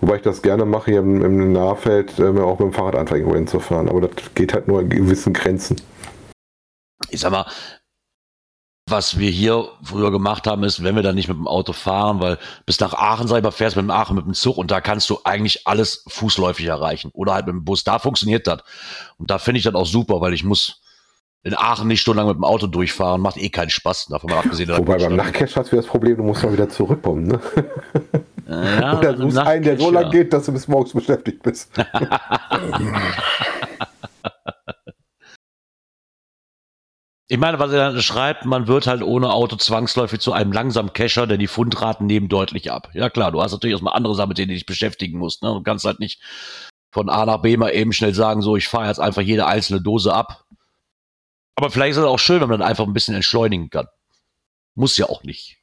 Wobei 0.00 0.16
ich 0.16 0.22
das 0.22 0.42
gerne 0.42 0.64
mache, 0.66 0.92
hier 0.92 1.00
im, 1.00 1.24
im 1.24 1.52
Nahfeld 1.52 2.18
äh, 2.20 2.40
auch 2.40 2.60
mit 2.60 2.68
dem 2.68 2.72
Fahrrad 2.72 2.96
einfach 2.96 3.16
irgendwo 3.16 3.34
hinzufahren. 3.34 3.88
Aber 3.88 4.02
das 4.02 4.10
geht 4.34 4.54
halt 4.54 4.68
nur 4.68 4.82
in 4.82 4.88
gewissen 4.88 5.32
Grenzen. 5.32 5.76
Ich 7.10 7.20
sag 7.20 7.30
mal, 7.30 7.46
was 8.88 9.18
wir 9.18 9.30
hier 9.30 9.68
früher 9.82 10.10
gemacht 10.10 10.46
haben, 10.46 10.64
ist, 10.64 10.82
wenn 10.82 10.96
wir 10.96 11.02
dann 11.02 11.14
nicht 11.14 11.28
mit 11.28 11.36
dem 11.36 11.46
Auto 11.46 11.72
fahren, 11.72 12.20
weil 12.20 12.38
bis 12.66 12.80
nach 12.80 12.94
Aachen, 12.94 13.28
sag 13.28 13.38
ich 13.38 13.42
mal, 13.44 13.50
fährst 13.50 13.76
mit 13.76 13.84
dem 13.84 13.90
Aachen 13.90 14.16
mit 14.16 14.26
dem 14.26 14.34
Zug 14.34 14.58
und 14.58 14.70
da 14.70 14.80
kannst 14.80 15.08
du 15.08 15.18
eigentlich 15.24 15.66
alles 15.66 16.04
fußläufig 16.08 16.66
erreichen 16.66 17.10
oder 17.14 17.34
halt 17.34 17.46
mit 17.46 17.54
dem 17.54 17.64
Bus. 17.64 17.84
Da 17.84 17.98
funktioniert 17.98 18.46
das. 18.46 18.62
Und 19.18 19.30
da 19.30 19.38
finde 19.38 19.58
ich 19.58 19.64
das 19.64 19.74
auch 19.74 19.86
super, 19.86 20.20
weil 20.20 20.34
ich 20.34 20.44
muss 20.44 20.80
in 21.44 21.54
Aachen 21.54 21.88
nicht 21.88 22.00
stundenlang 22.00 22.28
mit 22.28 22.36
dem 22.36 22.44
Auto 22.44 22.66
durchfahren, 22.66 23.20
macht 23.20 23.36
eh 23.36 23.48
keinen 23.48 23.70
Spaß. 23.70 24.06
Davon 24.06 24.30
mal 24.30 24.38
abgesehen. 24.40 24.68
Wobei 24.76 24.98
beim 24.98 25.16
Nachtcash 25.16 25.56
hast 25.56 25.72
du 25.72 25.76
das 25.76 25.86
Problem, 25.86 26.16
du 26.16 26.22
musst 26.22 26.42
mal 26.42 26.52
wieder 26.52 26.68
zurückkommen, 26.68 27.26
ne? 27.26 27.40
Ja, 28.48 28.98
Oder 28.98 29.12
du 29.14 29.22
suchst 29.22 29.38
einen, 29.38 29.64
der 29.64 29.78
so 29.78 29.90
lang 29.90 30.10
geht, 30.10 30.32
dass 30.32 30.46
du 30.46 30.52
bis 30.52 30.68
morgens 30.68 30.92
beschäftigt 30.92 31.42
bist. 31.42 31.70
Ich 37.32 37.38
meine, 37.38 37.58
was 37.58 37.72
er 37.72 37.98
schreibt, 38.02 38.44
man 38.44 38.66
wird 38.66 38.86
halt 38.86 39.00
ohne 39.00 39.32
Auto 39.32 39.56
zwangsläufig 39.56 40.20
zu 40.20 40.34
einem 40.34 40.52
langsamen 40.52 40.92
Cacher, 40.92 41.26
denn 41.26 41.40
die 41.40 41.46
Fundraten 41.46 42.06
nehmen 42.06 42.28
deutlich 42.28 42.70
ab. 42.70 42.90
Ja 42.92 43.08
klar, 43.08 43.32
du 43.32 43.40
hast 43.40 43.52
natürlich 43.52 43.72
erstmal 43.72 43.94
andere 43.94 44.14
Sachen, 44.14 44.28
mit 44.28 44.36
denen 44.36 44.48
du 44.48 44.54
dich 44.54 44.66
beschäftigen 44.66 45.16
musst. 45.16 45.42
Ne? 45.42 45.48
Du 45.48 45.62
kannst 45.62 45.86
halt 45.86 45.98
nicht 45.98 46.20
von 46.90 47.08
A 47.08 47.24
nach 47.24 47.38
B 47.40 47.56
mal 47.56 47.70
eben 47.70 47.94
schnell 47.94 48.12
sagen, 48.12 48.42
so, 48.42 48.58
ich 48.58 48.68
fahre 48.68 48.88
jetzt 48.88 49.00
einfach 49.00 49.22
jede 49.22 49.46
einzelne 49.46 49.80
Dose 49.80 50.12
ab. 50.12 50.44
Aber 51.54 51.70
vielleicht 51.70 51.92
ist 51.92 51.96
es 51.96 52.04
auch 52.04 52.18
schön, 52.18 52.42
wenn 52.42 52.50
man 52.50 52.60
dann 52.60 52.68
einfach 52.68 52.84
ein 52.84 52.92
bisschen 52.92 53.14
entschleunigen 53.14 53.70
kann. 53.70 53.86
Muss 54.74 54.98
ja 54.98 55.08
auch 55.08 55.22
nicht. 55.22 55.61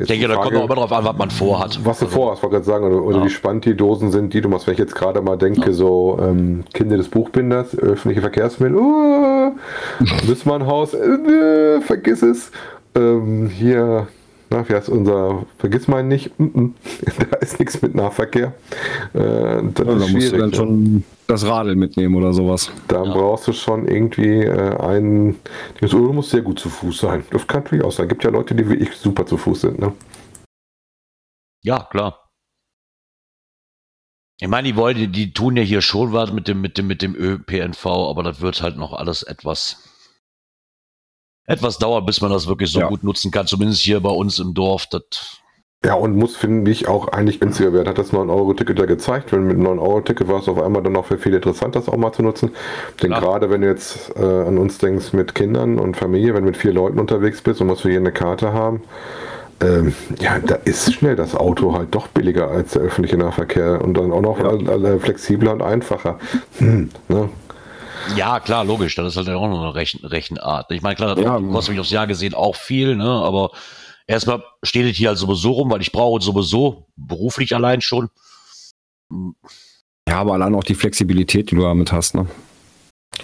Ich 0.00 0.08
denke, 0.08 0.28
da 0.28 0.36
kommt 0.36 0.56
auch 0.56 0.64
immer 0.64 0.74
darauf 0.74 0.92
an, 0.92 1.04
was 1.04 1.16
man 1.16 1.30
vorhat. 1.30 1.80
Was 1.84 1.98
du 1.98 2.06
also, 2.06 2.16
vorhast, 2.16 2.42
wollte 2.42 2.54
gerade 2.56 2.66
sagen, 2.66 2.84
oder, 2.84 3.02
oder 3.02 3.18
ja. 3.18 3.24
wie 3.24 3.30
spannend 3.30 3.64
die 3.66 3.76
Dosen 3.76 4.10
sind, 4.10 4.32
die 4.32 4.40
du 4.40 4.48
machst. 4.48 4.66
Wenn 4.66 4.74
ich 4.74 4.80
jetzt 4.80 4.94
gerade 4.94 5.20
mal 5.20 5.36
denke, 5.36 5.66
ja. 5.66 5.72
so 5.72 6.18
ähm, 6.20 6.64
Kinder 6.72 6.96
des 6.96 7.08
Buchbinders, 7.08 7.78
öffentliche 7.78 8.20
Verkehrsmittel, 8.20 8.76
uh, 8.76 9.52
Haus, 10.66 10.94
äh, 10.94 11.80
vergiss 11.80 12.22
es. 12.22 12.50
Ähm, 12.94 13.48
hier 13.48 14.08
na, 14.50 14.68
wie 14.68 14.74
heißt 14.74 14.88
unser, 14.88 15.46
vergiss 15.58 15.86
mal 15.86 16.02
nicht, 16.02 16.38
mm 16.38 16.44
-mm, 16.54 16.72
da 17.30 17.36
ist 17.36 17.58
nichts 17.60 17.80
mit 17.82 17.94
Nahverkehr. 17.94 18.52
Äh, 19.14 19.18
das 19.18 19.86
ja, 19.86 19.94
da 19.94 19.94
musst 20.08 20.32
du 20.32 20.38
dann 20.38 20.52
schon 20.52 21.04
das 21.28 21.46
Radl 21.46 21.76
mitnehmen 21.76 22.16
oder 22.16 22.32
sowas. 22.32 22.72
Da 22.88 23.04
ja. 23.04 23.12
brauchst 23.12 23.46
du 23.46 23.52
schon 23.52 23.86
irgendwie 23.86 24.42
äh, 24.42 24.76
einen, 24.80 25.38
du 25.80 26.12
musst 26.12 26.30
sehr 26.30 26.42
gut 26.42 26.58
zu 26.58 26.68
Fuß 26.68 26.98
sein. 26.98 27.24
Das 27.30 27.46
kann 27.46 27.62
natürlich 27.62 27.84
auch 27.84 27.92
sein. 27.92 28.08
Gibt 28.08 28.24
ja 28.24 28.30
Leute, 28.30 28.56
die 28.56 28.68
wie 28.68 28.74
ich 28.74 28.92
super 28.96 29.24
zu 29.24 29.36
Fuß 29.36 29.60
sind, 29.60 29.78
ne? 29.78 29.92
Ja, 31.62 31.86
klar. 31.90 32.28
Ich 34.40 34.48
meine, 34.48 34.68
die 34.68 34.76
wollen, 34.76 34.96
die, 34.96 35.08
die 35.08 35.32
tun 35.32 35.56
ja 35.56 35.62
hier 35.62 35.82
schon 35.82 36.12
was 36.12 36.32
mit 36.32 36.48
dem, 36.48 36.60
mit 36.60 36.78
dem, 36.78 36.86
mit 36.86 37.02
dem 37.02 37.14
ÖPNV, 37.14 37.86
aber 37.86 38.22
das 38.22 38.40
wird 38.40 38.62
halt 38.62 38.78
noch 38.78 38.94
alles 38.94 39.22
etwas 39.22 39.89
etwas 41.50 41.78
dauert, 41.78 42.06
bis 42.06 42.20
man 42.20 42.30
das 42.30 42.46
wirklich 42.46 42.70
so 42.70 42.80
ja. 42.80 42.88
gut 42.88 43.02
nutzen 43.02 43.30
kann, 43.30 43.46
zumindest 43.46 43.80
hier 43.80 44.00
bei 44.00 44.10
uns 44.10 44.38
im 44.38 44.54
Dorf. 44.54 44.86
Ja, 45.84 45.94
und 45.94 46.14
muss, 46.14 46.36
finde 46.36 46.70
ich, 46.70 46.88
auch 46.88 47.08
eigentlich 47.08 47.40
günstiger 47.40 47.72
werden. 47.72 47.88
Hat 47.88 47.96
das 47.96 48.12
9-Euro-Ticket 48.12 48.78
ja 48.78 48.84
gezeigt. 48.84 49.32
Wenn 49.32 49.44
mit 49.44 49.56
9-Euro-Ticket 49.56 50.28
war 50.28 50.40
es 50.40 50.48
auf 50.48 50.60
einmal 50.60 50.82
dann 50.82 50.94
auch 50.96 51.06
für 51.06 51.16
viele 51.16 51.36
interessant, 51.36 51.74
das 51.74 51.88
auch 51.88 51.96
mal 51.96 52.12
zu 52.12 52.22
nutzen. 52.22 52.50
Denn 53.02 53.10
gerade 53.10 53.50
wenn 53.50 53.62
du 53.62 53.68
jetzt 53.68 54.14
äh, 54.16 54.22
an 54.22 54.58
uns 54.58 54.78
denkst 54.78 55.14
mit 55.14 55.34
Kindern 55.34 55.78
und 55.78 55.96
Familie, 55.96 56.34
wenn 56.34 56.42
du 56.42 56.50
mit 56.50 56.58
vier 56.58 56.74
Leuten 56.74 57.00
unterwegs 57.00 57.40
bist 57.40 57.62
und 57.62 57.68
musst 57.68 57.82
für 57.82 57.90
jeden 57.90 58.06
eine 58.06 58.12
Karte 58.12 58.52
haben, 58.52 58.82
ähm, 59.62 59.94
ja, 60.18 60.38
da 60.38 60.56
ist 60.56 60.92
schnell 60.92 61.16
das 61.16 61.34
Auto 61.34 61.74
halt 61.74 61.94
doch 61.94 62.08
billiger 62.08 62.50
als 62.50 62.72
der 62.72 62.82
öffentliche 62.82 63.16
Nahverkehr 63.16 63.82
und 63.82 63.94
dann 63.94 64.12
auch 64.12 64.22
noch 64.22 64.38
ja. 64.38 64.98
flexibler 64.98 65.52
und 65.52 65.62
einfacher. 65.62 66.18
Hm, 66.58 66.90
ne? 67.08 67.28
Ja, 68.16 68.40
klar, 68.40 68.64
logisch. 68.64 68.94
Das 68.94 69.16
ist 69.16 69.16
halt 69.16 69.28
auch 69.28 69.48
noch 69.48 69.62
eine 69.62 69.74
Rechen 69.74 70.04
Rechenart. 70.04 70.70
Ich 70.70 70.82
meine, 70.82 70.96
klar, 70.96 71.14
das 71.14 71.24
ja, 71.24 71.38
kostet 71.38 71.72
mich 71.72 71.80
aufs 71.80 71.90
Jahr 71.90 72.06
gesehen 72.06 72.34
auch 72.34 72.56
viel, 72.56 72.96
ne? 72.96 73.08
aber 73.08 73.50
erstmal 74.06 74.42
steht 74.62 74.90
es 74.90 74.96
hier 74.96 75.08
halt 75.08 75.18
sowieso 75.18 75.52
rum, 75.52 75.70
weil 75.70 75.80
ich 75.80 75.92
brauche 75.92 76.20
sowieso 76.20 76.86
beruflich 76.96 77.54
allein 77.54 77.80
schon. 77.80 78.10
Ja, 80.08 80.20
aber 80.20 80.34
allein 80.34 80.54
auch 80.54 80.64
die 80.64 80.74
Flexibilität, 80.74 81.50
die 81.50 81.56
du 81.56 81.62
damit 81.62 81.92
hast, 81.92 82.14
ne? 82.14 82.26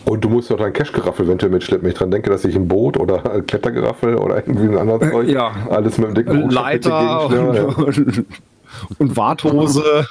Und 0.05 0.25
du 0.25 0.29
musst 0.29 0.51
doch 0.51 0.59
dein 0.59 0.73
Cash-Geraffel 0.73 1.27
eventuell 1.27 1.53
mitschleppen. 1.53 1.89
Ich 1.89 1.95
dran 1.95 2.11
denke, 2.11 2.29
dass 2.31 2.45
ich 2.45 2.55
ein 2.55 2.69
Boot 2.69 2.97
oder 2.97 3.31
ein 3.31 3.47
Klettergeraffel 3.47 4.17
oder 4.17 4.37
irgendwie 4.37 4.69
ein 4.69 4.79
anderes 4.79 5.11
Zeug, 5.11 5.29
ja. 5.29 5.55
alles 5.71 5.97
mit 5.99 6.09
dem 6.09 6.15
dicken 6.15 6.51
Leiter 6.51 7.27
und, 7.27 7.55
ja. 7.55 7.65
und 7.65 8.27
Warthose. 9.17 10.07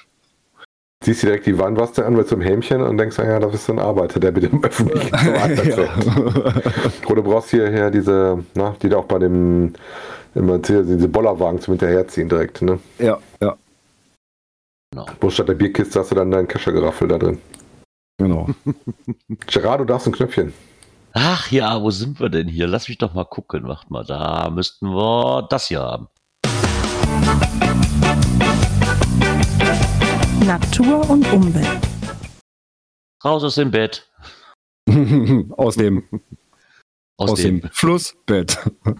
Siehst 1.05 1.21
du 1.21 1.27
direkt 1.27 1.45
die 1.45 1.55
Warnwaste 1.59 2.03
an 2.03 2.15
mit 2.15 2.27
so 2.27 2.33
einem 2.33 2.41
Hämchen 2.41 2.81
und 2.81 2.97
denkst, 2.97 3.19
ja, 3.19 3.39
da 3.39 3.45
bist 3.45 3.67
du 3.67 3.73
ein 3.73 3.79
Arbeiter, 3.79 4.19
der 4.19 4.31
mit 4.31 4.41
dem 4.41 4.63
öffentlichen. 4.63 5.13
Oder 7.05 7.21
du 7.21 7.23
brauchst 7.23 7.51
hierher 7.51 7.91
diese, 7.91 8.43
na, 8.55 8.75
die 8.81 8.89
da 8.89 8.97
auch 8.97 9.05
bei 9.05 9.19
dem, 9.19 9.73
immer 10.33 10.57
diese 10.57 11.07
Bollerwagen 11.07 11.61
zum 11.61 11.73
Hinterherziehen 11.73 12.27
direkt, 12.27 12.63
ne? 12.63 12.79
Ja, 12.97 13.19
ja. 13.39 13.55
Genau. 14.89 15.05
Wo 15.21 15.29
statt 15.29 15.47
der 15.47 15.53
Bierkiste 15.53 15.99
hast 15.99 16.09
du 16.09 16.15
dann 16.15 16.31
dein 16.31 16.47
Keschergeraffel 16.47 17.07
da 17.07 17.19
drin. 17.19 17.37
Genau. 18.17 18.47
Gerard, 19.45 19.81
du 19.81 19.85
darfst 19.85 20.07
ein 20.07 20.13
Knöpfchen. 20.13 20.53
Ach 21.13 21.51
ja, 21.51 21.79
wo 21.83 21.91
sind 21.91 22.19
wir 22.19 22.29
denn 22.29 22.47
hier? 22.47 22.65
Lass 22.65 22.87
mich 22.87 22.97
doch 22.97 23.13
mal 23.13 23.25
gucken. 23.25 23.67
Wacht 23.67 23.91
mal, 23.91 24.03
da 24.03 24.49
müssten 24.49 24.87
wir 24.87 25.45
das 25.51 25.67
hier 25.67 25.81
haben. 25.81 26.07
Natur 30.45 31.09
und 31.09 31.25
Umwelt. 31.33 31.87
Raus 33.23 33.43
aus 33.43 33.55
dem 33.55 33.71
Bett. 33.71 34.07
aus 35.57 35.75
dem 35.75 36.07
aus, 37.17 37.31
aus 37.31 37.41
dem, 37.41 37.61
dem 37.61 37.71
Flussbett. 37.71 38.59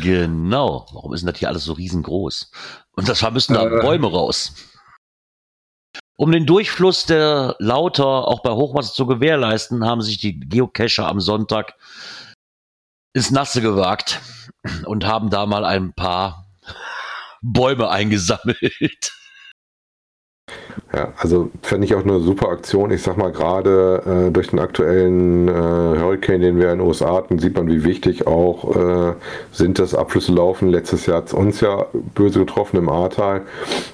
genau. 0.00 0.86
Warum 0.92 1.12
ist 1.12 1.22
denn 1.22 1.32
das 1.32 1.40
hier 1.40 1.48
alles 1.48 1.64
so 1.64 1.72
riesengroß? 1.72 2.52
Und 2.92 3.08
das 3.08 3.28
müssen 3.32 3.54
da 3.54 3.66
äh, 3.66 3.80
Bäume 3.80 4.06
raus. 4.06 4.54
Um 6.16 6.30
den 6.30 6.46
Durchfluss 6.46 7.06
der 7.06 7.56
Lauter 7.58 8.28
auch 8.28 8.42
bei 8.42 8.52
Hochwasser 8.52 8.92
zu 8.92 9.06
gewährleisten, 9.06 9.84
haben 9.84 10.02
sich 10.02 10.18
die 10.18 10.38
Geocacher 10.38 11.08
am 11.08 11.20
Sonntag 11.20 11.74
ins 13.12 13.32
Nasse 13.32 13.60
gewagt 13.60 14.20
und 14.84 15.04
haben 15.04 15.30
da 15.30 15.46
mal 15.46 15.64
ein 15.64 15.94
paar 15.94 16.43
Bäume 17.46 17.90
eingesammelt. 17.90 19.12
Ja, 20.94 21.12
also 21.16 21.50
fände 21.62 21.86
ich 21.86 21.94
auch 21.96 22.04
eine 22.04 22.20
super 22.20 22.50
Aktion. 22.50 22.92
Ich 22.92 23.02
sag 23.02 23.16
mal, 23.16 23.32
gerade 23.32 24.28
äh, 24.28 24.30
durch 24.30 24.48
den 24.48 24.60
aktuellen 24.60 25.48
äh, 25.48 25.52
Hurricane, 25.52 26.40
den 26.40 26.58
wir 26.58 26.70
in 26.70 26.78
den 26.78 26.86
USA 26.86 27.14
hatten, 27.14 27.40
sieht 27.40 27.56
man, 27.56 27.66
wie 27.66 27.82
wichtig 27.82 28.28
auch 28.28 28.76
äh, 28.76 29.14
sind, 29.50 29.80
dass 29.80 29.96
Abflüsse 29.96 30.32
laufen. 30.32 30.68
Letztes 30.68 31.06
Jahr 31.06 31.16
hat 31.16 31.28
es 31.28 31.32
uns 31.32 31.60
ja 31.60 31.86
böse 32.14 32.38
getroffen 32.38 32.76
im 32.76 32.88
Ahrtal. 32.88 33.42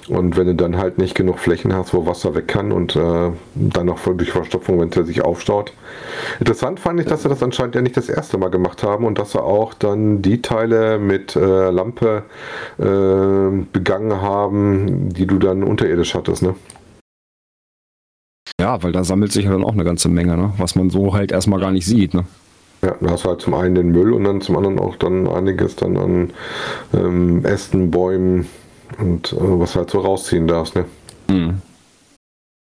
Und 0.09 0.37
wenn 0.37 0.45
du 0.45 0.53
dann 0.53 0.77
halt 0.77 0.99
nicht 0.99 1.15
genug 1.15 1.39
Flächen 1.39 1.73
hast, 1.75 1.95
wo 1.95 2.05
Wasser 2.05 2.35
weg 2.35 2.47
kann 2.47 2.71
und 2.71 2.95
äh, 2.95 3.31
dann 3.55 3.85
noch 3.87 3.99
durch 3.99 4.31
Verstopfung, 4.31 4.79
wenn 4.79 4.89
es 4.89 5.07
sich 5.07 5.23
aufstaut. 5.23 5.73
Interessant 6.39 6.79
fand 6.79 6.99
ich, 6.99 7.07
dass 7.07 7.23
sie 7.23 7.29
das 7.29 7.41
anscheinend 7.41 7.73
ja 7.73 7.81
nicht 7.81 7.97
das 7.97 8.09
erste 8.09 8.37
Mal 8.37 8.49
gemacht 8.49 8.83
haben 8.83 9.05
und 9.05 9.17
dass 9.17 9.31
sie 9.31 9.41
auch 9.41 9.73
dann 9.73 10.21
die 10.21 10.43
Teile 10.43 10.99
mit 10.99 11.35
äh, 11.35 11.71
Lampe 11.71 12.23
äh, 12.77 13.63
begangen 13.73 14.21
haben, 14.21 15.09
die 15.09 15.25
du 15.25 15.39
dann 15.39 15.63
unterirdisch 15.63 16.13
hattest, 16.13 16.43
ne? 16.43 16.53
Ja, 18.61 18.83
weil 18.83 18.91
da 18.91 19.03
sammelt 19.03 19.31
sich 19.31 19.45
ja 19.45 19.51
dann 19.51 19.63
auch 19.63 19.73
eine 19.73 19.83
ganze 19.83 20.07
Menge, 20.07 20.37
ne? 20.37 20.53
was 20.57 20.75
man 20.75 20.91
so 20.91 21.15
halt 21.15 21.31
erstmal 21.31 21.59
gar 21.59 21.71
nicht 21.71 21.87
sieht. 21.87 22.13
Ne? 22.13 22.25
Ja, 22.83 22.95
da 23.01 23.09
hast 23.09 23.25
du 23.25 23.29
halt 23.29 23.41
zum 23.41 23.55
einen 23.55 23.73
den 23.73 23.91
Müll 23.91 24.13
und 24.13 24.23
dann 24.23 24.39
zum 24.39 24.55
anderen 24.55 24.77
auch 24.77 24.95
dann 24.97 25.27
einiges 25.27 25.75
dann 25.75 25.97
an 25.97 26.29
ähm, 26.93 27.43
Ästen, 27.43 27.89
Bäumen 27.89 28.47
und 28.99 29.33
äh, 29.33 29.37
was 29.39 29.75
halt 29.75 29.89
so 29.89 30.01
rausziehen 30.01 30.47
darfst. 30.47 30.75
Ne? 30.75 30.85
Mhm. 31.29 31.61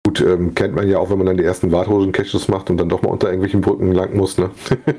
Gut, 0.06 0.20
ähm, 0.20 0.54
kennt 0.54 0.76
man 0.76 0.88
ja 0.88 0.98
auch, 0.98 1.10
wenn 1.10 1.18
man 1.18 1.26
dann 1.26 1.36
die 1.36 1.44
ersten 1.44 1.72
Warthosen-Caches 1.72 2.46
macht 2.46 2.70
und 2.70 2.76
dann 2.76 2.88
doch 2.88 3.02
mal 3.02 3.10
unter 3.10 3.26
irgendwelchen 3.26 3.60
Brücken 3.60 3.90
lang 3.90 4.16
muss. 4.16 4.38
Ne? 4.38 4.50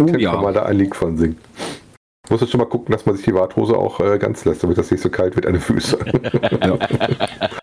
Oh, 0.00 0.04
dann 0.04 0.18
ja. 0.18 0.32
kann 0.32 0.42
man 0.42 0.54
da 0.54 0.62
ein 0.62 0.78
Lied 0.78 0.96
von 0.96 1.18
singen. 1.18 1.36
Muss 2.30 2.40
jetzt 2.40 2.50
schon 2.50 2.60
mal 2.60 2.66
gucken, 2.66 2.92
dass 2.92 3.04
man 3.04 3.14
sich 3.14 3.26
die 3.26 3.34
Warthose 3.34 3.76
auch 3.76 4.00
äh, 4.00 4.16
ganz 4.18 4.46
lässt, 4.46 4.62
damit 4.62 4.78
das 4.78 4.90
nicht 4.90 5.02
so 5.02 5.10
kalt 5.10 5.36
wird 5.36 5.44
an 5.44 5.52
den 5.52 5.60
Füßen. 5.60 5.98
ja. 6.62 6.78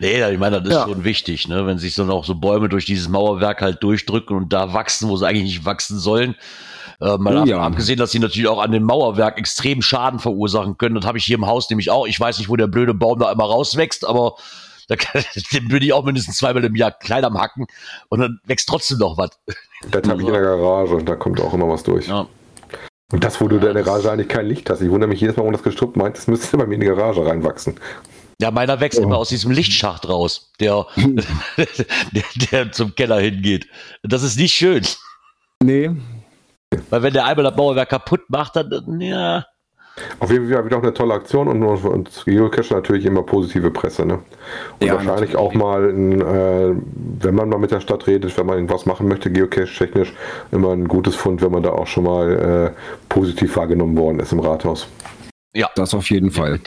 Nee, 0.00 0.30
ich 0.30 0.38
meine, 0.38 0.60
das 0.60 0.68
ist 0.68 0.74
ja. 0.74 0.84
schon 0.84 1.04
wichtig, 1.04 1.48
ne? 1.48 1.66
wenn 1.66 1.78
sich 1.78 1.94
dann 1.94 2.10
auch 2.10 2.24
so 2.24 2.34
Bäume 2.34 2.68
durch 2.68 2.84
dieses 2.84 3.08
Mauerwerk 3.08 3.60
halt 3.60 3.82
durchdrücken 3.82 4.36
und 4.36 4.52
da 4.52 4.72
wachsen, 4.72 5.08
wo 5.08 5.16
sie 5.16 5.26
eigentlich 5.26 5.44
nicht 5.44 5.64
wachsen 5.64 5.98
sollen. 5.98 6.36
Äh, 7.00 7.16
mal 7.16 7.48
ja. 7.48 7.60
abgesehen, 7.60 7.98
dass 7.98 8.10
sie 8.10 8.18
natürlich 8.18 8.48
auch 8.48 8.60
an 8.60 8.72
dem 8.72 8.82
Mauerwerk 8.82 9.38
extrem 9.38 9.82
Schaden 9.82 10.18
verursachen 10.18 10.78
können. 10.78 10.96
Das 10.96 11.06
habe 11.06 11.18
ich 11.18 11.24
hier 11.24 11.36
im 11.36 11.46
Haus 11.46 11.70
nämlich 11.70 11.90
auch. 11.90 12.06
Ich 12.06 12.18
weiß 12.18 12.38
nicht, 12.38 12.48
wo 12.48 12.56
der 12.56 12.66
blöde 12.66 12.94
Baum 12.94 13.18
da 13.20 13.30
einmal 13.30 13.48
rauswächst, 13.48 14.06
aber 14.06 14.34
da 14.88 14.96
kann, 14.96 15.22
den 15.52 15.70
würde 15.70 15.86
ich 15.86 15.92
auch 15.92 16.04
mindestens 16.04 16.38
zweimal 16.38 16.64
im 16.64 16.74
Jahr 16.74 16.90
klein 16.90 17.24
am 17.24 17.40
Hacken 17.40 17.66
und 18.08 18.20
dann 18.20 18.40
wächst 18.46 18.68
trotzdem 18.68 18.98
noch 18.98 19.16
was. 19.16 19.30
Das 19.90 20.08
habe 20.08 20.20
ich 20.20 20.26
in 20.26 20.32
der 20.32 20.42
Garage 20.42 20.94
und 20.94 21.08
da 21.08 21.14
kommt 21.14 21.40
auch 21.40 21.54
immer 21.54 21.68
was 21.68 21.84
durch. 21.84 22.08
Ja. 22.08 22.26
Und 23.12 23.24
das, 23.24 23.40
wo 23.40 23.48
du 23.48 23.56
in 23.56 23.62
der 23.62 23.74
Garage 23.74 24.10
eigentlich 24.10 24.28
kein 24.28 24.46
Licht 24.46 24.68
hast. 24.68 24.82
Ich 24.82 24.90
wundere 24.90 25.08
mich 25.08 25.20
jedes 25.20 25.36
Mal, 25.36 25.44
wo 25.44 25.50
das 25.50 25.62
gestruppt 25.62 25.96
meint, 25.96 26.16
das 26.16 26.26
müsste 26.26 26.56
bei 26.58 26.66
mir 26.66 26.74
in 26.74 26.80
die 26.80 26.86
Garage 26.88 27.24
reinwachsen. 27.24 27.76
Ja, 28.40 28.52
meiner 28.52 28.80
wächst 28.80 29.00
oh. 29.00 29.02
immer 29.02 29.16
aus 29.16 29.30
diesem 29.30 29.50
Lichtschacht 29.50 30.08
raus, 30.08 30.52
der, 30.60 30.86
der, 32.12 32.24
der, 32.50 32.72
zum 32.72 32.94
Keller 32.94 33.18
hingeht. 33.18 33.66
Das 34.02 34.22
ist 34.22 34.38
nicht 34.38 34.54
schön. 34.54 34.82
Nee. 35.62 35.90
Weil 36.90 37.02
wenn 37.02 37.12
der 37.12 37.24
einmal 37.24 37.44
das 37.44 37.56
Mauerwerk 37.56 37.88
kaputt 37.88 38.20
macht, 38.28 38.54
dann, 38.54 39.00
ja. 39.00 39.44
Auf 40.20 40.30
jeden 40.30 40.48
Fall 40.48 40.64
wieder 40.64 40.78
auch 40.78 40.82
eine 40.82 40.94
tolle 40.94 41.14
Aktion 41.14 41.48
und, 41.48 41.62
und 41.64 42.24
Geocache 42.24 42.74
natürlich 42.74 43.04
immer 43.04 43.24
positive 43.24 43.72
Presse. 43.72 44.06
Ne? 44.06 44.20
Und 44.78 44.86
ja, 44.86 44.94
wahrscheinlich 44.94 45.34
auch 45.34 45.54
mal, 45.54 45.90
ein, 45.90 46.20
äh, 46.20 46.74
wenn 47.20 47.34
man 47.34 47.48
mal 47.48 47.58
mit 47.58 47.72
der 47.72 47.80
Stadt 47.80 48.06
redet, 48.06 48.36
wenn 48.38 48.46
man 48.46 48.56
irgendwas 48.56 48.86
machen 48.86 49.08
möchte, 49.08 49.32
Geocache-technisch, 49.32 50.12
immer 50.52 50.72
ein 50.72 50.86
gutes 50.86 51.16
Fund, 51.16 51.42
wenn 51.42 51.50
man 51.50 51.64
da 51.64 51.70
auch 51.70 51.88
schon 51.88 52.04
mal 52.04 52.74
äh, 52.76 52.80
positiv 53.08 53.56
wahrgenommen 53.56 53.96
worden 53.96 54.20
ist 54.20 54.30
im 54.30 54.38
Rathaus. 54.38 54.86
Ja, 55.54 55.68
das 55.74 55.94
auf 55.94 56.08
jeden 56.10 56.30
Fall. 56.30 56.60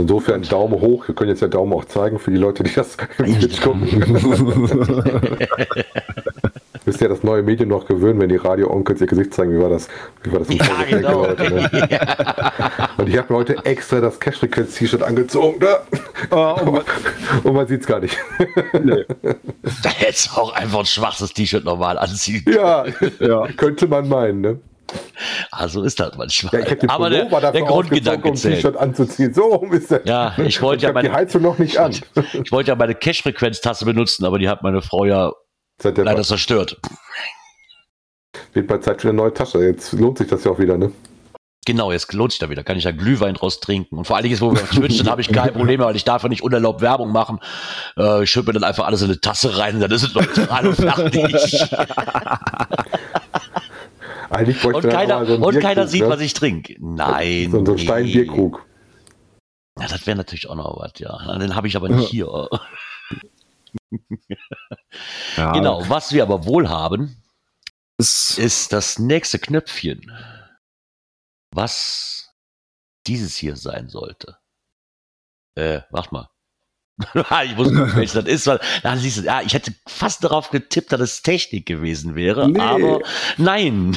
Insofern 0.00 0.42
Daumen 0.42 0.80
hoch. 0.80 1.06
Wir 1.06 1.14
können 1.14 1.28
jetzt 1.30 1.42
ja 1.42 1.48
Daumen 1.48 1.74
auch 1.74 1.84
zeigen 1.84 2.18
für 2.18 2.30
die 2.30 2.38
Leute, 2.38 2.62
die 2.62 2.74
das 2.74 2.96
Twitch 3.16 3.60
gucken. 3.60 3.88
Müsst 6.86 7.00
ihr 7.00 7.08
das 7.10 7.22
neue 7.22 7.42
Medium 7.42 7.68
noch 7.68 7.86
gewöhnen, 7.86 8.18
wenn 8.18 8.30
die 8.30 8.36
Radio-Onkels 8.36 9.02
ihr 9.02 9.06
Gesicht 9.06 9.34
zeigen. 9.34 9.54
Wie 9.54 9.60
war 9.60 9.68
das? 9.68 9.88
Wie 10.22 10.32
war 10.32 10.40
das 10.40 10.48
im 10.48 10.56
ja, 10.56 10.82
genau. 10.88 11.26
Leute, 11.26 11.54
ne? 11.54 11.70
Und 12.96 13.08
ich 13.08 13.16
habe 13.18 13.32
mir 13.32 13.38
heute 13.38 13.64
extra 13.64 14.00
das 14.00 14.18
Cash-Frequenz-T-Shirt 14.18 15.02
angezogen. 15.02 15.60
Da. 15.60 15.82
Oh, 16.30 16.56
oh 16.66 16.80
und 17.48 17.54
man 17.54 17.66
sieht 17.68 17.82
es 17.82 17.86
gar 17.86 18.00
nicht. 18.00 18.16
Nee. 18.82 19.04
Da 19.82 19.90
hättest 19.90 20.28
du 20.28 20.40
auch 20.40 20.54
einfach 20.54 20.80
ein 20.80 20.86
schwaches 20.86 21.32
T-Shirt 21.32 21.64
normal 21.64 21.98
anziehen. 21.98 22.44
Ja, 22.46 22.84
ja, 23.20 23.46
könnte 23.56 23.86
man 23.86 24.08
meinen, 24.08 24.40
ne? 24.40 24.58
Also 25.54 25.82
ist 25.82 26.00
das 26.00 26.16
manchmal. 26.16 26.62
Ja, 26.62 26.72
ich 26.72 26.90
Aber 26.90 27.10
der, 27.10 27.26
der 27.26 27.62
Grundgedanke 27.62 28.26
um 28.26 28.34
T-Shirt 28.34 28.74
anzuziehen. 28.74 29.34
So 29.34 29.54
rum 29.54 29.70
ist 29.74 29.90
das. 29.90 30.00
Ja, 30.06 30.34
ich 30.38 30.62
wollte 30.62 30.86
ja 30.86 30.92
meine, 30.94 31.10
die 31.10 31.14
Heizung 31.14 31.42
noch 31.42 31.58
nicht 31.58 31.76
an. 31.76 31.94
Ich 32.42 32.50
wollte 32.50 32.70
ja 32.70 32.74
meine 32.74 32.94
Cash-Frequenz-Tasse 32.94 33.84
benutzen, 33.84 34.24
aber 34.24 34.38
die 34.38 34.48
hat 34.48 34.62
meine 34.62 34.80
Frau 34.80 35.04
ja 35.04 35.30
leider 35.82 36.04
Fall. 36.04 36.24
zerstört. 36.24 36.80
Wird 38.54 38.66
bei 38.66 38.78
Zeit 38.78 39.02
für 39.02 39.10
eine 39.10 39.18
neue 39.18 39.34
Tasche. 39.34 39.58
Jetzt 39.58 39.92
lohnt 39.92 40.16
sich 40.16 40.28
das 40.28 40.42
ja 40.44 40.52
auch 40.52 40.58
wieder, 40.58 40.78
ne? 40.78 40.90
Genau, 41.66 41.92
jetzt 41.92 42.10
lohnt 42.14 42.32
sich 42.32 42.40
da 42.40 42.48
wieder. 42.48 42.64
Kann 42.64 42.78
ich 42.78 42.84
ja 42.84 42.90
Glühwein 42.90 43.34
draus 43.34 43.60
trinken. 43.60 43.98
Und 43.98 44.06
vor 44.06 44.16
allen 44.16 44.24
Dingen, 44.24 44.40
wo 44.40 44.52
wir 44.52 44.64
Twitch 44.64 44.98
dann 45.02 45.10
habe 45.10 45.20
ich 45.20 45.28
kein 45.28 45.52
Problem 45.52 45.80
weil 45.80 45.96
ich 45.96 46.04
darf 46.04 46.22
ja 46.22 46.30
nicht 46.30 46.42
unerlaubt 46.42 46.80
Werbung 46.80 47.12
machen. 47.12 47.40
Äh, 47.98 48.24
ich 48.24 48.30
schütte 48.30 48.46
mir 48.46 48.52
dann 48.54 48.64
einfach 48.64 48.86
alles 48.86 49.02
in 49.02 49.08
eine 49.10 49.20
Tasse 49.20 49.58
rein 49.58 49.74
und 49.74 49.82
dann 49.82 49.90
ist 49.90 50.02
es 50.02 50.14
neutral 50.14 50.66
und 50.66 50.76
fertig. 50.76 51.68
Eigentlich 54.42 54.64
und 54.64 54.88
keiner, 54.88 55.26
so 55.26 55.34
und 55.36 55.60
keiner 55.60 55.86
sieht, 55.86 56.02
ne? 56.02 56.08
was 56.08 56.20
ich 56.20 56.34
trinke. 56.34 56.76
Nein. 56.80 57.50
So, 57.50 57.64
so 57.64 57.72
ein 57.72 57.78
Steinbierkrug. 57.78 58.66
Ja, 59.78 59.88
das 59.88 60.06
wäre 60.06 60.16
natürlich 60.16 60.48
auch 60.48 60.54
noch 60.54 60.78
was, 60.78 60.92
ja. 60.98 61.38
Den 61.38 61.54
habe 61.54 61.66
ich 61.66 61.76
aber 61.76 61.88
nicht 61.88 62.08
hier. 62.10 62.48
ja. 65.36 65.52
Genau, 65.52 65.88
was 65.88 66.12
wir 66.12 66.22
aber 66.22 66.44
wohl 66.46 66.68
haben, 66.68 67.16
ist, 67.98 68.38
ist 68.38 68.72
das 68.72 68.98
nächste 68.98 69.38
Knöpfchen, 69.38 70.12
was 71.52 72.34
dieses 73.06 73.36
hier 73.36 73.56
sein 73.56 73.88
sollte. 73.88 74.38
Äh, 75.54 75.80
warte 75.90 76.12
mal. 76.12 76.28
ich 77.44 77.56
muss 77.56 77.68
gucken, 77.68 77.96
welches 77.96 78.12
das 78.12 78.26
ist. 78.26 78.46
Weil, 78.46 78.60
na, 78.82 78.96
siehst 78.96 79.18
du, 79.18 79.22
ja, 79.22 79.40
ich 79.42 79.54
hätte 79.54 79.74
fast 79.86 80.24
darauf 80.24 80.50
getippt, 80.50 80.92
dass 80.92 81.00
es 81.00 81.22
Technik 81.22 81.66
gewesen 81.66 82.14
wäre, 82.14 82.48
nee. 82.48 82.60
aber 82.60 83.00
nein. 83.38 83.96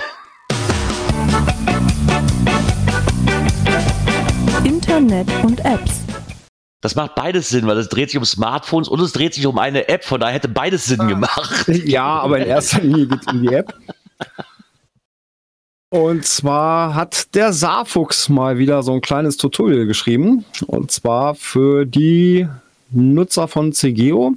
Internet 4.64 5.28
und 5.44 5.64
Apps. 5.66 6.02
Das 6.82 6.96
macht 6.96 7.16
beides 7.16 7.50
Sinn, 7.50 7.66
weil 7.66 7.78
es 7.78 7.90
dreht 7.90 8.12
sich 8.12 8.18
um 8.18 8.26
Smartphones 8.26 8.88
und 8.88 9.00
es 9.00 9.12
dreht 9.12 9.34
sich 9.34 9.48
um 9.48 9.58
eine 9.58 9.90
App, 9.90 10.04
von 10.04 10.20
daher 10.20 10.36
hätte 10.36 10.48
beides 10.48 10.86
Sinn 10.86 11.08
gemacht. 11.08 11.68
Ja, 11.86 12.06
aber 12.20 12.40
in 12.40 12.48
erster 12.48 12.82
Linie 12.82 13.08
geht 13.08 13.22
es 13.22 13.28
um 13.34 13.42
die 13.42 13.54
App. 13.54 13.74
Und 15.90 16.26
zwar 16.26 16.94
hat 16.94 17.34
der 17.36 17.54
Saarfuchs 17.54 18.30
mal 18.30 18.58
wieder 18.58 18.84
so 18.84 18.94
ein 18.94 19.02
kleines 19.02 19.38
Tutorial 19.38 19.86
geschrieben. 19.86 20.46
Und 20.68 20.92
zwar 20.92 21.36
für 21.36 21.86
die 21.86 22.48
Nutzer 22.92 23.48
von 23.48 23.74
CGO, 23.74 24.36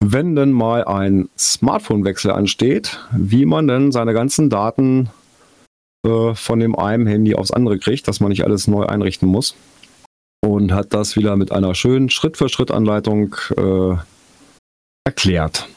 wenn 0.00 0.36
denn 0.36 0.52
mal 0.52 0.84
ein 0.84 1.28
Smartphone-Wechsel 1.38 2.30
ansteht, 2.30 3.00
wie 3.12 3.46
man 3.46 3.66
denn 3.66 3.92
seine 3.92 4.12
ganzen 4.12 4.50
Daten 4.50 5.08
äh, 6.04 6.34
von 6.34 6.60
dem 6.60 6.78
einen 6.78 7.06
Handy 7.06 7.34
aufs 7.34 7.50
andere 7.50 7.78
kriegt, 7.78 8.06
dass 8.08 8.20
man 8.20 8.30
nicht 8.30 8.44
alles 8.44 8.66
neu 8.66 8.84
einrichten 8.84 9.28
muss. 9.28 9.54
Und 10.44 10.72
hat 10.72 10.92
das 10.92 11.16
wieder 11.16 11.36
mit 11.36 11.52
einer 11.52 11.74
schönen 11.74 12.10
Schritt-für-Schritt-Anleitung 12.10 13.34
äh, 13.56 13.96
erklärt. 15.04 15.68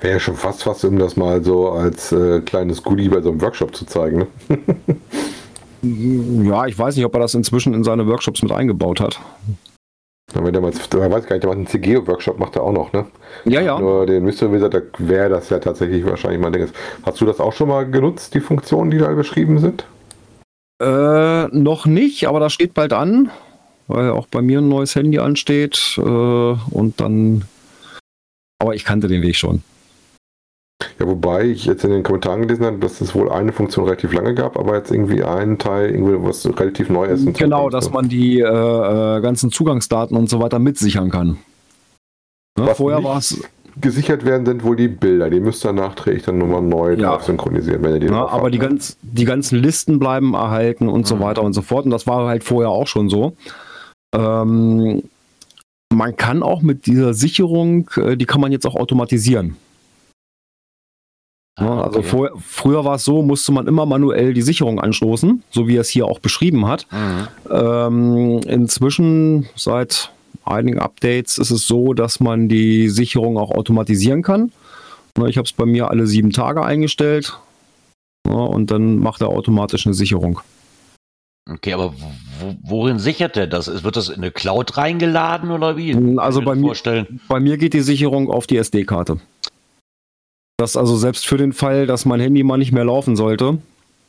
Wäre 0.00 0.14
ja 0.14 0.20
schon 0.20 0.36
fast 0.36 0.66
was, 0.66 0.84
um 0.84 0.98
das 0.98 1.16
mal 1.16 1.42
so 1.42 1.70
als 1.70 2.12
äh, 2.12 2.40
kleines 2.40 2.82
Goodie 2.82 3.08
bei 3.08 3.22
so 3.22 3.30
einem 3.30 3.40
Workshop 3.40 3.74
zu 3.74 3.86
zeigen. 3.86 4.26
Ne? 4.50 4.58
ja, 6.50 6.66
ich 6.66 6.78
weiß 6.78 6.96
nicht, 6.96 7.06
ob 7.06 7.14
er 7.14 7.20
das 7.20 7.34
inzwischen 7.34 7.72
in 7.72 7.82
seine 7.82 8.06
Workshops 8.06 8.42
mit 8.42 8.52
eingebaut 8.52 9.00
hat. 9.00 9.18
Wenn 10.44 10.52
der 10.52 10.62
mal, 10.62 10.72
weiß 10.72 10.90
gar 10.90 11.10
nicht, 11.10 11.42
der 11.42 11.48
macht 11.48 11.58
einen 11.58 11.66
CGO-Workshop, 11.66 12.38
macht 12.38 12.56
er 12.56 12.62
auch 12.62 12.72
noch, 12.72 12.92
ne? 12.92 13.06
Ja, 13.44 13.60
ja. 13.60 13.78
Nur 13.78 14.06
den 14.06 14.24
Mystery 14.24 14.52
Wizard, 14.52 14.74
da 14.74 14.80
wäre 14.98 15.28
das 15.28 15.50
ja 15.50 15.58
tatsächlich 15.58 16.04
wahrscheinlich 16.04 16.40
mein 16.40 16.52
Ding. 16.52 16.68
Hast 17.04 17.20
du 17.20 17.26
das 17.26 17.40
auch 17.40 17.52
schon 17.52 17.68
mal 17.68 17.88
genutzt, 17.88 18.34
die 18.34 18.40
Funktionen, 18.40 18.90
die 18.90 18.98
da 18.98 19.08
beschrieben 19.12 19.58
sind? 19.58 19.86
Äh, 20.80 21.46
noch 21.48 21.86
nicht, 21.86 22.28
aber 22.28 22.40
das 22.40 22.52
steht 22.52 22.74
bald 22.74 22.92
an, 22.92 23.30
weil 23.86 24.10
auch 24.10 24.26
bei 24.26 24.42
mir 24.42 24.58
ein 24.58 24.68
neues 24.68 24.94
Handy 24.94 25.18
ansteht. 25.18 25.96
Äh, 25.98 26.00
und 26.00 26.94
dann. 26.98 27.44
Aber 28.58 28.74
ich 28.74 28.84
kannte 28.84 29.08
den 29.08 29.22
Weg 29.22 29.36
schon. 29.36 29.62
Ja, 30.98 31.06
wobei 31.06 31.46
ich 31.46 31.64
jetzt 31.64 31.84
in 31.84 31.90
den 31.90 32.02
Kommentaren 32.02 32.42
gelesen 32.42 32.66
habe, 32.66 32.78
dass 32.78 33.00
es 33.00 33.14
wohl 33.14 33.30
eine 33.30 33.52
Funktion 33.52 33.84
relativ 33.84 34.12
lange 34.12 34.34
gab, 34.34 34.58
aber 34.58 34.76
jetzt 34.76 34.90
irgendwie 34.90 35.22
ein 35.22 35.58
Teil, 35.58 35.90
irgendwie 35.90 36.22
was 36.22 36.46
relativ 36.46 36.90
neu 36.90 37.06
ist. 37.06 37.26
Genau, 37.34 37.70
dass 37.70 37.90
man 37.90 38.08
die 38.08 38.40
äh, 38.40 38.44
äh, 38.44 39.20
ganzen 39.20 39.50
Zugangsdaten 39.50 40.16
und 40.16 40.28
so 40.28 40.40
weiter 40.40 40.58
mitsichern 40.58 41.10
kann. 41.10 41.38
Ne? 42.58 42.74
Vorher 42.74 43.02
war 43.02 43.18
es. 43.18 43.42
Gesichert 43.78 44.24
werden 44.24 44.46
sind 44.46 44.64
wohl 44.64 44.76
die 44.76 44.88
Bilder, 44.88 45.28
die 45.28 45.38
müsst 45.38 45.64
ihr 45.66 45.72
nachträglich 45.72 46.22
dann 46.22 46.38
nochmal 46.38 46.62
neu 46.62 46.94
ja. 46.94 47.20
synchronisieren, 47.20 47.82
wenn 47.82 47.92
ihr 47.94 48.00
die 48.00 48.06
ja, 48.06 48.26
Aber 48.26 48.50
die, 48.50 48.58
ganz, 48.58 48.96
die 49.02 49.26
ganzen 49.26 49.58
Listen 49.58 49.98
bleiben 49.98 50.32
erhalten 50.32 50.88
und 50.88 51.00
mhm. 51.00 51.04
so 51.04 51.20
weiter 51.20 51.42
und 51.42 51.52
so 51.52 51.60
fort. 51.60 51.84
Und 51.84 51.90
das 51.90 52.06
war 52.06 52.26
halt 52.26 52.42
vorher 52.42 52.70
auch 52.70 52.86
schon 52.86 53.10
so. 53.10 53.34
Ähm, 54.14 55.02
man 55.92 56.16
kann 56.16 56.42
auch 56.42 56.62
mit 56.62 56.86
dieser 56.86 57.12
Sicherung, 57.12 57.90
äh, 57.96 58.16
die 58.16 58.24
kann 58.24 58.40
man 58.40 58.50
jetzt 58.50 58.66
auch 58.66 58.76
automatisieren. 58.76 59.56
Ja, 61.58 61.82
also 61.82 62.00
okay. 62.00 62.08
vor, 62.08 62.30
früher 62.46 62.84
war 62.84 62.96
es 62.96 63.04
so, 63.04 63.22
musste 63.22 63.50
man 63.50 63.66
immer 63.66 63.86
manuell 63.86 64.34
die 64.34 64.42
Sicherung 64.42 64.78
anstoßen, 64.78 65.42
so 65.50 65.68
wie 65.68 65.76
er 65.76 65.80
es 65.80 65.88
hier 65.88 66.06
auch 66.06 66.18
beschrieben 66.18 66.66
hat. 66.66 66.86
Mhm. 66.90 67.28
Ähm, 67.50 68.40
inzwischen, 68.46 69.48
seit 69.56 70.10
einigen 70.44 70.78
Updates, 70.78 71.38
ist 71.38 71.50
es 71.50 71.66
so, 71.66 71.94
dass 71.94 72.20
man 72.20 72.48
die 72.48 72.88
Sicherung 72.90 73.38
auch 73.38 73.50
automatisieren 73.50 74.22
kann. 74.22 74.52
Na, 75.16 75.26
Ich 75.26 75.38
habe 75.38 75.46
es 75.46 75.52
bei 75.52 75.64
mir 75.64 75.90
alle 75.90 76.06
sieben 76.06 76.30
Tage 76.30 76.62
eingestellt. 76.62 77.38
Ja, 78.28 78.34
und 78.34 78.70
dann 78.70 78.98
macht 78.98 79.22
er 79.22 79.28
automatisch 79.28 79.86
eine 79.86 79.94
Sicherung. 79.94 80.40
Okay, 81.48 81.74
aber 81.74 81.94
wo, 82.40 82.56
worin 82.62 82.98
sichert 82.98 83.36
er 83.36 83.46
das? 83.46 83.84
Wird 83.84 83.96
das 83.96 84.08
in 84.08 84.16
eine 84.16 84.32
Cloud 84.32 84.76
reingeladen 84.76 85.52
oder 85.52 85.76
wie? 85.76 86.18
Also 86.18 86.42
bei 86.42 86.56
mir 86.56 86.74
bei 87.28 87.38
mir 87.38 87.56
geht 87.56 87.72
die 87.72 87.82
Sicherung 87.82 88.30
auf 88.30 88.48
die 88.48 88.56
SD-Karte. 88.56 89.20
Das 90.58 90.74
also 90.76 90.96
selbst 90.96 91.26
für 91.26 91.36
den 91.36 91.52
Fall, 91.52 91.86
dass 91.86 92.06
mein 92.06 92.18
Handy 92.18 92.42
mal 92.42 92.56
nicht 92.56 92.72
mehr 92.72 92.84
laufen 92.84 93.14
sollte, 93.14 93.58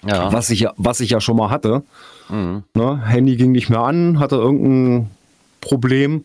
Ja. 0.06 0.32
was 0.32 0.50
ich 0.50 0.62
ja, 0.62 0.74
was 0.78 1.02
ich 1.02 1.10
ja 1.10 1.20
schon 1.20 1.36
mal 1.36 1.50
hatte. 1.50 1.84
Mhm. 2.30 2.64
Ne? 2.74 3.02
Handy 3.06 3.36
ging 3.36 3.52
nicht 3.52 3.70
mehr 3.70 3.82
an, 3.82 4.20
hatte 4.20 4.38
irgendein 4.38 5.10
Problem. 5.60 6.24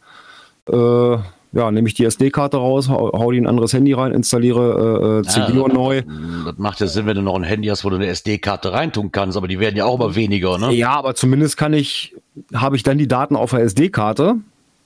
Äh, 0.71 1.17
ja, 1.55 1.71
nehme 1.71 1.89
ich 1.89 1.95
die 1.95 2.05
SD-Karte 2.05 2.57
raus, 2.57 2.89
hau, 2.89 3.11
hau 3.13 3.31
die 3.33 3.39
in 3.39 3.45
ein 3.45 3.49
anderes 3.49 3.73
Handy 3.73 3.93
rein, 3.95 4.13
installiere 4.13 5.21
äh, 5.25 5.29
äh, 5.29 5.29
CPU 5.29 5.67
Ja, 5.67 5.75
neu. 5.75 6.03
Das 6.47 6.57
macht 6.57 6.81
ja 6.81 6.87
Sinn, 6.87 7.05
wenn 7.07 7.17
du 7.17 7.23
noch 7.23 7.35
ein 7.35 7.43
Handy 7.43 7.67
hast, 7.69 7.85
wo 7.85 7.91
du 7.91 7.97
eine 7.97 8.07
SD-Karte 8.07 8.73
reintun 8.73 9.11
kannst, 9.11 9.37
aber 9.37 9.49
die 9.49 9.59
werden 9.59 9.77
ja 9.77 9.85
auch 9.87 9.97
immer 9.97 10.15
weniger, 10.15 10.57
ne? 10.57 10.73
Ja, 10.73 10.93
aber 10.93 11.15
zumindest 11.17 11.57
kann 11.57 11.73
ich, 11.75 12.15
habe 12.55 12.77
ich 12.77 12.85
dann 12.85 12.97
die 12.97 13.09
Daten 13.09 13.35
auf 13.37 13.51
der 13.51 13.61
SD-Karte, 13.61 14.37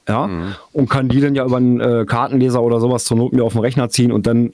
ja, 0.08 0.26
Mhm. 0.26 0.54
und 0.72 0.88
kann 0.88 1.08
die 1.10 1.20
dann 1.20 1.34
ja 1.34 1.44
über 1.44 1.58
einen 1.58 1.78
äh, 1.80 2.04
Kartenleser 2.06 2.62
oder 2.62 2.80
sowas 2.80 3.04
zur 3.04 3.18
Not 3.18 3.32
mir 3.34 3.44
auf 3.44 3.52
den 3.52 3.60
Rechner 3.60 3.88
ziehen 3.90 4.10
und 4.10 4.26
dann 4.26 4.52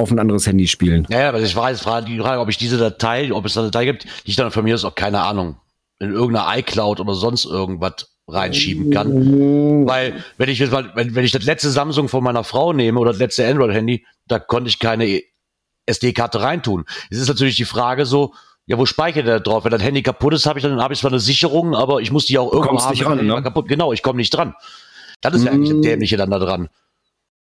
auf 0.00 0.10
ein 0.10 0.18
anderes 0.18 0.46
Handy 0.46 0.66
spielen. 0.66 1.06
Ja, 1.10 1.28
aber 1.28 1.40
ich 1.40 1.54
Frage, 1.54 2.06
die 2.06 2.18
Frage, 2.18 2.40
ob 2.40 2.48
ich 2.48 2.58
diese 2.58 2.78
Datei, 2.78 3.32
ob 3.32 3.44
es 3.44 3.56
eine 3.56 3.70
Datei 3.70 3.84
gibt, 3.84 4.04
die 4.04 4.30
ich 4.30 4.36
dann 4.36 4.50
von 4.50 4.64
mir 4.64 4.74
ist 4.74 4.84
auch 4.84 4.94
keine 4.94 5.20
Ahnung, 5.20 5.56
in 5.98 6.12
irgendeiner 6.12 6.58
iCloud 6.58 7.00
oder 7.00 7.14
sonst 7.14 7.44
irgendwas 7.44 8.08
reinschieben 8.26 8.90
kann. 8.90 9.86
Weil, 9.86 10.24
wenn 10.38 10.48
ich 10.48 10.58
jetzt 10.58 10.72
mal, 10.72 10.90
wenn, 10.94 11.14
wenn 11.14 11.24
ich 11.24 11.32
das 11.32 11.44
letzte 11.44 11.70
Samsung 11.70 12.08
von 12.08 12.22
meiner 12.22 12.44
Frau 12.44 12.72
nehme 12.72 12.98
oder 12.98 13.10
das 13.10 13.20
letzte 13.20 13.46
Android-Handy, 13.46 14.04
da 14.26 14.38
konnte 14.38 14.68
ich 14.68 14.78
keine 14.78 15.22
SD-Karte 15.86 16.40
reintun. 16.40 16.84
Es 17.10 17.18
ist 17.18 17.28
natürlich 17.28 17.56
die 17.56 17.64
Frage 17.64 18.06
so, 18.06 18.34
ja, 18.66 18.78
wo 18.78 18.86
speichert 18.86 19.26
der 19.26 19.40
drauf? 19.40 19.64
Wenn 19.64 19.72
das 19.72 19.82
Handy 19.82 20.02
kaputt 20.02 20.32
ist, 20.32 20.46
habe 20.46 20.58
ich 20.58 20.62
dann 20.62 20.80
habe 20.80 20.94
ich 20.94 21.00
zwar 21.00 21.10
eine 21.10 21.18
Sicherung, 21.18 21.74
aber 21.74 22.00
ich 22.00 22.12
muss 22.12 22.26
die 22.26 22.38
auch 22.38 22.52
irgendwo 22.52 22.80
haben. 22.80 22.90
nicht 22.90 23.04
ran, 23.04 23.26
ne? 23.26 23.42
kaputt. 23.42 23.68
Genau, 23.68 23.92
ich 23.92 24.02
komme 24.02 24.18
nicht 24.18 24.30
dran. 24.30 24.54
Das 25.20 25.34
ist 25.34 25.44
ja 25.44 25.50
eigentlich 25.50 25.70
das 25.70 25.78
Mm. 25.78 25.82
Dämliche 25.82 26.16
dann 26.16 26.30
da 26.30 26.38
dran. 26.38 26.68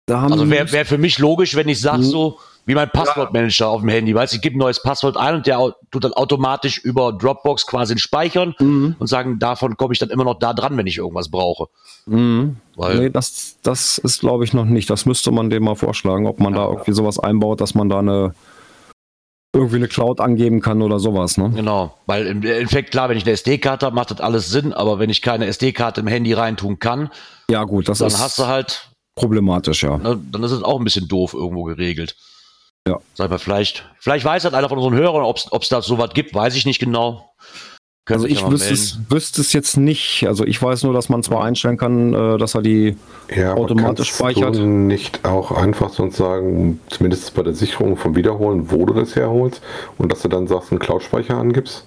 Da 0.10 0.22
haben 0.22 0.34
Also 0.34 0.50
wäre 0.50 0.72
wär 0.72 0.86
für 0.86 0.98
mich 0.98 1.20
logisch, 1.20 1.56
wenn 1.56 1.70
ich 1.70 1.80
sage 1.80 2.00
Mhm. 2.00 2.04
so, 2.04 2.40
wie 2.66 2.76
mein 2.76 2.90
Passwortmanager 2.90 3.68
auf 3.70 3.82
dem 3.82 3.90
Handy, 3.90 4.14
weißt 4.14 4.34
du, 4.34 4.36
ich 4.38 4.42
gebe 4.42 4.56
ein 4.56 4.60
neues 4.60 4.82
Passwort 4.82 5.18
ein 5.18 5.36
und 5.36 5.48
der 5.48 5.74
tut 5.92 6.04
dann 6.04 6.14
automatisch 6.14 6.78
über 6.80 7.14
Dropbox 7.14 7.66
quasi 7.66 7.98
speichern 7.98 8.54
Mhm. 8.60 8.96
und 9.00 9.08
sagen, 9.08 9.40
davon 9.40 9.78
komme 9.78 9.94
ich 9.94 10.00
dann 10.00 10.10
immer 10.10 10.24
noch 10.24 10.40
da 10.40 10.54
dran, 10.54 10.78
wenn 10.78 10.88
ich 10.88 10.98
irgendwas 10.98 11.30
brauche. 11.30 11.68
Mhm. 12.06 12.58
Weil, 12.76 12.98
Nee, 13.00 13.10
das, 13.10 13.58
das 13.64 13.98
ist, 14.00 14.20
glaube 14.22 14.44
ich, 14.46 14.54
noch 14.54 14.66
nicht. 14.66 14.90
Das 14.90 15.06
müsste 15.06 15.32
man 15.32 15.50
dem 15.50 15.64
mal 15.64 15.76
vorschlagen, 15.76 16.28
ob 16.28 16.40
man 16.40 16.54
da 16.54 16.66
irgendwie 16.66 16.94
sowas 16.94 17.20
einbaut, 17.20 17.62
dass 17.62 17.76
man 17.76 17.90
da 17.90 18.00
eine 18.00 18.34
irgendwie 19.56 19.78
eine 19.78 19.88
Cloud 19.88 20.20
angeben 20.22 20.62
kann 20.62 20.82
oder 20.84 21.00
sowas. 21.00 21.38
Ne? 21.38 21.50
Genau, 21.56 21.96
weil 22.06 22.28
im 22.28 22.44
Endeffekt, 22.44 22.92
klar, 22.92 23.10
wenn 23.10 23.18
ich 23.18 23.24
eine 23.24 23.32
SD-Karte 23.34 23.86
habe, 23.88 23.96
macht 23.96 24.12
das 24.12 24.22
alles 24.22 24.50
Sinn, 24.50 24.74
aber 24.74 25.00
wenn 25.00 25.10
ich 25.10 25.24
keine 25.24 25.48
SD-Karte 25.48 26.02
im 26.02 26.08
Handy 26.08 26.34
reintun 26.34 26.78
kann, 26.78 27.10
Ja, 27.50 27.64
gut, 27.64 27.90
das 27.90 27.98
dann 27.98 28.10
ist 28.10 28.20
hast 28.20 28.38
du 28.38 28.46
halt, 28.46 28.90
problematisch, 29.20 29.84
ja. 29.84 29.98
ne, 29.98 30.20
dann 30.32 30.44
ist 30.44 30.52
es 30.52 30.64
auch 30.64 30.80
ein 30.80 30.84
bisschen 30.84 31.08
doof 31.08 31.34
irgendwo 31.34 31.64
geregelt. 31.64 32.16
Ja. 32.88 33.00
Sag 33.14 33.30
mal, 33.30 33.38
vielleicht, 33.38 33.86
vielleicht 34.00 34.26
weiß 34.26 34.46
halt 34.46 34.54
einer 34.54 34.70
von 34.70 34.78
unseren 34.78 34.96
Hörern, 34.96 35.24
ob 35.24 35.62
es 35.62 35.70
da 35.70 35.82
sowas 35.82 36.12
gibt, 36.14 36.34
weiß 36.34 36.56
ich 36.56 36.66
nicht 36.66 36.80
genau. 36.80 37.30
Können 38.06 38.24
Also 38.24 38.28
ich 38.28 38.42
ja 38.42 38.52
wüsste 38.52 38.74
es, 38.74 38.98
wüsste 39.10 39.42
es 39.42 39.54
jetzt 39.54 39.78
nicht. 39.78 40.26
Also 40.26 40.44
ich 40.44 40.60
weiß 40.60 40.84
nur, 40.84 40.94
dass 40.94 41.10
man 41.10 41.22
zwar 41.22 41.44
einstellen 41.44 41.78
kann, 41.78 42.14
äh, 42.14 42.38
dass 42.40 42.56
er 42.56 42.64
die 42.64 42.98
Ja, 43.36 43.54
Automatisch 43.54 44.10
speichert. 44.10 44.56
Du 44.56 44.66
nicht 44.66 45.26
auch 45.26 45.52
einfach 45.52 45.92
sonst 45.92 46.18
sagen, 46.18 46.80
zumindest 46.90 47.36
bei 47.36 47.44
der 47.44 47.54
Sicherung 47.54 47.98
vom 47.98 48.16
Wiederholen, 48.16 48.72
wo 48.72 48.86
du 48.88 48.96
das 48.96 49.16
herholst 49.16 49.62
und 50.00 50.12
dass 50.12 50.24
du 50.24 50.28
dann 50.28 50.48
sagst, 50.48 50.72
einen 50.72 50.80
Cloud-Speicher 50.80 51.38
angibst? 51.38 51.86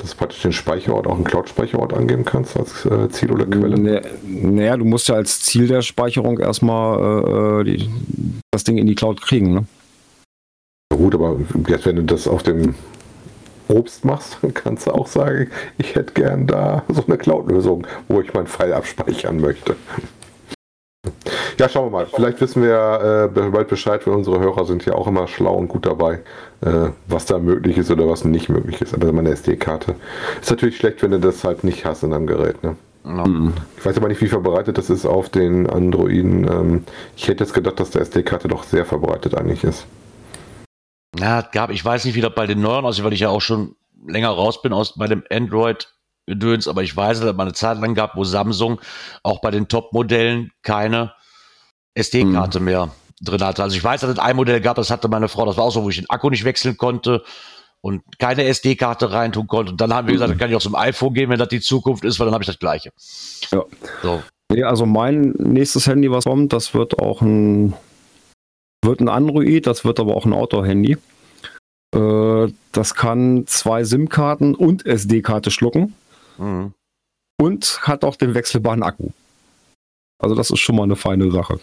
Dass 0.00 0.12
du 0.12 0.16
praktisch 0.16 0.40
den 0.40 0.52
Speicherort 0.52 1.06
auch 1.06 1.14
einen 1.14 1.24
Cloud-Speicherort 1.24 1.92
angeben 1.92 2.24
kannst 2.24 2.56
als 2.56 2.86
äh, 2.86 3.10
Ziel 3.10 3.32
oder 3.32 3.44
Quelle? 3.44 3.78
Ne, 3.78 4.02
naja, 4.24 4.76
du 4.78 4.86
musst 4.86 5.08
ja 5.08 5.16
als 5.16 5.42
Ziel 5.42 5.68
der 5.68 5.82
Speicherung 5.82 6.38
erstmal 6.38 7.60
äh, 7.60 7.64
die, 7.64 7.90
das 8.50 8.64
Ding 8.64 8.78
in 8.78 8.86
die 8.86 8.94
Cloud 8.94 9.20
kriegen. 9.20 9.52
Ne? 9.52 9.66
Gut, 10.94 11.14
aber 11.14 11.36
jetzt, 11.68 11.84
wenn 11.84 11.96
du 11.96 12.04
das 12.04 12.26
auf 12.26 12.42
dem 12.42 12.74
Obst 13.68 14.04
machst, 14.06 14.38
dann 14.40 14.54
kannst 14.54 14.86
du 14.86 14.92
auch 14.92 15.06
sagen, 15.06 15.50
ich 15.76 15.94
hätte 15.94 16.14
gern 16.14 16.46
da 16.46 16.82
so 16.88 17.04
eine 17.06 17.18
Cloud-Lösung, 17.18 17.86
wo 18.08 18.22
ich 18.22 18.32
meinen 18.32 18.46
Pfeil 18.46 18.72
abspeichern 18.72 19.38
möchte. 19.38 19.76
Ja, 21.60 21.68
schauen 21.68 21.86
wir 21.86 21.90
mal. 21.90 22.06
Vielleicht 22.06 22.40
wissen 22.40 22.62
wir 22.62 23.30
äh, 23.36 23.50
bald 23.50 23.68
Bescheid, 23.68 24.06
weil 24.06 24.14
unsere 24.14 24.40
Hörer 24.40 24.64
sind 24.64 24.86
ja 24.86 24.94
auch 24.94 25.06
immer 25.06 25.28
schlau 25.28 25.54
und 25.54 25.68
gut 25.68 25.84
dabei, 25.84 26.20
äh, 26.62 26.88
was 27.06 27.26
da 27.26 27.38
möglich 27.38 27.76
ist 27.76 27.90
oder 27.90 28.08
was 28.08 28.24
nicht 28.24 28.48
möglich 28.48 28.80
ist. 28.80 28.94
Aber 28.94 29.12
meine 29.12 29.30
SD-Karte 29.30 29.94
ist 30.40 30.50
natürlich 30.50 30.78
schlecht, 30.78 31.02
wenn 31.02 31.10
du 31.10 31.20
das 31.20 31.44
halt 31.44 31.62
nicht 31.62 31.84
hast 31.84 32.02
in 32.02 32.12
deinem 32.12 32.26
Gerät. 32.26 32.62
Ne? 32.62 32.76
Ja. 33.04 33.26
Ich 33.76 33.84
weiß 33.84 33.96
aber 33.98 34.08
nicht, 34.08 34.22
wie 34.22 34.28
verbreitet 34.28 34.78
das 34.78 34.88
ist 34.88 35.04
auf 35.04 35.28
den 35.28 35.68
Androiden. 35.68 36.50
Ähm, 36.50 36.84
ich 37.14 37.28
hätte 37.28 37.44
jetzt 37.44 37.52
gedacht, 37.52 37.78
dass 37.78 37.90
der 37.90 38.02
SD-Karte 38.02 38.48
doch 38.48 38.62
sehr 38.62 38.86
verbreitet 38.86 39.34
eigentlich 39.34 39.62
ist. 39.62 39.86
Ja, 41.18 41.42
gab, 41.42 41.70
ich 41.70 41.84
weiß 41.84 42.06
nicht, 42.06 42.14
wie 42.14 42.22
das 42.22 42.34
bei 42.34 42.46
den 42.46 42.62
neuen 42.62 42.86
aussieht, 42.86 43.04
weil 43.04 43.12
ich 43.12 43.20
ja 43.20 43.28
auch 43.28 43.42
schon 43.42 43.76
länger 44.06 44.30
raus 44.30 44.62
bin 44.62 44.72
aus 44.72 44.94
bei 44.96 45.08
dem 45.08 45.24
Android-Gedöns, 46.30 46.68
aber 46.68 46.82
ich 46.82 46.96
weiß, 46.96 47.20
dass 47.20 47.30
es 47.30 47.36
mal 47.36 47.44
eine 47.44 47.52
Zeit 47.52 47.78
lang 47.80 47.94
gab, 47.94 48.16
wo 48.16 48.24
Samsung 48.24 48.80
auch 49.22 49.40
bei 49.40 49.50
den 49.50 49.68
Top-Modellen 49.68 50.52
keine 50.62 51.12
SD-Karte 51.94 52.60
mehr 52.60 52.90
drin 53.20 53.42
hatte. 53.42 53.62
Also 53.62 53.76
ich 53.76 53.84
weiß, 53.84 54.00
dass 54.02 54.10
es 54.10 54.18
ein 54.18 54.36
Modell 54.36 54.60
gab, 54.60 54.76
das 54.76 54.90
hatte 54.90 55.08
meine 55.08 55.28
Frau, 55.28 55.44
das 55.44 55.56
war 55.56 55.64
auch 55.64 55.72
so, 55.72 55.82
wo 55.82 55.90
ich 55.90 55.96
den 55.96 56.08
Akku 56.08 56.30
nicht 56.30 56.44
wechseln 56.44 56.76
konnte 56.76 57.22
und 57.82 58.02
keine 58.18 58.44
SD-Karte 58.44 59.12
reintun 59.12 59.46
konnte. 59.46 59.72
Und 59.72 59.80
dann 59.80 59.92
haben 59.92 60.06
wir 60.06 60.14
gesagt, 60.14 60.32
das 60.32 60.38
kann 60.38 60.50
ich 60.50 60.56
auch 60.56 60.60
zum 60.60 60.74
iPhone 60.74 61.14
gehen, 61.14 61.30
wenn 61.30 61.38
das 61.38 61.48
die 61.48 61.60
Zukunft 61.60 62.04
ist, 62.04 62.18
weil 62.18 62.26
dann 62.26 62.34
habe 62.34 62.42
ich 62.42 62.48
das 62.48 62.58
gleiche. 62.58 62.92
Ja. 63.50 63.64
So. 64.02 64.22
Nee, 64.52 64.64
also 64.64 64.86
mein 64.86 65.32
nächstes 65.38 65.86
Handy, 65.86 66.10
was 66.10 66.24
kommt, 66.24 66.52
das 66.52 66.74
wird 66.74 66.98
auch 66.98 67.20
ein 67.22 67.74
wird 68.82 69.00
ein 69.00 69.08
Android, 69.08 69.66
das 69.66 69.84
wird 69.84 70.00
aber 70.00 70.16
auch 70.16 70.24
ein 70.24 70.32
Outdoor-Handy. 70.32 70.96
Äh, 71.94 72.52
das 72.72 72.94
kann 72.94 73.44
zwei 73.46 73.84
SIM-Karten 73.84 74.54
und 74.54 74.86
SD-Karte 74.86 75.50
schlucken 75.50 75.94
Mhm. 76.40 76.72
und 77.40 77.80
hat 77.82 78.04
auch 78.04 78.16
den 78.16 78.34
wechselbaren 78.34 78.82
Akku. 78.82 79.10
Also 80.18 80.34
das 80.34 80.50
ist 80.50 80.60
schon 80.60 80.76
mal 80.76 80.84
eine 80.84 80.96
feine 80.96 81.30
Sache. 81.30 81.60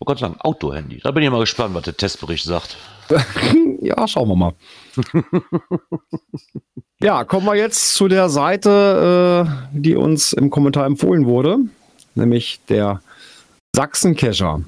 Ich 0.00 0.06
wollte 0.06 0.20
sagen, 0.20 0.36
Outdoor-Handy. 0.38 1.00
Da 1.02 1.10
bin 1.10 1.24
ich 1.24 1.30
mal 1.30 1.40
gespannt, 1.40 1.74
was 1.74 1.82
der 1.82 1.96
Testbericht 1.96 2.44
sagt. 2.44 2.76
ja, 3.80 4.06
schauen 4.06 4.28
wir 4.28 4.36
mal. 4.36 4.54
ja, 7.00 7.24
kommen 7.24 7.46
wir 7.46 7.56
jetzt 7.56 7.94
zu 7.94 8.06
der 8.06 8.28
Seite, 8.28 9.48
äh, 9.72 9.78
die 9.78 9.96
uns 9.96 10.32
im 10.32 10.50
Kommentar 10.50 10.86
empfohlen 10.86 11.26
wurde, 11.26 11.58
nämlich 12.14 12.60
der 12.68 13.02
Sachsen-Cacher. 13.74 14.62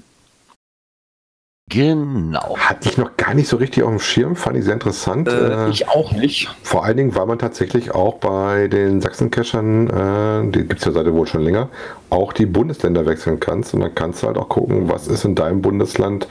Genau. 1.70 2.56
Hatte 2.58 2.88
ich 2.88 2.98
noch 2.98 3.16
gar 3.16 3.32
nicht 3.32 3.48
so 3.48 3.56
richtig 3.56 3.84
auf 3.84 3.88
dem 3.90 4.00
Schirm, 4.00 4.34
fand 4.36 4.56
ich 4.56 4.64
sehr 4.64 4.74
interessant. 4.74 5.28
Äh, 5.28 5.66
Äh, 5.66 5.70
ich 5.70 5.88
auch 5.88 6.12
nicht. 6.12 6.48
Vor 6.62 6.84
allen 6.84 6.96
Dingen, 6.96 7.14
weil 7.14 7.26
man 7.26 7.38
tatsächlich 7.38 7.92
auch 7.94 8.16
bei 8.16 8.66
den 8.68 9.00
Sachsen-Cachern, 9.00 9.88
äh, 9.88 10.50
die 10.50 10.58
gibt 10.66 10.80
es 10.80 10.84
ja 10.84 10.92
seit 10.92 11.10
wohl 11.12 11.26
schon 11.28 11.42
länger, 11.42 11.68
auch 12.10 12.32
die 12.32 12.46
Bundesländer 12.46 13.06
wechseln 13.06 13.38
kannst. 13.40 13.72
Und 13.72 13.80
dann 13.80 13.94
kannst 13.94 14.22
du 14.22 14.26
halt 14.26 14.36
auch 14.36 14.48
gucken, 14.48 14.90
was 14.90 15.06
es 15.06 15.24
in 15.24 15.34
deinem 15.36 15.62
Bundesland 15.62 16.26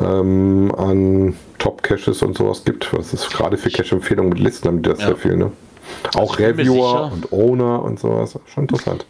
ähm, 0.00 0.72
an 0.76 1.34
Top-Caches 1.58 2.22
und 2.22 2.36
sowas 2.36 2.64
gibt. 2.64 2.92
Was 2.92 3.12
es 3.12 3.28
gerade 3.30 3.56
für 3.56 3.70
Cache-Empfehlungen 3.70 4.30
mit 4.30 4.40
Listen, 4.40 4.66
damit 4.66 4.86
das 4.86 4.98
Ja. 5.00 5.06
sehr 5.06 5.16
viel, 5.16 5.36
ne? 5.36 5.52
Auch 6.16 6.38
mir 6.38 6.48
Reviewer 6.48 7.10
und 7.12 7.32
Owner 7.32 7.82
und 7.82 8.00
sowas. 8.00 8.38
Schon 8.46 8.64
interessant. 8.64 9.06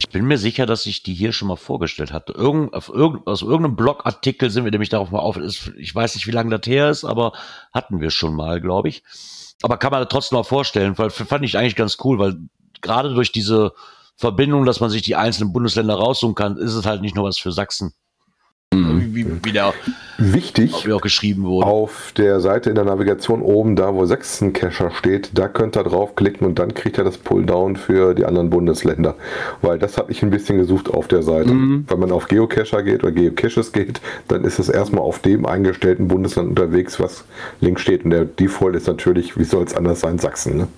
Ich 0.00 0.08
bin 0.08 0.24
mir 0.24 0.38
sicher, 0.38 0.64
dass 0.64 0.86
ich 0.86 1.02
die 1.02 1.14
hier 1.14 1.32
schon 1.32 1.48
mal 1.48 1.56
vorgestellt 1.56 2.12
hatte. 2.12 2.32
Irgend, 2.32 2.72
auf 2.72 2.88
irgend, 2.88 3.26
aus 3.26 3.42
irgendeinem 3.42 3.76
Blogartikel 3.76 4.50
sind 4.50 4.64
wir 4.64 4.70
nämlich 4.70 4.88
darauf 4.88 5.10
mal 5.10 5.20
auf. 5.20 5.36
Ich 5.76 5.94
weiß 5.94 6.14
nicht, 6.14 6.26
wie 6.26 6.32
lange 6.32 6.58
das 6.58 6.66
her 6.66 6.90
ist, 6.90 7.04
aber 7.04 7.32
hatten 7.72 8.00
wir 8.00 8.10
schon 8.10 8.34
mal, 8.34 8.60
glaube 8.60 8.88
ich. 8.88 9.04
Aber 9.62 9.76
kann 9.76 9.92
man 9.92 10.08
trotzdem 10.08 10.36
mal 10.36 10.42
vorstellen, 10.42 10.96
weil 10.96 11.10
fand 11.10 11.44
ich 11.44 11.58
eigentlich 11.58 11.76
ganz 11.76 11.98
cool, 12.02 12.18
weil 12.18 12.38
gerade 12.80 13.12
durch 13.12 13.30
diese 13.30 13.72
Verbindung, 14.16 14.64
dass 14.64 14.80
man 14.80 14.90
sich 14.90 15.02
die 15.02 15.16
einzelnen 15.16 15.52
Bundesländer 15.52 15.94
raussuchen 15.94 16.34
kann, 16.34 16.56
ist 16.56 16.74
es 16.74 16.86
halt 16.86 17.02
nicht 17.02 17.14
nur 17.14 17.24
was 17.24 17.38
für 17.38 17.52
Sachsen. 17.52 17.92
Mhm. 18.72 19.14
Wie, 19.14 19.26
wie 19.42 19.52
der 19.52 19.74
Wichtig, 20.18 20.86
wie 20.86 20.92
auch 20.92 21.00
geschrieben 21.00 21.44
wurde. 21.44 21.66
auf 21.66 22.12
der 22.16 22.40
Seite 22.40 22.68
in 22.68 22.76
der 22.76 22.84
Navigation 22.84 23.40
oben, 23.40 23.74
da 23.74 23.94
wo 23.94 24.04
Sachsen-Cacher 24.04 24.90
steht, 24.90 25.30
da 25.32 25.48
könnt 25.48 25.76
ihr 25.76 25.82
draufklicken 25.82 26.46
und 26.46 26.58
dann 26.58 26.74
kriegt 26.74 26.98
ihr 26.98 27.04
das 27.04 27.16
Pulldown 27.16 27.76
für 27.76 28.14
die 28.14 28.26
anderen 28.26 28.50
Bundesländer. 28.50 29.16
Weil 29.62 29.78
das 29.78 29.96
habe 29.96 30.12
ich 30.12 30.22
ein 30.22 30.30
bisschen 30.30 30.58
gesucht 30.58 30.90
auf 30.90 31.08
der 31.08 31.22
Seite. 31.22 31.52
Mhm. 31.52 31.86
Wenn 31.88 31.98
man 31.98 32.12
auf 32.12 32.28
Geocacher 32.28 32.82
geht 32.82 33.02
oder 33.02 33.12
Geocaches 33.12 33.72
geht, 33.72 34.00
dann 34.28 34.44
ist 34.44 34.58
es 34.58 34.68
erstmal 34.68 35.02
auf 35.02 35.20
dem 35.20 35.46
eingestellten 35.46 36.08
Bundesland 36.08 36.50
unterwegs, 36.50 37.00
was 37.00 37.24
links 37.60 37.80
steht. 37.82 38.04
Und 38.04 38.10
der 38.10 38.26
Default 38.26 38.76
ist 38.76 38.86
natürlich, 38.86 39.38
wie 39.38 39.44
soll 39.44 39.64
es 39.64 39.74
anders 39.74 40.00
sein, 40.00 40.18
Sachsen. 40.18 40.58
Ne? 40.58 40.68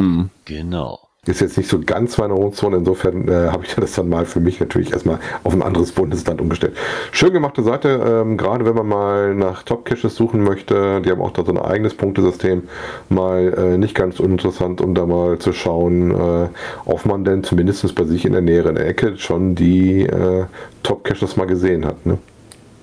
Mhm. 0.00 0.30
Genau. 0.44 1.03
Ist 1.26 1.40
jetzt 1.40 1.56
nicht 1.56 1.70
so 1.70 1.80
ganz 1.80 2.18
meine 2.18 2.34
Hochzone, 2.34 2.76
insofern 2.76 3.28
äh, 3.28 3.48
habe 3.48 3.64
ich 3.64 3.74
das 3.76 3.92
dann 3.92 4.08
mal 4.08 4.26
für 4.26 4.40
mich 4.40 4.60
natürlich 4.60 4.92
erstmal 4.92 5.18
auf 5.42 5.52
ein 5.52 5.62
anderes 5.62 5.92
Bundesland 5.92 6.40
umgestellt. 6.40 6.76
Schön 7.12 7.32
gemachte 7.32 7.62
Seite, 7.62 7.88
ähm, 8.06 8.36
gerade 8.36 8.64
wenn 8.64 8.74
man 8.74 8.86
mal 8.86 9.34
nach 9.34 9.62
Top-Caches 9.62 10.14
suchen 10.14 10.42
möchte, 10.42 11.00
die 11.00 11.10
haben 11.10 11.22
auch 11.22 11.32
da 11.32 11.44
so 11.44 11.52
ein 11.52 11.58
eigenes 11.58 11.94
Punktesystem, 11.94 12.64
mal 13.08 13.54
äh, 13.56 13.78
nicht 13.78 13.94
ganz 13.94 14.20
uninteressant, 14.20 14.80
um 14.80 14.94
da 14.94 15.06
mal 15.06 15.38
zu 15.38 15.52
schauen, 15.52 16.10
äh, 16.10 16.48
ob 16.84 17.06
man 17.06 17.24
denn 17.24 17.42
zumindest 17.42 17.94
bei 17.94 18.04
sich 18.04 18.24
in 18.24 18.32
der 18.32 18.42
näheren 18.42 18.76
Ecke 18.76 19.18
schon 19.18 19.54
die 19.54 20.02
äh, 20.02 20.44
Top-Caches 20.82 21.36
mal 21.36 21.46
gesehen 21.46 21.84
hat. 21.84 22.04
Ne? 22.06 22.18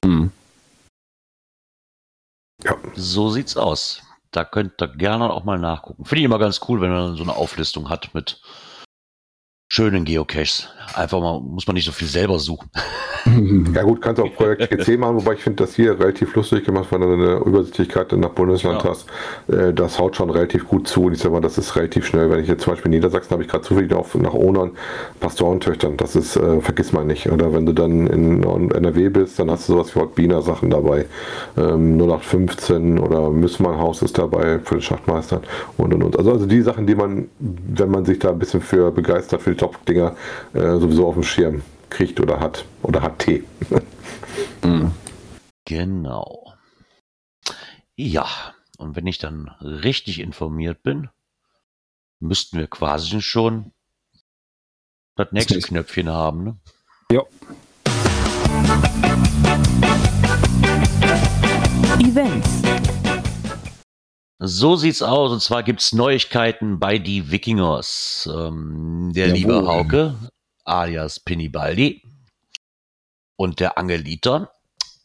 Mhm. 0.06 0.32
Ja, 2.64 2.76
So 2.96 3.30
sieht's 3.30 3.58
aus. 3.58 4.02
Da 4.32 4.46
könnt 4.46 4.82
ihr 4.82 4.88
gerne 4.88 5.30
auch 5.30 5.44
mal 5.44 5.60
nachgucken. 5.60 6.06
Finde 6.06 6.22
ich 6.22 6.26
immer 6.26 6.40
ganz 6.40 6.62
cool, 6.68 6.82
wenn 6.82 6.92
man 6.92 7.16
so 7.16 7.24
eine 7.24 7.36
Auflistung 7.36 7.90
hat 7.90 8.14
mit 8.14 8.40
schönen 9.74 10.04
Geocaches. 10.04 10.68
Einfach 10.96 11.22
mal, 11.22 11.40
muss 11.40 11.66
man 11.66 11.76
nicht 11.76 11.86
so 11.86 11.94
viel 11.94 12.08
selber 12.10 12.38
suchen. 12.40 12.70
Ja 13.76 13.84
gut, 13.84 14.02
kannst 14.02 14.20
auch 14.20 14.34
Projekt 14.34 14.68
GC 14.72 14.98
machen, 14.98 15.16
wobei 15.18 15.34
ich 15.34 15.44
finde 15.44 15.64
das 15.64 15.76
hier 15.76 15.92
relativ 15.98 16.34
lustig 16.34 16.66
gemacht, 16.66 16.88
weil 16.90 17.02
du 17.02 17.14
eine 17.14 17.36
Übersichtlichkeit 17.46 18.12
nach 18.14 18.30
Bundesland 18.32 18.84
Ja. 18.84 18.90
hast. 18.90 19.06
Äh, 19.48 19.74
Das 19.74 20.00
haut 20.00 20.16
schon 20.16 20.32
relativ 20.32 20.68
gut 20.68 20.88
zu 20.88 21.04
und 21.04 21.14
ich 21.14 21.20
sag 21.20 21.32
mal, 21.32 21.40
das 21.40 21.60
ist 21.60 21.76
relativ 21.76 22.08
schnell. 22.08 22.32
Wenn 22.32 22.40
ich 22.40 22.48
jetzt 22.48 22.64
zum 22.64 22.74
Beispiel 22.74 22.92
in 22.92 22.98
Niedersachsen 22.98 23.30
habe 23.32 23.44
ich 23.44 23.48
gerade 23.50 23.64
zufällig 23.64 23.94
auf, 23.94 24.16
nach 24.16 24.34
Ohnern 24.34 24.72
Pastorentöchtern, 25.20 25.98
das 25.98 26.16
ist, 26.16 26.36
äh, 26.36 26.62
vergiss 26.62 26.94
man 26.94 27.06
nicht. 27.06 27.32
Oder 27.32 27.54
wenn 27.54 27.68
du 27.68 27.74
dann 27.74 28.08
in 28.08 28.42
NRW 28.44 29.10
bist, 29.10 29.38
dann 29.38 29.52
hast 29.52 29.70
du 29.70 29.74
sowas 29.74 29.96
wie 29.96 30.00
Hortbiner 30.00 30.42
Sachen 30.42 30.72
dabei. 30.72 31.06
Ähm, 31.58 31.98
0815 31.98 32.98
oder 32.98 33.30
Müssmannhaus 33.30 34.02
ist 34.02 34.18
dabei 34.18 34.58
für 34.64 34.76
den 34.78 34.82
Schachtmeister 34.82 35.42
und 35.78 35.94
und 35.94 36.02
und. 36.02 36.18
Also, 36.18 36.32
also 36.32 36.48
die 36.48 36.62
Sachen, 36.64 36.88
die 36.88 36.96
man, 36.96 37.30
wenn 37.38 37.92
man 37.92 38.04
sich 38.04 38.18
da 38.18 38.32
ein 38.32 38.40
bisschen 38.40 38.62
für 38.62 38.90
begeistert 38.92 39.44
für 39.44 39.52
die 39.52 39.58
Top-Dinger, 39.62 40.16
äh, 40.54 40.80
sowieso 40.80 41.08
auf 41.08 41.14
dem 41.14 41.24
Schirm 41.24 41.62
kriegt 41.92 42.20
oder 42.20 42.40
hat. 42.40 42.66
Oder 42.82 43.02
hat 43.02 43.20
T. 43.20 43.44
Mhm. 44.64 44.92
Genau. 45.66 46.54
Ja, 47.96 48.28
und 48.78 48.96
wenn 48.96 49.08
ich 49.08 49.18
dann 49.18 49.50
richtig 49.60 50.20
informiert 50.20 50.84
bin, 50.84 51.10
müssten 52.20 52.58
wir 52.58 52.68
quasi 52.68 53.22
schon 53.22 53.74
das 55.16 55.32
nächste 55.32 55.56
nächste. 55.56 55.70
Knöpfchen 55.70 56.10
haben. 56.10 56.44
Ne? 56.44 56.58
Ja. 57.12 57.24
Events. 62.00 62.91
So 64.44 64.76
sieht's 64.76 65.04
aus. 65.04 65.32
Und 65.32 65.42
zwar 65.42 65.62
gibt's 65.62 65.94
Neuigkeiten 65.94 66.80
bei 66.80 66.98
die 66.98 67.30
Wikingers. 67.30 68.28
Ähm, 68.34 69.12
der 69.14 69.28
Jawohl. 69.28 69.38
liebe 69.38 69.68
Hauke, 69.68 70.16
alias 70.66 71.20
Pinibaldi 71.20 72.02
und 73.36 73.60
der 73.60 73.78
Angeliter 73.78 74.52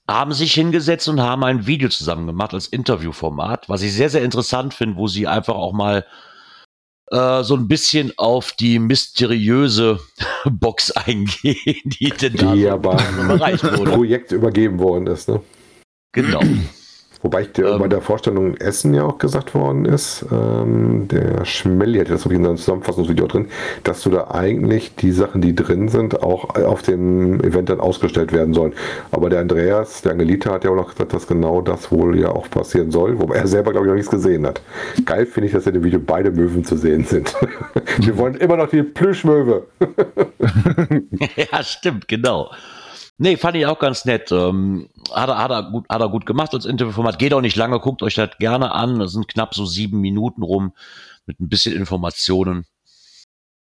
haben 0.09 0.33
sich 0.33 0.55
hingesetzt 0.55 1.07
und 1.09 1.21
haben 1.21 1.45
ein 1.45 1.67
Video 1.67 1.91
zusammen 1.91 2.27
gemacht 2.27 2.55
als 2.55 2.69
Interviewformat, 2.69 3.69
was 3.69 3.83
ich 3.83 3.93
sehr, 3.93 4.09
sehr 4.09 4.23
interessant 4.23 4.73
finde, 4.73 4.97
wo 4.97 5.07
sie 5.07 5.27
einfach 5.27 5.57
auch 5.57 5.75
mal 5.75 6.07
äh, 7.11 7.43
so 7.43 7.57
ein 7.57 7.69
bisschen 7.69 8.13
auf 8.17 8.53
die 8.53 8.79
mysteriöse 8.79 10.01
Box 10.51 10.91
eingehen, 10.93 11.83
die 11.85 12.09
denn 12.09 12.37
da 12.37 12.55
Die 12.55 12.61
so 12.61 12.67
ja 12.67 12.77
beim. 12.79 13.39
Projekt 13.85 14.33
übergeben 14.33 14.79
worden 14.79 15.09
ist. 15.09 15.29
Ne? 15.29 15.43
Genau. 16.13 16.41
Wobei 17.27 17.41
ich 17.41 17.51
dir 17.51 17.67
Ähm. 17.67 17.81
bei 17.81 17.89
der 17.89 18.03
Vorstellung 18.03 18.57
Essen 18.59 18.95
ja 18.95 19.03
auch 19.03 19.19
gesagt 19.19 19.53
worden 19.53 19.85
ist, 19.85 20.25
ähm, 20.31 21.09
der 21.09 21.45
Schmelli 21.45 21.99
hat 21.99 22.09
das 22.09 22.25
wirklich 22.25 22.39
in 22.39 22.45
seinem 22.45 22.57
Zusammenfassungsvideo 22.57 23.27
drin, 23.27 23.49
dass 23.83 24.03
du 24.03 24.11
da 24.11 24.31
eigentlich 24.31 24.95
die 24.95 25.11
Sachen, 25.11 25.41
die 25.41 25.53
drin 25.53 25.89
sind, 25.89 26.23
auch 26.23 26.55
auf 26.55 26.83
dem 26.83 27.41
Event 27.41 27.69
dann 27.69 27.81
ausgestellt 27.81 28.33
werden 28.33 28.55
sollen. 28.55 28.75
Aber 29.11 29.29
der 29.29 29.41
Andreas, 29.41 30.03
der 30.03 30.13
Angelita, 30.13 30.53
hat 30.53 30.63
ja 30.63 30.71
auch 30.71 30.77
noch 30.77 30.93
gesagt, 30.93 31.15
dass 31.15 31.27
genau 31.27 31.63
das 31.63 31.91
wohl 31.91 32.17
ja 32.17 32.29
auch 32.29 32.49
passieren 32.49 32.93
soll, 32.93 33.19
wobei 33.19 33.39
er 33.39 33.49
selber, 33.49 33.73
glaube 33.73 33.87
ich, 33.87 33.91
noch 33.91 33.97
nichts 33.97 34.11
gesehen 34.13 34.47
hat. 34.47 34.63
Geil 35.05 35.27
finde 35.27 35.49
ich, 35.49 35.53
dass 35.53 35.67
in 35.67 35.75
dem 35.75 35.83
Video 35.83 35.99
beide 35.99 36.31
Möwen 36.31 36.65
zu 36.65 36.77
sehen 36.77 37.05
sind. 37.07 37.35
Wir 37.99 38.17
wollen 38.19 38.37
immer 38.37 38.57
noch 38.57 38.71
die 38.71 38.85
Plüschmöwe. 38.85 39.67
ja, 41.35 41.65
stimmt, 41.65 42.07
genau. 42.07 42.53
Nee, 43.19 43.37
fand 43.39 43.57
ich 43.57 43.65
auch 43.65 43.79
ganz 43.79 44.05
nett. 44.05 44.31
Ähm, 44.31 44.91
hat, 45.11 45.29
er, 45.29 45.39
hat, 45.39 45.51
er 45.51 45.71
gut, 45.71 45.87
hat 45.89 46.01
er 46.01 46.09
gut 46.11 46.27
gemacht 46.27 46.53
als 46.53 46.67
Interviewformat. 46.67 47.19
Geht 47.19 47.33
auch 47.33 47.41
nicht 47.41 47.57
lange, 47.57 47.81
guckt 47.81 48.03
euch 48.03 48.15
das 48.15 48.37
gerne 48.39 48.73
an. 48.73 48.99
Das 48.99 49.13
sind 49.13 49.29
knapp 49.29 49.55
so 49.55 49.65
sieben 49.65 50.01
Minuten 50.01 50.43
rum 50.43 50.75
mit 51.25 51.41
ein 51.41 51.49
bisschen 51.49 51.75
Informationen. 51.75 52.67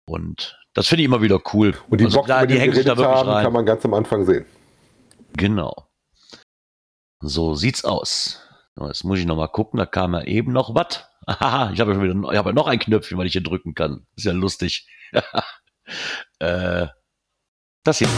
Und 0.07 0.59
das 0.73 0.89
finde 0.89 1.03
ich 1.03 1.07
immer 1.07 1.21
wieder 1.21 1.41
cool. 1.53 1.75
Und 1.91 2.01
die 2.01 2.07
Also 2.07 2.19
Box, 2.19 2.27
klar, 2.27 2.47
die 2.47 2.55
wir 2.55 2.61
hängen 2.61 2.75
sich 2.75 2.85
da 2.87 2.97
wirklich 2.97 3.15
haben, 3.15 3.43
kann 3.43 3.53
man 3.53 3.67
ganz 3.67 3.85
am 3.85 3.95
Anfang 3.95 4.25
sehen. 4.25 4.47
Genau. 5.37 5.87
So 7.21 7.55
sieht's 7.55 7.85
aus. 7.85 8.41
Jetzt 8.79 9.05
muss 9.05 9.19
ich 9.19 9.27
noch 9.27 9.37
mal 9.37 9.49
gucken, 9.49 9.79
da 9.79 9.87
kam 9.87 10.15
ja 10.15 10.23
eben 10.23 10.53
noch 10.53 10.75
was. 10.75 11.09
Haha, 11.27 11.71
ich 11.75 11.81
habe 11.81 11.93
ja 11.93 11.97
schon 11.97 12.05
wieder 12.05 12.33
ich 12.33 12.39
habe 12.39 12.51
ja 12.51 12.55
noch 12.55 12.69
ein 12.69 12.79
Knöpfchen, 12.79 13.19
weil 13.19 13.27
ich 13.27 13.33
hier 13.33 13.43
drücken 13.43 13.75
kann. 13.75 14.07
Ist 14.17 14.25
ja 14.25 14.33
lustig. 14.33 14.87
äh, 16.39 16.87
das 17.85 17.99
hier. 17.99 18.09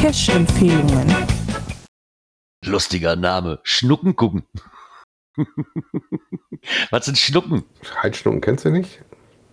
Cash-Empfehlungen. 0.00 1.14
Lustiger 2.64 3.16
Name. 3.16 3.60
Schnucken 3.62 4.16
gucken. 4.16 4.42
was 6.90 7.06
sind 7.06 7.18
Schnucken? 7.18 7.64
Heidschnucken 8.02 8.40
kennst 8.40 8.64
du 8.64 8.70
nicht? 8.70 9.02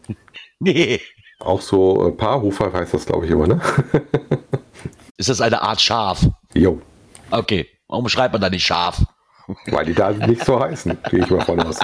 Nee. 0.62 0.99
Auch 1.39 1.62
so 1.62 2.10
äh, 2.10 2.12
Paarhufer 2.12 2.74
heißt 2.74 2.93
das, 2.93 3.05
glaube 3.05 3.26
ich, 3.26 3.32
immer, 3.32 3.47
ne? 3.47 3.62
Ist 5.18 5.30
das 5.30 5.39
eine 5.39 5.62
Art 5.62 5.80
Schaf? 5.80 6.28
Jo, 6.53 6.82
Okay. 7.32 7.66
Warum 7.88 8.10
schreibt 8.10 8.34
man 8.34 8.41
da 8.41 8.49
nicht 8.49 8.66
Schaf? 8.66 9.01
weil 9.68 9.86
die 9.86 9.93
da 9.93 10.12
nicht 10.12 10.43
so 10.43 10.60
heißen, 10.60 10.97
gehe 11.10 11.24
ich 11.24 11.30
mal 11.30 11.43
von 11.45 11.60
aus. 11.62 11.80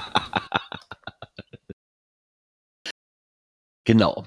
Genau. 3.86 4.26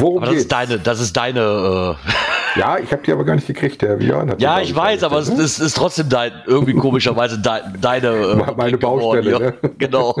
Worum 0.00 0.18
Aber 0.18 0.26
das 0.26 0.32
geht's? 0.34 0.42
ist 0.44 0.52
deine, 0.52 0.78
das 0.78 1.00
ist 1.00 1.16
deine, 1.16 1.40
äh, 1.40 1.94
Ja, 2.58 2.78
ich 2.78 2.90
habe 2.92 3.02
die 3.02 3.12
aber 3.12 3.24
gar 3.24 3.34
nicht 3.34 3.46
gekriegt. 3.46 3.82
Der 3.82 3.96
Björn 3.96 4.30
hat 4.30 4.40
Ja, 4.40 4.60
ich 4.60 4.74
weiß, 4.74 5.02
aber 5.04 5.18
es 5.18 5.28
ist, 5.28 5.58
ist 5.60 5.76
trotzdem 5.76 6.08
dein, 6.08 6.32
irgendwie 6.46 6.72
komischerweise 6.74 7.38
dein, 7.38 7.78
deine 7.80 8.08
äh, 8.08 8.36
Meine 8.56 8.78
geworden, 8.78 9.24
Baustelle, 9.24 9.30
ja. 9.30 9.38
ne? 9.38 9.54
Genau. 9.78 10.16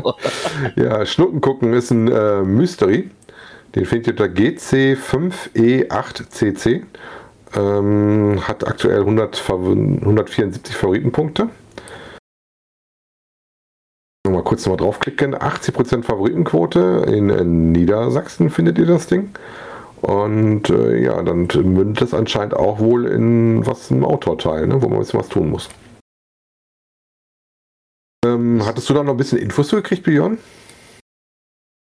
Ja, 0.76 1.04
Schnucken 1.06 1.40
gucken 1.40 1.72
ist 1.72 1.90
ein 1.90 2.08
äh, 2.08 2.42
Mystery. 2.42 3.10
Den 3.74 3.84
findet 3.86 4.06
ihr 4.06 4.12
unter 4.24 4.32
GC5E8CC. 4.40 6.82
Ähm, 7.56 8.40
hat 8.46 8.66
aktuell 8.66 9.00
100, 9.00 9.36
Fav- 9.36 9.72
174 10.00 10.76
Favoritenpunkte. 10.76 11.48
Mal 14.28 14.42
kurz 14.42 14.66
nochmal 14.66 14.76
draufklicken. 14.76 15.34
80% 15.34 16.02
Favoritenquote. 16.04 17.06
In, 17.08 17.30
in 17.30 17.72
Niedersachsen 17.72 18.50
findet 18.50 18.78
ihr 18.78 18.84
das 18.86 19.06
Ding. 19.06 19.30
Und 20.00 20.70
äh, 20.70 21.02
ja, 21.02 21.22
dann 21.22 21.48
mündet 21.54 22.02
es 22.02 22.14
anscheinend 22.14 22.54
auch 22.54 22.78
wohl 22.78 23.06
in 23.06 23.66
was 23.66 23.90
im 23.90 24.04
Autorteil, 24.04 24.66
ne, 24.66 24.80
wo 24.80 24.88
man 24.88 25.00
bisschen 25.00 25.20
was 25.20 25.28
tun 25.28 25.50
muss. 25.50 25.68
Ähm, 28.24 28.62
hattest 28.64 28.88
du 28.88 28.94
da 28.94 29.02
noch 29.02 29.14
ein 29.14 29.16
bisschen 29.16 29.38
Infos 29.38 29.68
zu 29.68 29.76
gekriegt, 29.76 30.04
Björn? 30.04 30.38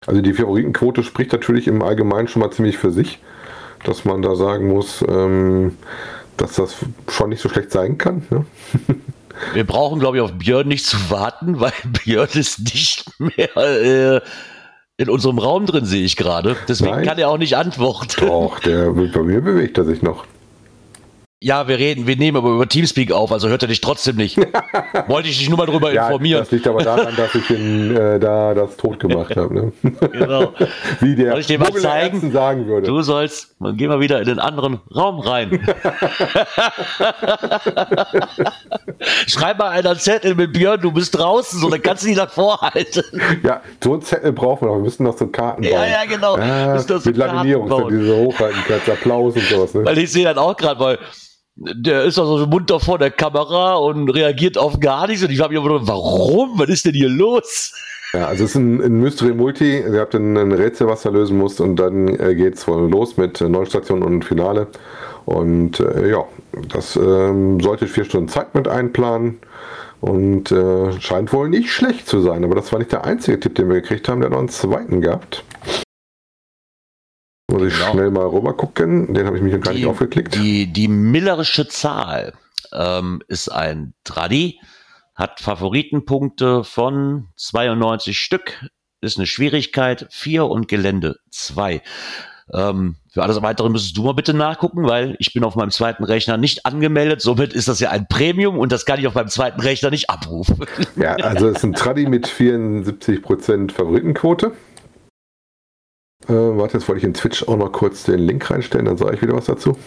Also 0.06 0.22
die 0.22 0.34
Favoritenquote 0.34 1.04
spricht 1.04 1.32
natürlich 1.32 1.68
im 1.68 1.82
Allgemeinen 1.82 2.28
schon 2.28 2.42
mal 2.42 2.52
ziemlich 2.52 2.78
für 2.78 2.92
sich, 2.92 3.20
dass 3.84 4.06
man 4.06 4.22
da 4.22 4.36
sagen 4.36 4.68
muss, 4.68 5.04
ähm, 5.08 5.78
dass 6.38 6.54
das 6.54 6.76
schon 7.10 7.30
nicht 7.30 7.42
so 7.42 7.50
schlecht 7.50 7.72
sein 7.72 7.98
kann. 7.98 8.26
Ne? 8.30 8.46
Wir 9.54 9.66
brauchen, 9.66 10.00
glaube 10.00 10.18
ich, 10.18 10.24
auf 10.24 10.34
Björn 10.34 10.68
nicht 10.68 10.86
zu 10.86 10.98
warten, 11.10 11.60
weil 11.60 11.74
Björn 12.04 12.30
ist 12.34 12.60
nicht 12.60 13.06
mehr 13.20 13.58
äh, 13.58 14.22
in 14.98 15.10
unserem 15.10 15.38
Raum 15.38 15.68
drin, 15.68 15.86
sehe 15.86 16.04
ich 16.04 16.16
gerade. 16.16 16.58
Deswegen 16.68 16.96
Nein. 16.96 17.06
kann 17.06 17.20
er 17.20 17.30
auch 17.30 17.38
nicht 17.38 17.56
antworten. 17.56 18.26
Doch, 18.26 18.60
der 18.60 18.92
bei 18.92 19.22
mir 19.22 19.42
bewegt 19.42 19.78
er 19.78 19.86
sich 19.86 20.02
noch. 20.02 20.26
Ja, 21.40 21.68
wir 21.68 21.78
reden, 21.78 22.08
wir 22.08 22.16
nehmen 22.18 22.36
aber 22.36 22.50
über 22.50 22.68
Teamspeak 22.68 23.12
auf, 23.12 23.32
also 23.32 23.48
hört 23.48 23.62
er 23.62 23.68
dich 23.68 23.80
trotzdem 23.80 24.16
nicht. 24.16 24.38
Wollte 25.08 25.30
ich 25.30 25.38
dich 25.38 25.50
nur 25.50 25.60
mal 25.60 25.68
drüber 25.68 25.94
Ja, 25.94 26.08
informieren. 26.08 26.40
das 26.40 26.50
liegt 26.50 26.66
aber 26.66 26.84
daran, 26.84 27.16
dass 27.16 27.36
ich 27.36 27.48
ihn, 27.52 27.96
äh, 27.96 28.20
da 28.20 28.56
das 28.56 28.76
tot 28.76 29.00
gemacht 29.00 29.36
habe. 29.36 29.54
Ne? 29.54 29.72
Genau. 30.12 30.54
Wie 31.00 31.16
der 31.16 31.34
Soll 31.34 31.42
ich 31.42 31.46
dir 31.46 31.60
mal 31.60 31.72
zeigen? 31.74 32.32
Sagen 32.32 32.66
würde. 32.66 32.88
Du 32.88 33.04
sollst, 33.04 33.56
Dann 33.60 33.78
gehen 33.78 33.92
wir 33.92 34.00
wieder 34.00 34.20
in 34.20 34.26
den 34.26 34.40
anderen 34.40 34.80
Raum 34.96 35.20
rein. 35.20 35.52
Schreib 39.28 39.60
mal 39.60 39.70
einer 39.70 39.96
Zettel 39.96 40.34
mit 40.34 40.54
Björn, 40.54 40.82
du 40.82 40.92
bist 40.92 41.16
draußen, 41.16 41.60
so 41.60 41.70
dann 41.70 41.84
kannst 41.84 42.02
du 42.04 42.08
die 42.08 42.16
davor 42.16 42.60
halten. 42.62 43.04
Ja, 43.44 43.62
so 43.84 43.94
einen 43.94 44.02
Zettel 44.02 44.32
brauchen 44.34 44.62
wir 44.62 44.70
noch. 44.70 44.78
Wir 44.78 44.84
müssen 44.86 45.04
noch 45.04 45.16
so 45.16 45.28
Karten 45.28 45.62
bauen. 45.62 45.72
Ja, 45.72 45.86
ja, 45.86 46.06
genau. 46.06 46.34
Ah, 46.36 46.74
noch 46.74 46.82
so 46.82 47.00
mit 47.06 47.16
Laminierung, 47.16 47.70
dass 47.70 47.78
du 47.80 47.90
diese 47.92 48.16
hochhalten 48.16 48.64
kannst, 48.68 48.90
Applaus 48.90 49.36
und 49.36 49.44
sowas. 49.44 49.76
Ne? 49.76 49.86
Weil 49.86 50.00
ich 50.00 50.12
sehe 50.12 50.24
dann 50.24 50.40
auch 50.40 50.58
gerade, 50.58 50.80
weil 50.80 50.98
der 51.58 52.04
ist 52.04 52.20
also 52.20 52.46
munter 52.46 52.80
vor 52.80 53.00
der 53.00 53.12
Kamera 53.12 53.76
und 53.76 54.10
reagiert 54.10 54.58
auf 54.58 54.80
gar 54.80 55.08
nichts. 55.08 55.24
Und 55.24 55.32
ich 55.32 55.40
habe 55.40 55.56
immer 55.56 55.68
gedacht, 55.68 55.88
warum? 55.88 56.60
Was 56.60 56.70
ist 56.70 56.86
denn 56.86 56.94
hier 56.94 57.10
los? 57.10 57.74
Ja, 58.14 58.28
also 58.28 58.46
es 58.46 58.52
ist 58.52 58.56
ein, 58.56 58.82
ein 58.82 59.02
Mystery 59.02 59.34
Multi. 59.34 59.80
Ihr 59.80 60.00
habt 60.00 60.16
ein, 60.16 60.38
ein 60.38 60.52
Rätsel, 60.52 60.88
was 60.88 61.06
ihr 61.06 61.12
lösen 61.12 61.38
musst 61.38 61.60
und 61.60 61.76
dann 61.76 62.08
äh, 62.08 62.36
geht's 62.36 62.68
wohl 62.68 62.90
los 62.90 63.18
mit 63.18 63.42
äh, 63.42 63.50
Neustation 63.50 64.04
und 64.04 64.24
Finale. 64.24 64.68
Und 65.26 65.80
äh, 65.80 66.10
ja, 66.10 66.24
das 66.70 66.96
ähm, 66.96 67.60
sollte 67.60 67.88
vier 67.88 68.06
Stunden 68.06 68.30
Zeit 68.30 68.56
mit 68.56 68.68
einplanen 68.68 69.40
und 70.00 70.52
äh, 70.52 70.92
scheint 71.02 71.34
wohl 71.34 71.50
nicht 71.50 71.70
schlecht 71.70 72.08
zu 72.08 72.22
sein. 72.22 72.44
Aber 72.44 72.56
das 72.56 72.72
war 72.72 72.80
nicht 72.80 72.92
der 72.92 73.04
einzige 73.04 73.40
Tipp, 73.40 73.56
den 73.56 73.68
wir 73.68 73.82
gekriegt 73.82 74.08
haben. 74.08 74.22
Der 74.22 74.28
hat 74.28 74.34
noch 74.34 74.40
einen 74.40 74.50
zweiten 74.50 75.02
gehabt. 75.02 75.44
Muss 77.50 77.64
ich 77.64 77.74
Genau. 77.80 77.92
schnell 77.94 78.12
mal 78.12 78.26
rüber 78.28 78.54
gucken. 78.54 79.14
Den 79.14 79.26
habe 79.26 79.38
ich 79.38 79.44
mich 79.44 79.54
noch 79.54 79.62
gar 79.62 79.74
nicht 79.74 79.86
aufgeklickt. 79.86 80.36
Die, 80.36 80.68
die 80.72 80.88
millerische 80.90 81.68
Zahl 81.68 82.34
ähm, 82.74 83.22
ist 83.28 83.50
ein 83.50 83.94
Tradi, 84.04 84.60
hat 85.16 85.40
Favoritenpunkte 85.40 86.64
von 86.66 87.30
92 87.38 88.20
Stück, 88.20 88.66
ist 89.00 89.18
eine 89.18 89.28
Schwierigkeit 89.28 90.08
4 90.10 90.46
und 90.46 90.68
Gelände 90.68 91.18
2. 91.32 91.82
Ähm, 92.54 92.96
für 93.12 93.24
alles 93.24 93.42
weitere 93.42 93.70
müsstest 93.70 93.98
du 93.98 94.04
mal 94.04 94.14
bitte 94.14 94.34
nachgucken, 94.34 94.88
weil 94.88 95.16
ich 95.20 95.34
bin 95.34 95.44
auf 95.44 95.56
meinem 95.56 95.72
zweiten 95.72 96.04
Rechner 96.04 96.38
nicht 96.38 96.66
angemeldet. 96.66 97.22
Somit 97.22 97.54
ist 97.54 97.68
das 97.68 97.80
ja 97.80 97.90
ein 97.92 98.08
Premium 98.08 98.58
und 98.58 98.72
das 98.72 98.86
kann 98.86 99.00
ich 99.00 99.08
auf 99.08 99.16
meinem 99.16 99.28
zweiten 99.30 99.60
Rechner 99.62 99.90
nicht 99.90 100.10
abrufen. 100.10 100.66
Ja, 100.98 101.16
also 101.16 101.48
es 101.48 101.58
ist 101.58 101.64
ein 101.64 101.74
Tradi 101.74 102.08
mit 102.08 102.28
74% 102.28 103.72
Favoritenquote. 103.72 104.52
Äh, 106.28 106.34
warte, 106.34 106.78
jetzt 106.78 106.88
wollte 106.88 107.00
ich 107.00 107.06
in 107.06 107.14
Twitch 107.14 107.48
auch 107.48 107.58
noch 107.58 107.72
kurz 107.72 108.04
den 108.04 108.20
Link 108.20 108.50
reinstellen, 108.50 108.86
dann 108.86 108.98
sage 108.98 109.16
ich 109.16 109.22
wieder 109.22 109.36
was 109.36 109.46
dazu. 109.46 109.78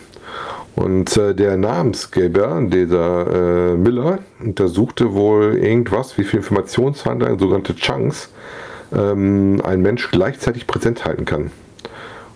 Und 0.76 1.16
äh, 1.16 1.34
der 1.34 1.56
Namensgeber, 1.56 2.62
dieser 2.66 3.72
äh, 3.72 3.76
Miller, 3.76 4.18
untersuchte 4.38 5.14
wohl 5.14 5.56
irgendwas, 5.56 6.18
wie 6.18 6.24
viel 6.24 6.40
Informationshandel, 6.40 7.38
sogenannte 7.38 7.74
Chunks, 7.74 8.30
ähm, 8.92 9.62
ein 9.64 9.80
Mensch 9.80 10.10
gleichzeitig 10.10 10.66
präsent 10.66 11.04
halten 11.04 11.24
kann. 11.24 11.50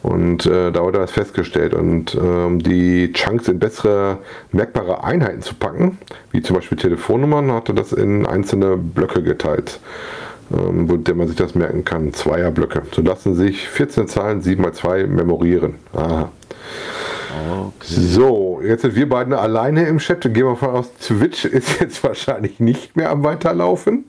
Und 0.05 0.45
äh, 0.45 0.71
da 0.71 0.83
wurde 0.83 0.99
das 0.99 1.13
festgestellt. 1.13 1.73
Und 1.73 2.15
ähm, 2.15 2.59
die 2.59 3.11
Chunks 3.15 3.49
in 3.49 3.59
bessere 3.59 4.19
merkbare 4.53 5.03
Einheiten 5.03 5.41
zu 5.41 5.55
packen, 5.55 5.99
wie 6.31 6.43
zum 6.43 6.57
Beispiel 6.57 6.77
Telefonnummern, 6.77 7.51
hatte 7.51 7.73
das 7.73 7.93
in 7.95 8.27
einzelne 8.27 8.77
Blöcke 8.77 9.23
geteilt, 9.23 9.81
ähm, 10.53 10.91
wo 10.91 10.99
der 10.99 11.15
man 11.15 11.27
sich 11.27 11.37
das 11.37 11.55
merken 11.55 11.87
kann. 11.87 12.13
Zweierblöcke. 12.13 12.83
So 12.93 13.01
lassen 13.01 13.35
sich 13.35 13.67
14 13.67 14.07
Zahlen 14.07 14.43
7 14.43 14.61
mal 14.61 14.75
2 14.75 15.07
memorieren. 15.07 15.77
Aha. 15.95 16.31
So, 17.81 18.61
jetzt 18.63 18.83
sind 18.83 18.97
wir 18.97 19.09
beiden 19.09 19.33
alleine 19.33 19.87
im 19.87 19.99
Chat. 19.99 20.21
Gehen 20.23 20.47
wir 20.47 20.57
von 20.57 20.69
aus, 20.69 20.93
Twitch 21.01 21.47
ist 21.47 21.81
jetzt 21.81 22.05
wahrscheinlich 22.05 22.61
nicht 22.61 22.95
mehr 22.95 23.11
am 23.11 23.25
Weiterlaufen. 23.25 24.05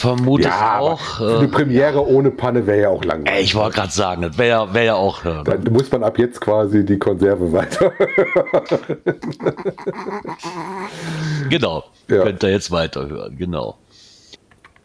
Vermute 0.00 0.50
aber 0.50 0.92
auch. 0.92 1.20
eine 1.20 1.44
Äh, 1.44 1.48
Premiere 1.48 2.06
ohne 2.06 2.30
Panne 2.30 2.66
wäre 2.66 2.80
ja 2.80 2.88
auch 2.88 3.04
langweilig. 3.04 3.44
ich 3.44 3.54
wollte 3.54 3.76
gerade 3.76 3.92
sagen, 3.92 4.22
das 4.22 4.38
wäre 4.38 4.48
ja, 4.48 4.72
wär 4.74 4.82
ja 4.82 4.94
auch. 4.94 5.22
Äh, 5.26 5.44
Dann 5.44 5.62
muss 5.70 5.92
man 5.92 6.02
ab 6.04 6.18
jetzt 6.18 6.40
quasi 6.40 6.86
die 6.86 6.98
Konserve 6.98 7.52
weiter. 7.52 7.92
genau. 11.50 11.84
Ja. 12.08 12.22
Könnt 12.22 12.42
ihr 12.42 12.50
jetzt 12.50 12.70
weiterhören, 12.70 13.36
genau. 13.36 13.76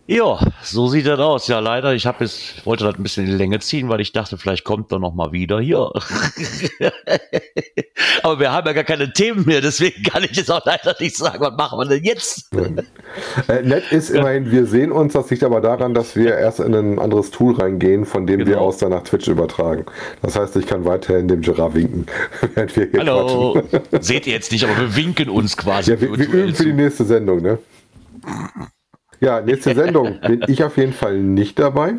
Ja, 0.08 0.38
so 0.62 0.88
sieht 0.88 1.08
das 1.08 1.20
aus. 1.20 1.48
Ja, 1.48 1.58
leider, 1.60 1.96
ich 1.96 2.06
habe 2.06 2.26
jetzt 2.26 2.64
wollte 2.64 2.84
das 2.84 2.94
ein 2.96 3.02
bisschen 3.02 3.26
in 3.26 3.32
die 3.32 3.38
Länge 3.38 3.58
ziehen, 3.60 3.90
weil 3.90 4.02
ich 4.02 4.12
dachte, 4.12 4.38
vielleicht 4.38 4.64
kommt 4.64 4.92
er 4.92 5.00
noch 5.00 5.16
mal 5.16 5.32
wieder 5.32 5.60
hier. 5.60 5.92
Aber 8.22 8.40
wir 8.40 8.52
haben 8.52 8.68
ja 8.68 8.74
gar 8.74 8.84
keine 8.84 9.12
Themen 9.14 9.46
mehr, 9.48 9.62
deswegen 9.62 10.04
kann 10.04 10.24
ich 10.24 10.38
jetzt 10.38 10.52
auch 10.52 10.64
leider 10.64 10.96
nicht 11.00 11.18
sagen, 11.18 11.40
was 11.40 11.56
machen 11.56 11.80
wir 11.80 11.86
denn 11.86 12.04
jetzt? 12.04 12.52
äh, 13.48 13.62
nett 13.64 13.92
ist 13.92 14.12
immerhin, 14.12 14.52
wir 14.52 14.68
sehen 14.68 14.92
uns. 14.92 15.14
Das 15.14 15.28
liegt 15.32 15.44
aber 15.44 15.60
daran, 15.60 15.96
dass 15.96 16.16
wir 16.16 16.38
erst 16.38 16.60
in 16.60 16.76
ein 16.76 17.00
anderes 17.00 17.32
Tool 17.32 17.56
reingehen, 17.56 18.06
von 18.06 18.28
dem 18.28 18.40
wir 18.40 18.46
Genau. 18.46 18.60
aus 18.60 18.78
dann 18.78 18.92
nach 18.92 19.02
Twitch 19.04 19.28
übertragen. 19.28 19.86
Das 20.22 20.36
heißt, 20.36 20.56
ich 20.58 20.68
kann 20.68 20.86
weiterhin 20.86 21.28
dem 21.28 21.42
Giraffe 21.42 21.76
winken, 21.76 22.06
während 22.54 22.76
wir 22.76 22.86
hier 22.92 23.00
Hallo. 23.00 23.60
Seht 24.02 24.28
ihr 24.28 24.34
jetzt 24.34 24.52
nicht, 24.52 24.64
aber 24.66 24.78
wir 24.78 24.96
winken 24.96 25.30
uns 25.30 25.58
quasi. 25.58 25.92
Ja, 25.92 26.00
wir, 26.02 26.16
wir 26.16 26.28
üben 26.28 26.54
für 26.54 26.66
die 26.66 26.74
nächste 26.74 27.06
Sendung, 27.06 27.42
ne? 27.42 27.58
Ja, 29.20 29.42
nächste 29.42 29.74
Sendung 29.76 30.20
bin 30.22 30.44
ich 30.48 30.64
auf 30.64 30.78
jeden 30.78 30.94
Fall 30.94 31.18
nicht 31.18 31.60
dabei. 31.60 31.96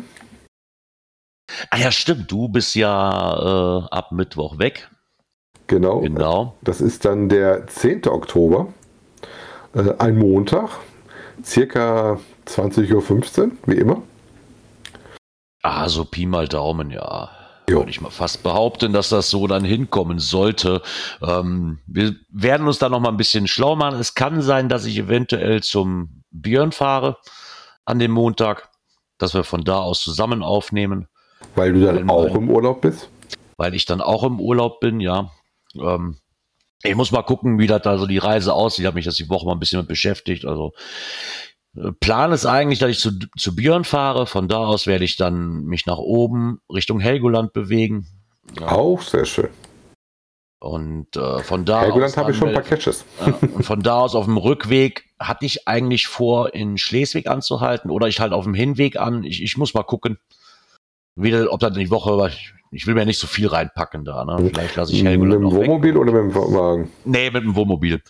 Ah 1.69 1.77
ja, 1.77 1.91
stimmt. 1.91 2.31
Du 2.31 2.49
bist 2.49 2.75
ja 2.75 3.79
äh, 3.81 3.87
ab 3.89 4.11
Mittwoch 4.11 4.59
weg. 4.59 4.89
Genau. 5.67 6.01
Genau. 6.01 6.55
Das 6.61 6.81
ist 6.81 7.05
dann 7.05 7.29
der 7.29 7.67
10. 7.67 8.07
Oktober, 8.07 8.73
äh, 9.73 9.93
ein 9.97 10.17
Montag, 10.17 10.79
circa 11.43 12.19
20.15 12.45 13.41
Uhr, 13.41 13.51
wie 13.65 13.75
immer. 13.75 14.01
Ah, 15.63 15.89
so 15.89 16.05
Pi 16.05 16.25
mal 16.25 16.47
Daumen, 16.47 16.91
ja. 16.91 17.29
Jo. 17.69 17.79
Würde 17.79 17.89
ich 17.91 17.99
mal 17.99 18.09
fast 18.11 18.43
behaupten, 18.43 18.93
dass 18.93 19.09
das 19.09 19.29
so 19.29 19.45
dann 19.45 19.65
hinkommen 19.65 20.19
sollte. 20.19 20.81
Ähm, 21.21 21.79
wir 21.85 22.15
werden 22.29 22.65
uns 22.65 22.79
da 22.79 22.87
noch 22.87 23.01
mal 23.01 23.09
ein 23.09 23.17
bisschen 23.17 23.45
schlau 23.47 23.75
machen. 23.75 23.99
Es 23.99 24.13
kann 24.15 24.41
sein, 24.41 24.69
dass 24.69 24.85
ich 24.85 24.97
eventuell 24.97 25.61
zum 25.61 26.23
Björn 26.31 26.71
fahre 26.71 27.17
an 27.83 27.99
dem 27.99 28.11
Montag, 28.11 28.69
dass 29.17 29.33
wir 29.33 29.43
von 29.43 29.65
da 29.65 29.79
aus 29.79 30.01
zusammen 30.01 30.43
aufnehmen, 30.43 31.07
Weil 31.55 31.73
du 31.73 31.85
dann 31.85 32.07
Weil- 32.07 32.09
auch 32.31 32.35
im 32.35 32.49
Urlaub 32.49 32.81
bist. 32.81 33.09
weil 33.57 33.73
ich 33.75 33.85
dann 33.85 33.99
auch 34.01 34.23
im 34.23 34.39
Urlaub 34.39 34.79
bin, 34.79 34.99
ja. 35.01 35.31
Ähm, 35.75 36.17
ich 36.83 36.95
muss 36.95 37.11
mal 37.11 37.23
gucken, 37.23 37.59
wie 37.59 37.67
das 37.67 37.81
da 37.81 37.97
so 37.97 38.05
die 38.07 38.17
Reise 38.19 38.53
aussieht. 38.53 38.83
Ich 38.83 38.85
habe 38.85 38.95
mich 38.95 39.05
das 39.05 39.15
die 39.15 39.29
Woche 39.29 39.45
mal 39.45 39.53
ein 39.53 39.59
bisschen 39.59 39.79
mit 39.79 39.87
beschäftigt. 39.89 40.45
Also 40.45 40.71
Plan 41.99 42.31
ist 42.31 42.45
eigentlich, 42.45 42.79
dass 42.79 42.89
ich 42.89 42.99
zu, 42.99 43.11
zu 43.37 43.55
Björn 43.55 43.83
fahre. 43.83 44.25
Von 44.27 44.47
da 44.47 44.57
aus 44.57 44.87
werde 44.87 45.05
ich 45.05 45.15
dann 45.17 45.63
mich 45.65 45.85
nach 45.85 45.97
oben 45.97 46.59
Richtung 46.71 46.99
Helgoland 46.99 47.53
bewegen. 47.53 48.07
Ja. 48.59 48.69
Auch 48.71 49.01
sehr 49.01 49.25
schön. 49.25 49.49
Und 50.59 51.15
äh, 51.15 51.39
von 51.43 51.65
da 51.65 51.81
Helgoland 51.81 52.11
aus. 52.13 52.17
habe 52.17 52.31
ich 52.31 52.37
schon 52.37 52.47
ein 52.47 52.53
paar 52.55 52.63
Catches. 52.63 53.05
ja, 53.19 53.37
und 53.53 53.63
von 53.63 53.81
da 53.81 53.99
aus 53.99 54.15
auf 54.15 54.25
dem 54.25 54.37
Rückweg 54.37 55.05
hatte 55.19 55.45
ich 55.45 55.67
eigentlich 55.67 56.07
vor, 56.07 56.53
in 56.55 56.77
Schleswig 56.79 57.27
anzuhalten 57.27 57.91
oder 57.91 58.07
ich 58.07 58.19
halt 58.19 58.33
auf 58.33 58.43
dem 58.45 58.55
Hinweg 58.55 58.97
an. 58.99 59.23
Ich, 59.23 59.43
ich 59.43 59.57
muss 59.57 59.73
mal 59.75 59.83
gucken, 59.83 60.17
wie, 61.15 61.29
das- 61.31 61.47
ob 61.47 61.59
dann 61.59 61.75
die 61.75 61.91
Woche, 61.91 62.31
ich, 62.77 62.87
will 62.87 62.93
mir 62.95 63.05
nicht 63.05 63.19
so 63.19 63.27
viel 63.27 63.47
reinpacken 63.47 64.05
da. 64.05 64.23
Ne? 64.25 64.49
Vielleicht 64.53 64.75
lasse 64.75 64.93
ich 64.93 65.03
mit 65.03 65.11
Helgoland 65.11 65.33
dem 65.35 65.41
noch 65.43 65.53
weg. 65.55 65.67
Wohnmobil 65.67 65.97
oder 65.97 66.11
mit 66.11 66.35
dem 66.35 66.35
Wagen? 66.35 66.91
Nee, 67.05 67.29
mit 67.31 67.43
dem 67.43 67.55
Wohnmobil. 67.55 68.01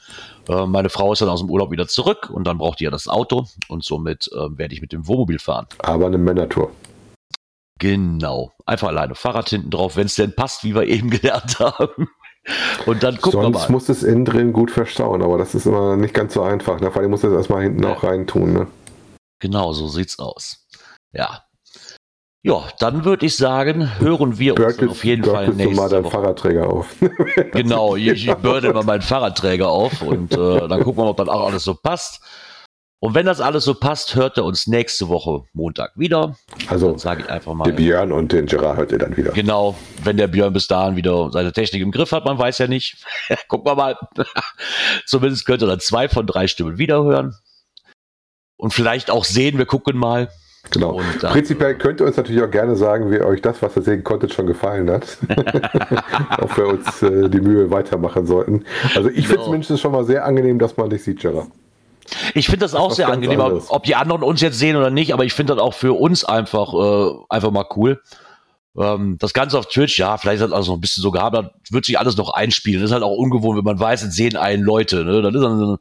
Äh, 0.47 0.65
meine 0.65 0.89
Frau 0.89 1.11
ist 1.13 1.21
dann 1.21 1.29
aus 1.29 1.39
dem 1.41 1.49
Urlaub 1.49 1.71
wieder 1.71 1.87
zurück 1.87 2.29
und 2.31 2.45
dann 2.45 2.57
braucht 2.57 2.79
die 2.79 2.83
ja 2.85 2.91
das 2.91 3.07
Auto 3.07 3.45
und 3.67 3.83
somit 3.83 4.29
äh, 4.33 4.57
werde 4.57 4.73
ich 4.73 4.81
mit 4.81 4.91
dem 4.93 5.07
Wohnmobil 5.07 5.39
fahren. 5.39 5.67
Aber 5.79 6.05
eine 6.07 6.17
Männertour. 6.17 6.71
Genau. 7.79 8.53
Einfach 8.65 8.87
alleine 8.87 9.15
Fahrrad 9.15 9.49
hinten 9.49 9.69
drauf, 9.69 9.95
wenn 9.95 10.07
es 10.07 10.15
denn 10.15 10.33
passt, 10.35 10.63
wie 10.63 10.75
wir 10.75 10.83
eben 10.83 11.09
gelernt 11.11 11.59
haben. 11.59 12.07
Und 12.85 13.03
dann 13.03 13.17
gucken 13.17 13.41
Sonst 13.41 13.55
wir 13.55 13.59
mal. 13.63 13.71
muss 13.71 13.89
es 13.89 14.03
innen 14.03 14.23
drin 14.25 14.53
gut 14.53 14.71
verstauen, 14.71 15.21
aber 15.21 15.37
das 15.37 15.53
ist 15.53 15.65
immer 15.65 15.97
nicht 15.97 16.13
ganz 16.13 16.33
so 16.33 16.41
einfach. 16.43 16.79
Ne? 16.79 16.91
Vor 16.91 17.01
allem 17.01 17.11
muss 17.11 17.21
das 17.21 17.33
erstmal 17.33 17.63
hinten 17.63 17.83
Ja. 17.83 17.93
auch 17.93 18.03
reintun. 18.03 18.53
Ne? 18.53 18.67
Genau, 19.39 19.73
so 19.73 19.87
sieht's 19.87 20.17
aus. 20.17 20.65
Ja. 21.11 21.43
Ja, 22.47 22.63
dann 22.79 23.03
würde 23.03 23.25
ich 23.25 23.35
sagen, 23.35 23.99
hören 23.99 24.39
wir 24.39 24.53
uns 24.53 24.63
dann 24.63 24.67
Birkest, 24.67 24.89
auf 24.89 25.03
jeden 25.03 25.23
Fall 25.25 25.47
birkest 25.47 25.59
du 25.59 25.63
mal 25.63 25.73
nächste 25.73 25.89
deinen 25.89 26.03
Woche. 26.05 26.11
Fahrradträger 26.11 26.69
auf. 26.69 26.95
Genau, 27.51 27.95
ich, 27.97 28.27
ich 28.27 28.33
bürde 28.35 28.73
mal 28.73 28.83
meinen 28.83 29.01
Fahrradträger 29.01 29.67
auf 29.67 30.01
und 30.01 30.31
äh, 30.31 30.67
dann 30.67 30.81
gucken 30.83 30.99
wir 30.99 31.03
mal, 31.03 31.09
ob 31.09 31.17
das 31.17 31.27
auch 31.27 31.45
alles 31.45 31.63
so 31.63 31.73
passt. 31.73 32.21
Und 32.99 33.13
wenn 33.13 33.25
das 33.25 33.41
alles 33.41 33.65
so 33.65 33.73
passt, 33.73 34.15
hört 34.15 34.37
er 34.37 34.45
uns 34.45 34.65
nächste 34.65 35.09
Woche 35.09 35.43
Montag 35.53 35.91
wieder. 35.97 36.35
Also 36.67 36.97
sage 36.97 37.23
ich 37.23 37.29
einfach 37.29 37.53
mal. 37.53 37.65
den 37.65 37.75
Björn 37.75 38.11
und 38.13 38.31
den 38.31 38.45
Gerard 38.45 38.77
hört 38.77 38.91
ihr 38.93 38.97
dann 38.97 39.15
wieder. 39.17 39.31
Genau, 39.33 39.75
wenn 40.03 40.15
der 40.15 40.27
Björn 40.27 40.53
bis 40.53 40.67
dahin 40.67 40.95
wieder 40.95 41.29
seine 41.31 41.51
Technik 41.51 41.81
im 41.81 41.91
Griff 41.91 42.13
hat, 42.13 42.25
man 42.25 42.39
weiß 42.39 42.57
ja 42.59 42.67
nicht. 42.67 43.05
Gucken 43.49 43.67
wir 43.69 43.75
mal. 43.75 43.97
Zumindest 45.05 45.45
könnt 45.45 45.61
ihr 45.61 45.67
dann 45.67 45.81
zwei 45.81 46.07
von 46.07 46.25
drei 46.25 46.47
Stimmen 46.47 46.77
wiederhören. 46.77 47.35
Und 48.55 48.73
vielleicht 48.73 49.11
auch 49.11 49.25
sehen, 49.25 49.57
wir 49.57 49.65
gucken 49.65 49.97
mal. 49.97 50.29
Genau. 50.71 50.99
Dann- 51.21 51.31
Prinzipiell 51.31 51.75
könnt 51.75 51.99
ihr 52.01 52.05
uns 52.07 52.17
natürlich 52.17 52.41
auch 52.43 52.51
gerne 52.51 52.75
sagen, 52.75 53.09
wie 53.11 53.19
euch 53.21 53.41
das, 53.41 53.61
was 53.61 53.75
ihr 53.75 53.81
sehen 53.83 54.03
konntet, 54.03 54.33
schon 54.33 54.47
gefallen 54.47 54.89
hat. 54.91 55.17
Ob 56.41 56.57
wir 56.57 56.67
uns 56.67 57.01
äh, 57.01 57.29
die 57.29 57.39
Mühe 57.41 57.69
weitermachen 57.71 58.25
sollten. 58.25 58.65
Also 58.95 59.09
ich 59.09 59.27
finde 59.27 59.33
Genau. 59.37 59.43
es 59.45 59.49
mindestens 59.51 59.79
schon 59.81 59.91
mal 59.91 60.03
sehr 60.05 60.25
angenehm, 60.25 60.59
dass 60.59 60.75
man 60.77 60.89
dich 60.89 61.03
sieht, 61.03 61.19
Gerard. 61.21 61.47
Ich 62.33 62.45
finde 62.47 62.59
das 62.59 62.73
auch 62.73 62.89
was 62.91 62.95
sehr 62.97 63.09
angenehm, 63.09 63.39
ob, 63.39 63.45
anderes. 63.47 63.69
ob 63.69 63.83
die 63.83 63.95
anderen 63.95 64.23
uns 64.23 64.39
jetzt 64.41 64.57
sehen 64.59 64.75
oder 64.77 64.89
nicht, 64.89 65.13
aber 65.13 65.25
ich 65.25 65.33
finde 65.33 65.55
das 65.55 65.61
auch 65.61 65.73
für 65.73 65.93
uns 65.93 66.23
einfach, 66.23 66.73
äh, 66.73 67.13
einfach 67.29 67.51
mal 67.51 67.65
cool. 67.75 68.01
Ähm, 68.77 69.17
das 69.19 69.33
Ganze 69.33 69.57
auf 69.59 69.65
Twitch, 69.67 69.97
ja, 69.99 70.17
vielleicht 70.17 70.41
das 70.41 70.51
also 70.51 70.71
noch 70.71 70.77
ein 70.77 70.81
bisschen 70.81 71.01
so 71.01 71.11
gehabt, 71.11 71.35
das 71.35 71.71
wird 71.71 71.83
sich 71.85 71.99
alles 71.99 72.15
noch 72.15 72.29
einspielen. 72.29 72.81
Das 72.81 72.91
ist 72.91 72.93
halt 72.93 73.03
auch 73.03 73.17
ungewohnt, 73.17 73.57
wenn 73.57 73.65
man 73.65 73.79
weiß, 73.79 74.03
es 74.03 74.15
sehen 74.15 74.37
einen 74.37 74.63
Leute. 74.63 75.03
Ne? 75.03 75.21
Das 75.21 75.33
ist 75.35 75.41
dann 75.41 75.57
so 75.59 75.77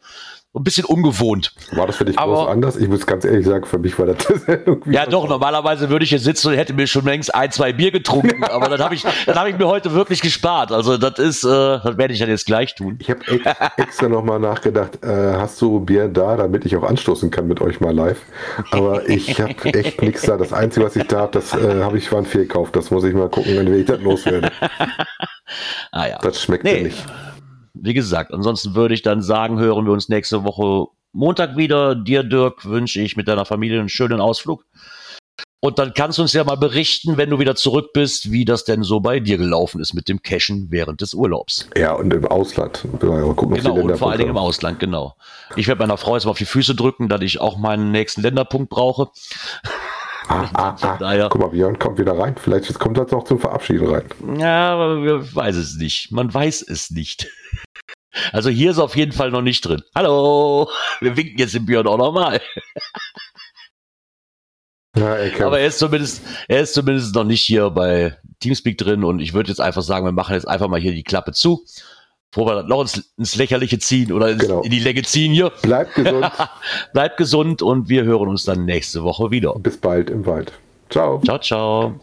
ein 0.57 0.65
bisschen 0.65 0.85
ungewohnt. 0.87 1.53
War 1.73 1.87
das 1.87 1.97
für 1.97 2.05
dich 2.05 2.19
Aber- 2.19 2.35
groß 2.35 2.49
anders? 2.49 2.77
Ich 2.77 2.89
muss 2.89 3.07
ganz 3.07 3.25
ehrlich 3.25 3.47
sagen, 3.47 3.67
für 3.67 3.79
mich 3.79 3.99
war 3.99 4.07
das 4.07 4.17
irgendwie. 4.47 4.93
Ja, 4.95 5.07
doch, 5.07 5.29
normalerweise 5.29 5.91
würde 5.91 6.05
ich 6.05 6.11
hier 6.11 6.19
sitzen 6.19 6.49
und 6.49 6.55
hätte 6.55 6.73
mir 6.73 6.87
schon 6.87 7.05
längst 7.05 7.35
ein, 7.35 7.51
zwei 7.53 7.73
Bier 7.73 7.91
getrunken, 7.91 8.43
aber 8.51 8.69
das 8.69 8.81
habe 8.81 8.95
ich, 8.95 9.05
das 9.27 9.37
habe 9.37 9.51
ich 9.51 9.59
mir 9.59 9.67
heute 9.69 9.93
wirklich 9.93 10.21
gespart. 10.23 10.73
Also 10.73 10.97
das 10.97 11.19
ist, 11.19 11.45
äh, 11.45 11.49
das 11.49 11.99
werde 11.99 12.13
ich 12.15 12.19
dann 12.21 12.29
jetzt 12.29 12.47
gleich 12.47 12.75
tun. 12.75 12.97
Ich 13.01 13.11
habe 13.11 13.21
ex 13.27 13.45
extra 13.77 14.09
nochmal 14.09 14.41
nachgedacht, 14.41 15.05
äh, 15.05 15.35
hast 15.37 15.61
du 15.61 15.81
Bier 15.81 16.09
da, 16.09 16.37
damit 16.37 16.65
ich 16.65 16.77
auch 16.77 16.83
anstoßen 16.85 17.31
kann 17.31 17.47
mit 17.49 17.61
euch 17.61 17.81
mal 17.81 17.95
live. 17.95 18.21
Aber 18.71 19.09
ich 19.09 19.41
habe 19.41 19.55
echt 19.75 20.01
nichts 20.03 20.23
da. 20.23 20.37
Das 20.37 20.53
Einzige, 20.53 20.87
was 20.87 20.97
ich 20.97 21.07
da 21.07 21.21
habe, 21.21 21.33
das 21.33 21.53
äh, 21.55 21.83
habe 21.83 21.99
ich 21.99 22.11
war 22.11 22.19
ein 22.21 22.27
Fehlkauf. 22.27 22.71
Das 22.73 22.91
muss 22.91 23.05
ich 23.05 23.15
mal 23.15 23.29
gucken, 23.29 23.57
wenn 23.57 23.73
ich 23.75 23.87
das 23.87 24.01
loswerde. 24.01 24.51
Ah 25.93 26.09
ja. 26.09 26.19
Das 26.19 26.43
schmeckt 26.43 26.65
Nee. 26.65 26.75
mir 26.79 26.83
nicht. 26.89 27.05
Wie 27.83 27.95
gesagt, 27.95 28.33
ansonsten 28.33 28.75
würde 28.75 28.95
ich 28.95 29.03
dann 29.03 29.23
sagen, 29.23 29.59
hören 29.59 29.85
wir 29.87 29.93
uns 29.93 30.09
nächste 30.09 30.45
Woche 30.45 30.87
Montag 31.13 31.57
wieder. 31.57 31.95
Dir, 31.95 32.23
Dirk, 32.23 32.65
wünsche 32.65 33.01
ich 33.01 33.17
mit 33.17 33.29
deiner 33.29 33.45
Familie 33.45 33.81
einen 33.81 33.89
schönen 33.89 34.21
Ausflug. 34.21 34.65
Und 35.61 35.79
dann 35.79 35.95
kannst 35.95 36.19
du 36.19 36.23
uns 36.23 36.33
ja 36.35 36.45
mal 36.45 36.57
berichten, 36.57 37.17
wenn 37.17 37.31
du 37.31 37.39
wieder 37.39 37.57
zurück 37.57 37.93
bist, 37.93 38.31
wie 38.31 38.45
das 38.45 38.65
denn 38.65 38.83
so 38.83 39.01
bei 39.01 39.19
dir 39.21 39.37
gelaufen 39.39 39.81
ist 39.81 39.95
mit 39.95 40.09
dem 40.09 40.23
Cashen 40.23 40.67
während 40.71 41.01
des 41.01 41.15
Urlaubs. 41.15 41.69
Ja, 41.77 41.93
und 41.95 42.13
im 42.13 42.27
Ausland. 42.27 42.85
Mal 43.03 43.23
gucken, 43.35 43.57
Genau, 43.57 43.75
und 43.75 43.97
vor 43.97 44.11
allen 44.11 44.19
Dingen 44.19 44.31
im 44.31 44.37
Ausland, 44.37 44.79
genau. 44.79 45.17
Ich 45.57 45.67
werde 45.67 45.81
meiner 45.81 45.97
Frau 45.97 46.15
jetzt 46.15 46.25
mal 46.25 46.33
auf 46.33 46.39
die 46.39 46.45
Füße 46.45 46.75
drücken, 46.75 47.09
dass 47.09 47.23
ich 47.23 47.41
auch 47.41 47.57
meinen 47.59 47.91
nächsten 47.91 48.21
Länderpunkt 48.23 48.69
brauche. 48.69 49.09
Ah, 50.29 50.49
ah, 50.55 50.77
ah. 50.83 50.97
daher- 51.01 51.29
Guck 51.31 51.41
mal, 51.41 51.49
Björn 51.49 51.79
kommt 51.79 51.99
wieder 51.99 52.17
rein. 52.17 52.37
Vielleicht 52.37 52.79
kommt 52.79 52.99
das 52.99 53.11
noch 53.11 53.25
zum 53.25 53.41
Verabschieden 53.41 53.89
rein. 53.89 54.05
Ja, 54.39 54.73
aber 54.75 55.03
wir 55.03 55.35
weiß 55.35 55.57
es 55.57 55.77
nicht. 55.77 56.13
Man 56.13 56.33
weiß 56.33 56.63
es 56.63 56.91
nicht. 56.91 57.29
Also 58.33 58.51
hier 58.51 58.71
ist 58.71 58.79
auf 58.79 58.97
jeden 58.97 59.13
Fall 59.13 59.31
noch 59.31 59.43
nicht 59.43 59.63
drin. 59.63 59.83
Hallo! 59.95 60.69
Wir 61.01 61.17
winken 61.17 61.39
jetzt 61.39 61.55
dem 61.55 61.67
Björn 61.67 61.87
auch 61.87 61.99
nochmal. 61.99 62.41
Ja. 64.97 65.17
Aber 65.47 65.61
er 65.61 65.67
ist 65.67 65.79
zumindest, 65.79 66.23
er 66.49 66.61
ist 66.63 66.73
zumindest 66.75 67.15
noch 67.15 67.25
nicht 67.25 67.43
hier 67.43 67.69
bei 67.71 68.17
Teamspeak 68.41 68.79
drin 68.79 69.05
und 69.05 69.21
ich 69.21 69.35
würde 69.35 69.51
jetzt 69.51 69.61
einfach 69.61 69.83
sagen, 69.83 70.07
wir 70.07 70.13
machen 70.13 70.35
jetzt 70.35 70.49
einfach 70.49 70.69
mal 70.69 70.81
hier 70.81 70.93
die 70.93 71.03
Klappe 71.03 71.33
zu, 71.33 71.65
bevor 72.31 72.47
wir 72.47 72.55
das 72.63 72.67
noch 72.67 72.81
ins, 72.81 73.13
ins 73.19 73.37
Lächerliche 73.37 73.79
ziehen 73.79 74.11
oder 74.11 74.31
ins, 74.31 74.43
Genau. 74.43 74.63
in 74.63 74.71
die 74.71 74.79
Länge 74.81 75.03
ziehen 75.03 75.33
hier. 75.33 75.51
Bleibt 75.61 75.95
gesund. 75.97 76.31
Bleibt 76.95 77.17
gesund 77.19 77.61
und 77.63 77.89
wir 77.91 78.05
hören 78.05 78.29
uns 78.29 78.45
dann 78.45 78.65
nächste 78.65 79.03
Woche 79.03 79.31
wieder. 79.31 79.55
Bis 79.59 79.77
bald 79.77 80.09
im 80.09 80.25
Wald. 80.25 80.53
Ciao. 80.89 81.21
Ciao, 81.25 81.39
ciao. 81.41 82.01